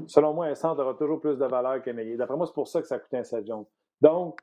[0.07, 2.17] Selon moi, un centre aura toujours plus de valeur qu'un ailier.
[2.17, 3.65] D'après moi, c'est pour ça que ça coûte un 7 Jones.
[4.03, 4.39] Donc,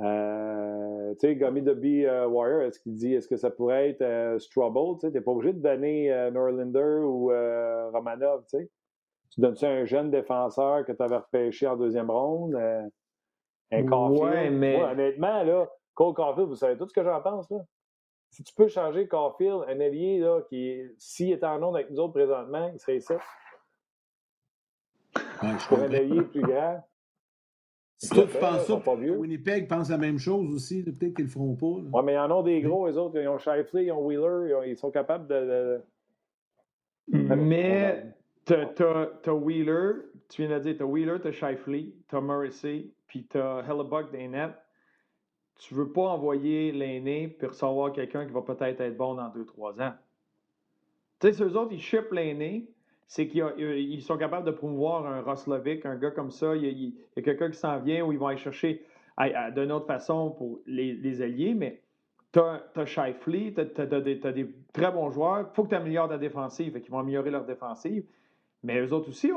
[0.00, 4.02] euh, tu sais, Gummy B euh, Wire, est-ce qu'il dit est-ce que ça pourrait être
[4.02, 4.98] euh, Strouble?
[5.00, 7.26] Tu n'es pas obligé de donner euh, Norlander ou
[7.92, 8.44] Romanov.
[8.48, 12.56] Tu donnes ça à un jeune défenseur que tu avais repêché en deuxième ronde?
[13.72, 14.22] un Caulfield?
[14.22, 14.82] Ouais, mais...
[14.82, 17.48] honnêtement, là, Cole Caulfield, vous savez tout ce que j'en pense.
[17.50, 17.58] Là?
[18.30, 21.98] Si tu peux changer Caulfield, un allié, là, qui, s'il était en onde avec nous
[21.98, 23.00] autres présentement, il serait.
[25.42, 26.84] Ouais, je Pour un allié plus grand.
[27.96, 30.82] Si toi, tu penses ça, Winnipeg pense la même chose aussi.
[30.82, 31.66] Peut-être qu'ils le feront pas.
[31.66, 33.18] Oui, mais ils en ont des gros, les autres.
[33.20, 35.82] Ils ont Shifley, ils ont Wheeler, ils, sont capables de.
[37.08, 38.14] Mais
[38.46, 39.92] tu as, Wheeler,
[40.28, 43.38] tu viens de dire, tu as Wheeler, tu as Shifley, tu as Morrissey, puis tu
[43.38, 44.54] as Hellebuck des nets
[45.60, 49.28] tu ne veux pas envoyer l'aîné puis recevoir quelqu'un qui va peut-être être bon dans
[49.28, 49.92] 2-3 ans.
[51.20, 52.70] Tu sais, eux autres, ils shippent l'aîné,
[53.06, 56.56] c'est qu'ils sont capables de promouvoir un Roslovic, un gars comme ça.
[56.56, 58.86] Il y a, quelqu'un qui s'en vient ou ils vont aller chercher
[59.54, 61.82] d'une autre façon pour les, alliés, mais
[62.32, 65.40] tu as, Shifley, tu as, des très bons joueurs.
[65.40, 68.06] Il faut que tu améliores ta défensive, et qu'ils vont améliorer leur défensive.
[68.62, 69.30] Mais eux autres aussi,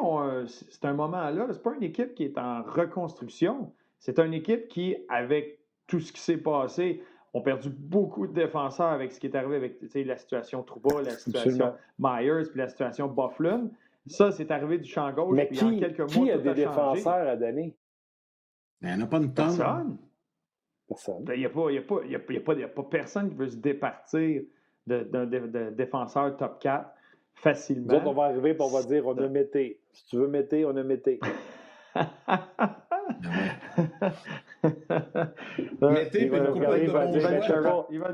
[0.48, 1.48] c'est un moment là.
[1.52, 3.74] C'est pas une équipe qui est en reconstruction.
[4.00, 7.04] C'est une équipe qui, avec tout ce qui s'est passé,
[7.34, 11.12] ont perdu beaucoup de défenseurs avec ce qui est arrivé avec la situation Trouba, la
[11.12, 13.70] situation Myers, puis la situation Bufflin.
[14.06, 15.36] Ça, c'est arrivé du champ gauche.
[15.36, 17.76] Mais qui, en quelques mois, qui a des défenseurs à donner?
[18.82, 19.46] Il n'y en a pas une tonne.
[19.46, 19.98] Personne.
[20.88, 21.26] Personne.
[21.34, 24.44] Il n'y a, a, pas personne qui veut se départir
[24.86, 25.26] d'un
[25.72, 26.92] défenseur top 4
[27.36, 28.00] facilement.
[28.00, 29.80] Nous on va arriver et on va dire on a Mété.
[29.94, 31.20] Si tu veux Mété, on a Mété.
[35.82, 36.90] Mété, il va, il va, il
[38.00, 38.12] va,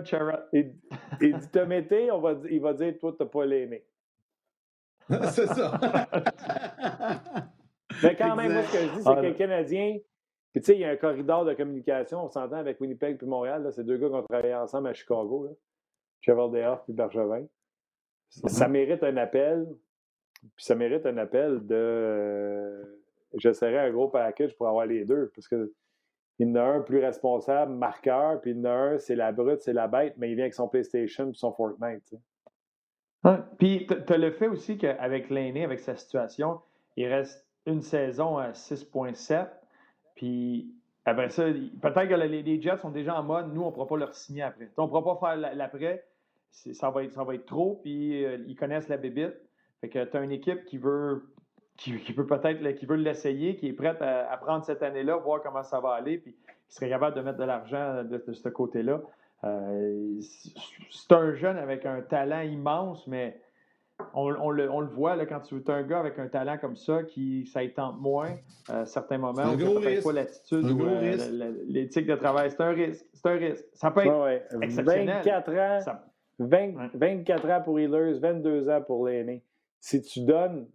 [1.22, 3.84] dit T'as Mété, on va, il va dire Toi, t'as pas l'aîné.
[5.10, 5.80] c'est ça.
[8.04, 9.98] Mais quand même, moi, ce que je dis, c'est que le Canadien,
[10.52, 13.28] puis tu sais, il y a un corridor de communication, on s'entend avec Winnipeg puis
[13.28, 15.52] Montréal, c'est deux gars qui ont travaillé ensemble à Chicago, là.
[16.22, 17.46] Cheval puis Bergevin.
[18.30, 18.72] Ça mm-hmm.
[18.72, 19.68] mérite un appel,
[20.56, 22.99] puis ça mérite un appel de.
[23.34, 25.72] Euh, J'essaierai un gros package pour avoir les deux, parce que
[26.40, 29.16] il y en a un plus responsable, marqueur, puis il y en a un, c'est
[29.16, 32.14] la brute, c'est la bête, mais il vient avec son PlayStation et son Fortnite.
[33.58, 36.62] Puis tu as le fait aussi qu'avec l'aîné, avec sa situation,
[36.96, 39.50] il reste une saison à 6.7.
[40.16, 40.74] Puis
[41.06, 44.14] ça, peut-être que les, Jets sont déjà en mode, nous, on ne pourra pas leur
[44.16, 44.70] signer après.
[44.78, 46.06] On ne pourra pas faire l'après,
[46.52, 49.36] ça va, être, ça va être trop, puis euh, ils connaissent la bébite.
[49.82, 51.24] Fait que tu as une équipe qui veut
[51.80, 55.64] qui, peut peut-être qui veut l'essayer, qui est prête à, prendre cette année-là, voir comment
[55.64, 56.36] ça va aller, puis
[56.68, 59.02] qui serait capable de mettre de l'argent de, ce côté-là.
[59.46, 60.20] Euh,
[60.92, 63.40] c'est un jeune avec un talent immense, mais
[64.14, 67.46] on, le, voit là, quand tu es un gars avec un talent comme ça, qui
[67.46, 68.36] ça y tente moins
[68.68, 72.52] à certains moments, on peut pas l'attitude ou euh, l'éthique de travail.
[72.52, 73.06] C'est un risque.
[73.14, 73.66] C'est un risque.
[73.74, 75.22] Ça peut être exceptionnel.
[75.24, 76.00] 24 ans,
[76.40, 79.44] 24 ans pour Healers, 22 ans pour l'aîné.
[79.80, 80.68] Si tu donnes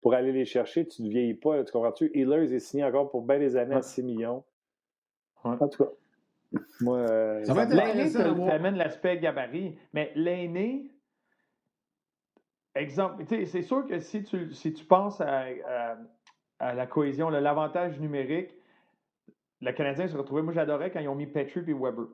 [0.00, 1.62] pour aller les chercher, tu ne vieillis pas.
[1.64, 2.10] tu comprends-tu?
[2.14, 4.44] Healers est signé encore pour bien des années à 6 millions.
[5.44, 5.90] En tout cas.
[6.80, 9.78] Moi, euh, ça va être l'aîné, ça amène l'aspect gabarit.
[9.94, 10.90] Mais l'aîné,
[12.74, 15.46] exemple, c'est sûr que si tu, si tu penses à,
[16.58, 18.54] à, la cohésion, l'avantage numérique,
[19.60, 20.42] le Canadien se retrouvait.
[20.42, 22.06] Moi, j'adorais quand ils ont mis Petrie et Weber.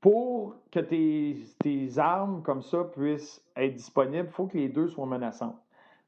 [0.00, 4.88] Pour que tes, tes armes comme ça puissent être disponibles, il faut que les deux
[4.88, 5.63] soient menaçantes.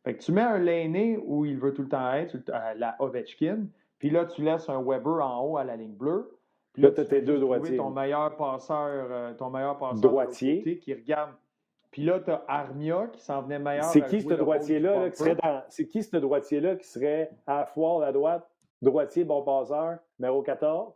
[0.06, 2.36] Fait que tu mets un Lainé où il veut tout le temps être,
[2.76, 3.66] la Ovechkin,
[3.98, 6.38] puis là, tu laisses un Weber en haut à la ligne bleue.
[6.72, 7.76] Puis là, tu as tes deux droitiers.
[7.76, 10.78] Ton meilleur passeur, euh, ton meilleur passeur droitier.
[10.78, 11.32] qui regarde.
[11.90, 13.82] Puis là, tu as Armia qui s'en venait meilleur.
[13.86, 15.64] C'est qui ce droitier-là qui serait dans...
[15.70, 18.48] C'est qui ce droitier-là qui serait à la foire à droite,
[18.80, 20.94] droitier, bon passeur, numéro 14?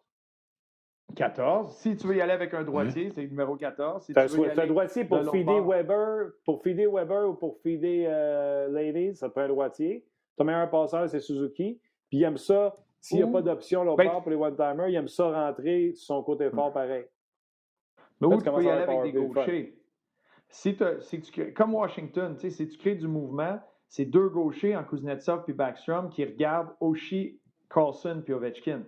[1.15, 1.77] 14.
[1.77, 4.05] Si tu veux y aller avec un droitier, c'est numéro 14.
[4.05, 8.69] Si tu veux un droitier pour feeder Weber, pour feeder Weber ou pour feeder euh,
[8.69, 10.05] Ladies, ça te prend un droitier.
[10.37, 11.81] Ton meilleur passeur, c'est Suzuki.
[12.09, 14.95] Puis il aime ça, s'il n'y a pas d'option là ben, pour les one-timers, il
[14.95, 17.05] aime ça rentrer sur son côté fort pareil.
[18.21, 19.77] Mais où tu peux y aller avec des gauchers?
[20.49, 25.53] Si, tu, comme Washington, si tu crées du mouvement, c'est deux gauchers en Kuznetsov puis
[25.53, 28.83] Backstrom qui regardent Oshie, Carlson puis Ovechkin.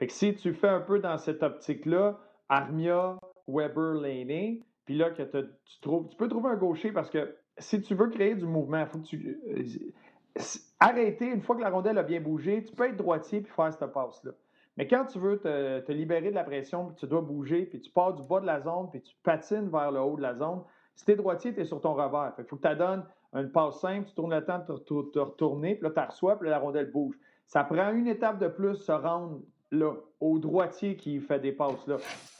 [0.00, 5.10] Fait que si tu fais un peu dans cette optique-là, Armia, Weber, Laney, puis là,
[5.10, 8.46] que tu, trouves, tu peux trouver un gaucher parce que si tu veux créer du
[8.46, 9.38] mouvement, faut que tu.
[9.46, 10.42] Euh,
[10.80, 13.70] arrêter, une fois que la rondelle a bien bougé, tu peux être droitier puis faire
[13.74, 14.32] cette passe-là.
[14.78, 17.90] Mais quand tu veux te, libérer de la pression, puis tu dois bouger, puis tu
[17.90, 20.62] pars du bas de la zone, puis tu patines vers le haut de la zone,
[20.94, 22.32] si tu es droitier, tu es sur ton revers.
[22.38, 25.74] Il faut que tu donnes une passe simple, tu tournes le temps de te, retourner,
[25.74, 27.18] puis là, tu reçois, puis la rondelle bouge.
[27.46, 31.86] Ça prend une étape de plus se rendre là, au droitier qui fait des passes
[31.86, 31.96] là.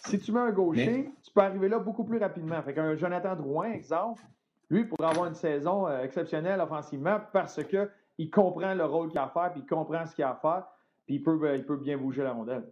[0.07, 2.61] Si tu mets un gaucher, tu peux arriver là beaucoup plus rapidement.
[2.63, 4.23] Fait qu'un Jonathan Drouin, exemple,
[4.71, 9.25] lui pourrait avoir une saison euh, exceptionnelle offensivement parce qu'il comprend le rôle qu'il a
[9.25, 10.65] à faire, puis il comprend ce qu'il a à faire,
[11.07, 12.65] puis il peut, euh, il peut bien bouger la rondelle.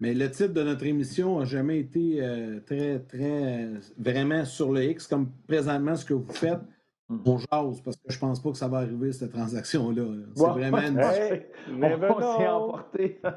[0.00, 3.68] Mais le titre de notre émission n'a jamais été euh, très, très,
[3.98, 6.60] vraiment sur le X, comme présentement ce que vous faites.
[7.08, 7.18] Mm.
[7.26, 10.02] On jase parce que je pense pas que ça va arriver, cette transaction-là.
[10.34, 11.00] C'est vraiment une.
[11.00, 13.20] on s'est emporté.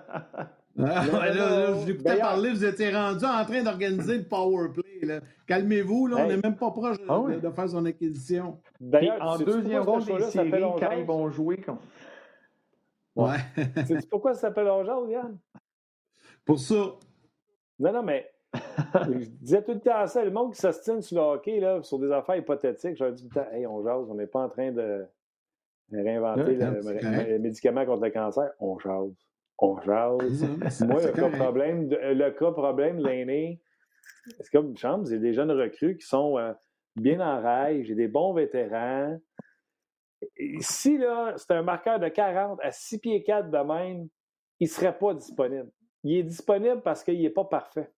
[0.78, 5.22] Ah, là, je l'écoutais parler, vous étiez rendu en train d'organiser le power play.
[5.48, 8.60] Calmez-vous, là, on n'est même pas proche ah de, faire son acquisition.
[8.82, 11.62] D'ailleurs, en deuxième ronde des séries, quand ils vont jouer.
[11.66, 11.80] Quand...
[13.16, 13.38] Ouais.
[13.88, 15.38] C'est pourquoi ça s'appelle Ongeance, Yann?
[16.44, 16.98] Pour ça.
[17.80, 18.30] Non, non, mais
[18.94, 22.00] je disais tout le temps ça, le monde qui s'ostine sur le hockey, là, sur
[22.00, 24.50] des affaires hypothétiques, j'aurais dit tout le temps, hey, on jase, on n'est pas en
[24.50, 25.06] train de
[25.92, 29.14] réinventer le, médicament contre le cancer, on jase.
[29.60, 30.82] On jase.
[30.82, 33.62] Moi, le cas, problème, le cas problème, l'aîné,
[34.40, 36.54] c'est comme chambre, j'ai des jeunes recrues qui sont euh,
[36.96, 39.18] bien en rail, j'ai des bons vétérans.
[40.60, 44.08] si là, c'est un marqueur de 40 à 6 pieds 4 de même,
[44.60, 45.70] il ne serait pas disponible.
[46.04, 47.92] Il est disponible parce qu'il n'est pas parfait.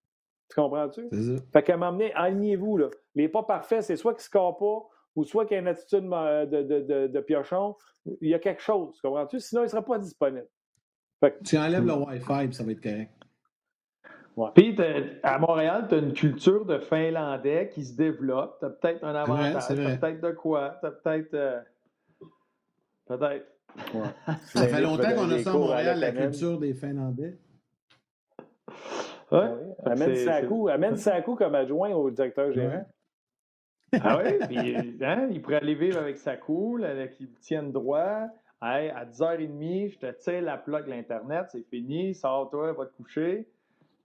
[0.50, 1.10] Tu comprends-tu?
[1.52, 2.90] Fait qu'à m'emmener, alignez-vous, là.
[3.16, 5.68] Les pas parfaits, c'est soit qu'il ne score pas, ou soit qu'il y a une
[5.68, 7.76] attitude de, de, de, piochon.
[8.22, 9.40] Il y a quelque chose, tu comprends-tu?
[9.40, 10.48] Sinon, il ne sera pas disponible.
[11.20, 11.44] Fait que...
[11.44, 13.12] Tu enlèves le Wi-Fi, ça va être correct.
[14.54, 14.78] Puis,
[15.24, 18.60] à Montréal, tu as une culture de Finlandais qui se développe.
[18.60, 19.64] Tu as peut-être un avantage.
[19.68, 20.78] Tu as peut-être de quoi.
[20.80, 21.34] Tu as peut-être.
[21.34, 21.60] Euh,
[23.08, 23.48] peut-être.
[24.46, 27.38] Ça fait longtemps qu'on a ça à Montréal, la culture des Finlandais.
[29.32, 29.50] Ouais.
[29.86, 32.88] Amène, Sakou, amène Sakou comme adjoint au directeur général.
[34.02, 36.80] Ah oui, puis hein, il pourrait aller vivre avec Sakou,
[37.16, 38.28] qu'il tienne droit.
[38.62, 43.48] Hey, à 10h30, je te tire la plug l'Internet, c'est fini, sors-toi, va te coucher.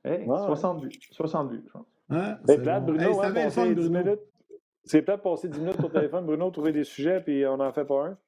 [0.04, 0.90] Hey, 60 vues.
[1.10, 1.86] 60 vues, je pense.
[2.44, 3.22] c'est plate, Bruno.
[3.22, 4.20] Hey, hein, 10 minutes.
[4.84, 7.84] C'est peut-être passer 10 minutes au téléphone, Bruno, trouver des sujets, puis on n'en fait
[7.84, 8.18] pas un.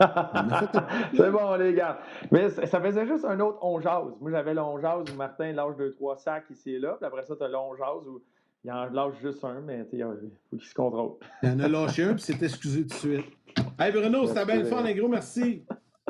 [1.14, 1.98] c'est bon, les gars.
[2.30, 4.14] Mais ça faisait juste un autre on jase.
[4.20, 6.96] Moi, j'avais le on jase où Martin lâche deux, trois sacs ici et là.
[6.98, 8.22] Puis après ça, tu as le on jase où
[8.64, 10.02] il en lâche juste un, mais il
[10.50, 11.12] faut qu'il se contrôle.
[11.42, 13.26] Il en a lâché un, puis s'est excusé tout de suite.
[13.78, 15.64] Hey Bruno, c'était bien le fun, les gros, merci.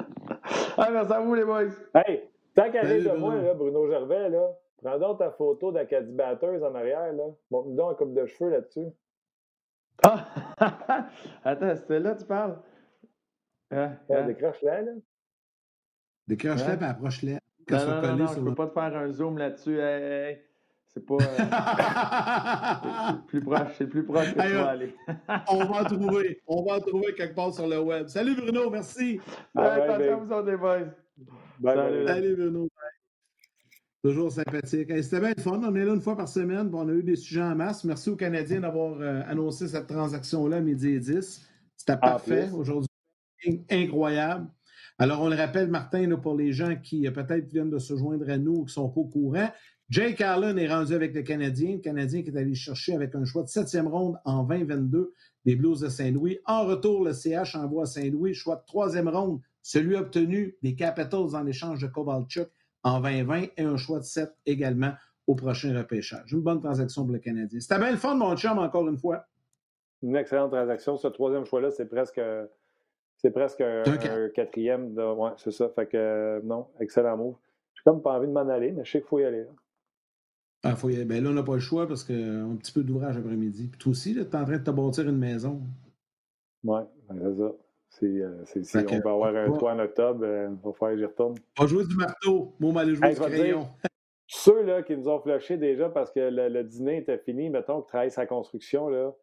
[0.79, 1.71] hey, merci à vous, les boys.
[1.95, 2.23] Hey,
[2.55, 4.49] tant qu'à de moi, là, Bruno Gervais, là,
[4.83, 7.12] prends donc ta photo d'Acadie Batteuse en arrière.
[7.12, 7.25] Là.
[7.51, 8.87] Montre-nous donc un coupe de cheveux là-dessus.
[10.03, 10.27] Ah!
[11.45, 12.57] Attends, c'était là tu parles?
[13.70, 14.22] Ah, ah.
[14.22, 14.92] Décroche-la, là.
[16.26, 17.32] Décroche-la, puis approche-la.
[17.70, 19.78] Non, non, non, non, je peux pas te faire un zoom là-dessus.
[20.92, 21.14] C'est pas.
[21.14, 24.94] Euh, c'est plus proche, c'est plus proche que aller.
[25.48, 26.42] on va en trouver.
[26.48, 28.09] On va en trouver quelque part sur le web.
[28.09, 29.20] Salut Bruno, merci.
[29.55, 30.78] attention, vous les boys.
[31.62, 32.68] Salut, Salut Bruno.
[34.02, 34.90] Toujours sympathique.
[35.02, 35.60] C'était bien le fun.
[35.62, 36.70] On est là une fois par semaine.
[36.72, 37.84] on a eu des sujets en masse.
[37.84, 41.47] Merci aux Canadiens d'avoir euh, annoncé cette transaction-là midi et 10.
[41.76, 42.90] C'était parfait aujourd'hui.
[43.71, 44.49] Incroyable.
[44.99, 48.29] Alors, on le rappelle, Martin, pour les gens qui euh, peut-être viennent de se joindre
[48.29, 49.51] à nous ou qui sont pas au courant,
[49.89, 51.73] Jake Allen est rendu avec le Canadien.
[51.73, 55.15] Le Canadien qui est allé chercher avec un choix de septième ronde en 2022
[55.45, 56.39] des Blues de Saint-Louis.
[56.47, 61.35] En retour, le CH envoie à Saint-Louis choix de troisième ronde, celui obtenu des Capitals
[61.35, 62.49] en échange de Kovalchuk
[62.83, 64.93] en 2020 et un choix de 7 également
[65.27, 66.33] au prochain repêchage.
[66.33, 67.61] Une bonne transaction pour le Canadien.
[67.61, 69.25] C'était bien le fun, mon chum, encore une fois.
[70.03, 70.97] Une excellente transaction.
[70.97, 72.21] Ce troisième choix-là, c'est presque,
[73.22, 73.82] c'est presque un,
[74.34, 74.94] quatrième.
[74.94, 75.02] De...
[75.02, 75.68] Ouais, c'est ça.
[75.70, 77.36] Fait que, non, excellent move.
[77.74, 79.47] J'ai comme pas envie de m'en aller, mais je sais qu'il faut y aller.
[80.62, 82.82] Ah, faut Ben là, on n'a pas le choix parce qu'on a un petit peu
[82.82, 83.68] d'ouvrage après-midi.
[83.68, 85.60] Puis toi aussi, tu es en train de te bâtir une maison.
[86.64, 87.52] Oui, ben, c'est ça.
[88.02, 91.05] Euh, si on va avoir un toit en octobre, euh, il va falloir que j'y
[91.05, 91.34] retourne.
[91.59, 92.55] On va jouer du marteau.
[92.60, 93.68] Moi, on va aller jouer du crayon.
[94.26, 97.88] ceux là, qui nous ont flashé déjà parce que le, dîner était fini, mettons, qui
[97.88, 99.14] travaillent sa construction, là,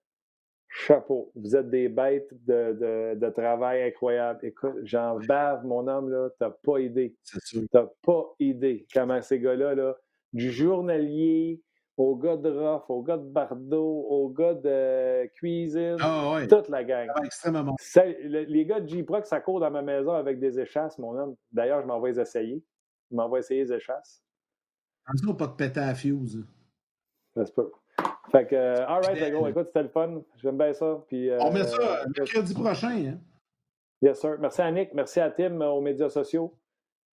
[0.77, 1.31] chapeau.
[1.35, 4.39] Vous êtes des bêtes de, de, travail incroyables.
[4.43, 7.15] Écoute, j'en bave, mon homme, là, t'as pas idée.
[7.71, 9.95] T'as pas idée comment ces gars-là, là,
[10.33, 11.61] du journalier
[11.97, 16.83] au gars de Ruff, au gars de Bardot, au gars de cuisine, ah, toute la
[16.83, 17.09] gang.
[17.23, 17.75] extrêmement.
[17.95, 21.35] les gars de J-Proc, ça court dans ma maison avec des échasses, mon homme.
[21.51, 22.63] D'ailleurs, je m'en vais les essayer.
[23.09, 24.21] Je m'en vais essayer les échasses.
[25.27, 26.45] On pas de péter à fuse.
[27.33, 27.71] Ça se peut.
[28.31, 30.21] Fait que, euh, all right, écoute, c'était le fun.
[30.41, 31.01] J'aime bien ça.
[31.07, 32.89] Puis, euh, On met ça mercredi prochain.
[32.89, 33.17] Hein?
[34.01, 34.37] Yes, sir.
[34.39, 34.93] Merci à Nick.
[34.93, 36.53] Merci à Tim euh, aux médias sociaux.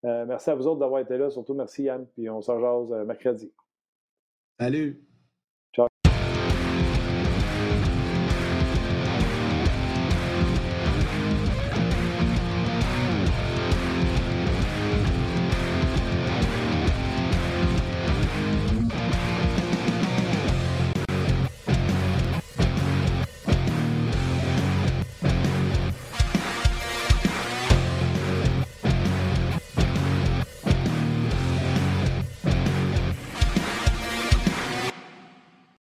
[0.05, 1.29] Euh, merci à vous autres d'avoir été là.
[1.29, 2.05] Surtout merci Yann.
[2.07, 3.51] Puis on s'en jase euh, mercredi.
[4.59, 5.01] Salut.